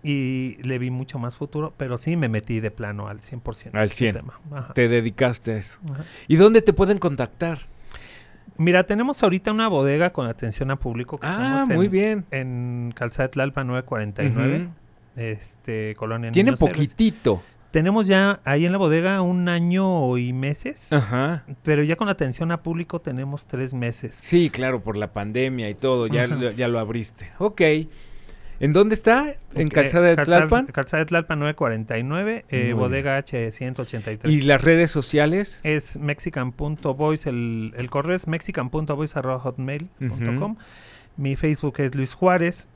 Y 0.03 0.57
le 0.63 0.79
vi 0.79 0.89
mucho 0.91 1.19
más 1.19 1.37
futuro. 1.37 1.73
Pero 1.77 1.97
sí 1.97 2.15
me 2.15 2.29
metí 2.29 2.59
de 2.59 2.71
plano 2.71 3.07
al 3.07 3.21
100%. 3.21 3.71
Al 3.73 3.81
a 3.81 3.83
este 3.85 3.97
100. 3.97 4.15
tema. 4.15 4.39
Te 4.73 4.87
dedicaste 4.87 5.53
a 5.53 5.57
eso. 5.57 5.79
Ajá. 5.91 6.03
¿Y 6.27 6.35
dónde 6.37 6.61
te 6.61 6.73
pueden 6.73 6.97
contactar? 6.99 7.59
Mira, 8.57 8.85
tenemos 8.85 9.21
ahorita 9.23 9.51
una 9.51 9.67
bodega 9.67 10.11
con 10.11 10.27
atención 10.27 10.71
a 10.71 10.75
público. 10.75 11.19
Que 11.19 11.27
Ah, 11.27 11.57
estamos 11.61 11.75
muy 11.75 11.85
en, 11.87 11.91
bien. 11.91 12.25
En 12.31 12.93
Calzada 12.95 13.27
de 13.27 13.31
Tlalpan 13.33 13.67
949. 13.67 14.63
Ujú. 14.65 14.71
Este, 15.15 15.95
Colonia 15.95 16.31
Tiene 16.31 16.49
Héroes. 16.51 16.59
poquitito. 16.59 17.41
Tenemos 17.71 18.05
ya 18.05 18.41
ahí 18.43 18.65
en 18.65 18.73
la 18.73 18.77
bodega 18.77 19.21
un 19.21 19.47
año 19.47 20.17
y 20.17 20.33
meses. 20.33 20.91
Ajá. 20.91 21.45
Pero 21.63 21.83
ya 21.83 21.95
con 21.95 22.09
atención 22.09 22.51
a 22.51 22.61
público 22.63 22.99
tenemos 22.99 23.45
tres 23.45 23.73
meses. 23.73 24.15
Sí, 24.15 24.49
claro, 24.49 24.81
por 24.81 24.97
la 24.97 25.13
pandemia 25.13 25.69
y 25.69 25.73
todo, 25.75 26.07
ya, 26.07 26.27
ya 26.55 26.67
lo 26.67 26.79
abriste. 26.79 27.29
Ok. 27.39 27.61
¿En 28.61 28.71
dónde 28.73 28.93
está? 28.93 29.35
¿En 29.55 29.67
Ok, 29.67 29.73
Calzada 29.73 30.07
de 30.07 30.15
Tlalpan? 30.15 30.67
Calzada 30.67 30.99
de 31.01 31.07
Tlalpan 31.07 31.39
949, 31.39 32.45
eh, 32.49 32.73
bodega 32.73 33.17
H183. 33.19 34.29
¿Y 34.29 34.41
las 34.43 34.61
redes 34.61 34.91
sociales? 34.91 35.59
Es 35.63 35.97
mexican.voice, 35.97 37.27
el, 37.29 37.73
el 37.75 37.89
correo 37.89 38.15
es 38.15 38.27
mexican.voice.hotmail.com. 38.27 40.57
Mi 41.17 41.35
Facebook 41.35 41.79
es 41.79 41.95
Luis 41.95 42.13
Juárez. 42.13 42.67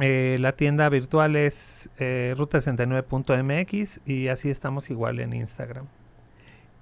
eh, 0.00 0.38
la 0.40 0.52
tienda 0.52 0.88
virtual 0.88 1.36
es 1.36 1.90
eh, 1.98 2.34
ruta69.mx 2.38 4.00
y 4.06 4.28
así 4.28 4.48
estamos 4.48 4.88
igual 4.90 5.20
en 5.20 5.34
Instagram. 5.34 5.84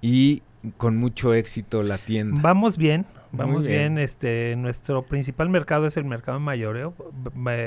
Y 0.01 0.41
con 0.77 0.95
mucho 0.97 1.33
éxito 1.33 1.83
la 1.83 1.97
tienda. 1.97 2.39
Vamos 2.41 2.77
bien, 2.77 3.05
vamos 3.31 3.65
bien. 3.67 3.95
bien. 3.95 3.97
Este, 4.03 4.55
nuestro 4.57 5.03
principal 5.03 5.49
mercado 5.49 5.85
es 5.87 5.97
el 5.97 6.05
mercado 6.05 6.37
de 6.39 6.43
mayoreo. 6.45 6.93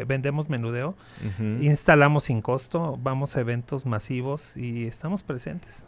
Vendemos 0.06 0.48
menudeo. 0.48 0.94
Instalamos 1.60 2.24
sin 2.24 2.40
costo, 2.42 2.98
vamos 3.02 3.36
a 3.36 3.40
eventos 3.40 3.86
masivos 3.86 4.56
y 4.56 4.86
estamos 4.86 5.22
presentes. 5.22 5.84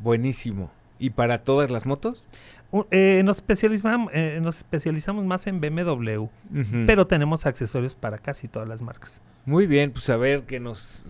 Buenísimo. 0.00 0.70
¿Y 1.00 1.10
para 1.10 1.44
todas 1.44 1.70
las 1.70 1.86
motos? 1.86 2.28
U- 2.72 2.84
eh, 2.90 3.22
nos, 3.24 3.36
especializamos, 3.38 4.10
eh, 4.12 4.40
nos 4.42 4.58
especializamos 4.58 5.24
más 5.24 5.46
en 5.46 5.60
BMW, 5.60 6.26
pero 6.86 7.06
tenemos 7.06 7.46
accesorios 7.46 7.94
para 7.94 8.18
casi 8.18 8.48
todas 8.48 8.68
las 8.68 8.82
marcas. 8.82 9.22
Muy 9.46 9.66
bien, 9.68 9.92
pues 9.92 10.10
a 10.10 10.16
ver 10.16 10.42
que 10.42 10.58
nos 10.58 11.06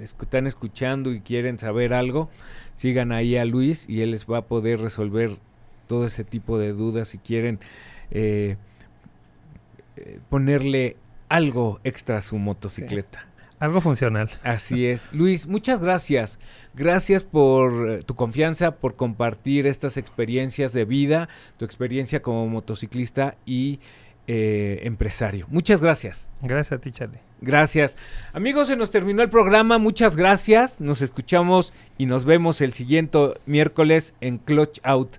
están 0.00 0.46
escuchando 0.46 1.12
y 1.12 1.20
quieren 1.20 1.58
saber 1.58 1.94
algo, 1.94 2.28
sigan 2.74 3.10
ahí 3.10 3.36
a 3.36 3.44
Luis 3.46 3.88
y 3.88 4.02
él 4.02 4.10
les 4.10 4.26
va 4.26 4.38
a 4.38 4.42
poder 4.42 4.80
resolver 4.80 5.38
todo 5.92 6.06
ese 6.06 6.24
tipo 6.24 6.58
de 6.58 6.72
dudas 6.72 7.08
si 7.08 7.18
quieren 7.18 7.60
eh, 8.10 8.56
ponerle 10.30 10.96
algo 11.28 11.80
extra 11.84 12.16
a 12.16 12.22
su 12.22 12.38
motocicleta. 12.38 13.26
Algo 13.58 13.82
funcional. 13.82 14.30
Así 14.42 14.86
es. 14.92 15.12
Luis, 15.12 15.46
muchas 15.46 15.82
gracias. 15.82 16.38
Gracias 16.72 17.24
por 17.24 18.04
tu 18.04 18.14
confianza, 18.14 18.76
por 18.76 18.96
compartir 18.96 19.66
estas 19.66 19.98
experiencias 19.98 20.72
de 20.72 20.86
vida, 20.86 21.28
tu 21.58 21.66
experiencia 21.66 22.22
como 22.22 22.48
motociclista 22.48 23.36
y 23.44 23.78
eh, 24.26 24.80
empresario. 24.84 25.44
Muchas 25.50 25.82
gracias. 25.82 26.32
Gracias 26.40 26.72
a 26.72 26.80
ti, 26.80 26.90
Charlie. 26.90 27.20
Gracias. 27.42 27.98
Amigos, 28.32 28.68
se 28.68 28.76
nos 28.76 28.90
terminó 28.90 29.22
el 29.22 29.28
programa. 29.28 29.76
Muchas 29.76 30.16
gracias. 30.16 30.80
Nos 30.80 31.02
escuchamos 31.02 31.74
y 31.98 32.06
nos 32.06 32.24
vemos 32.24 32.62
el 32.62 32.72
siguiente 32.72 33.34
miércoles 33.44 34.14
en 34.22 34.38
Clutch 34.38 34.80
Out. 34.84 35.18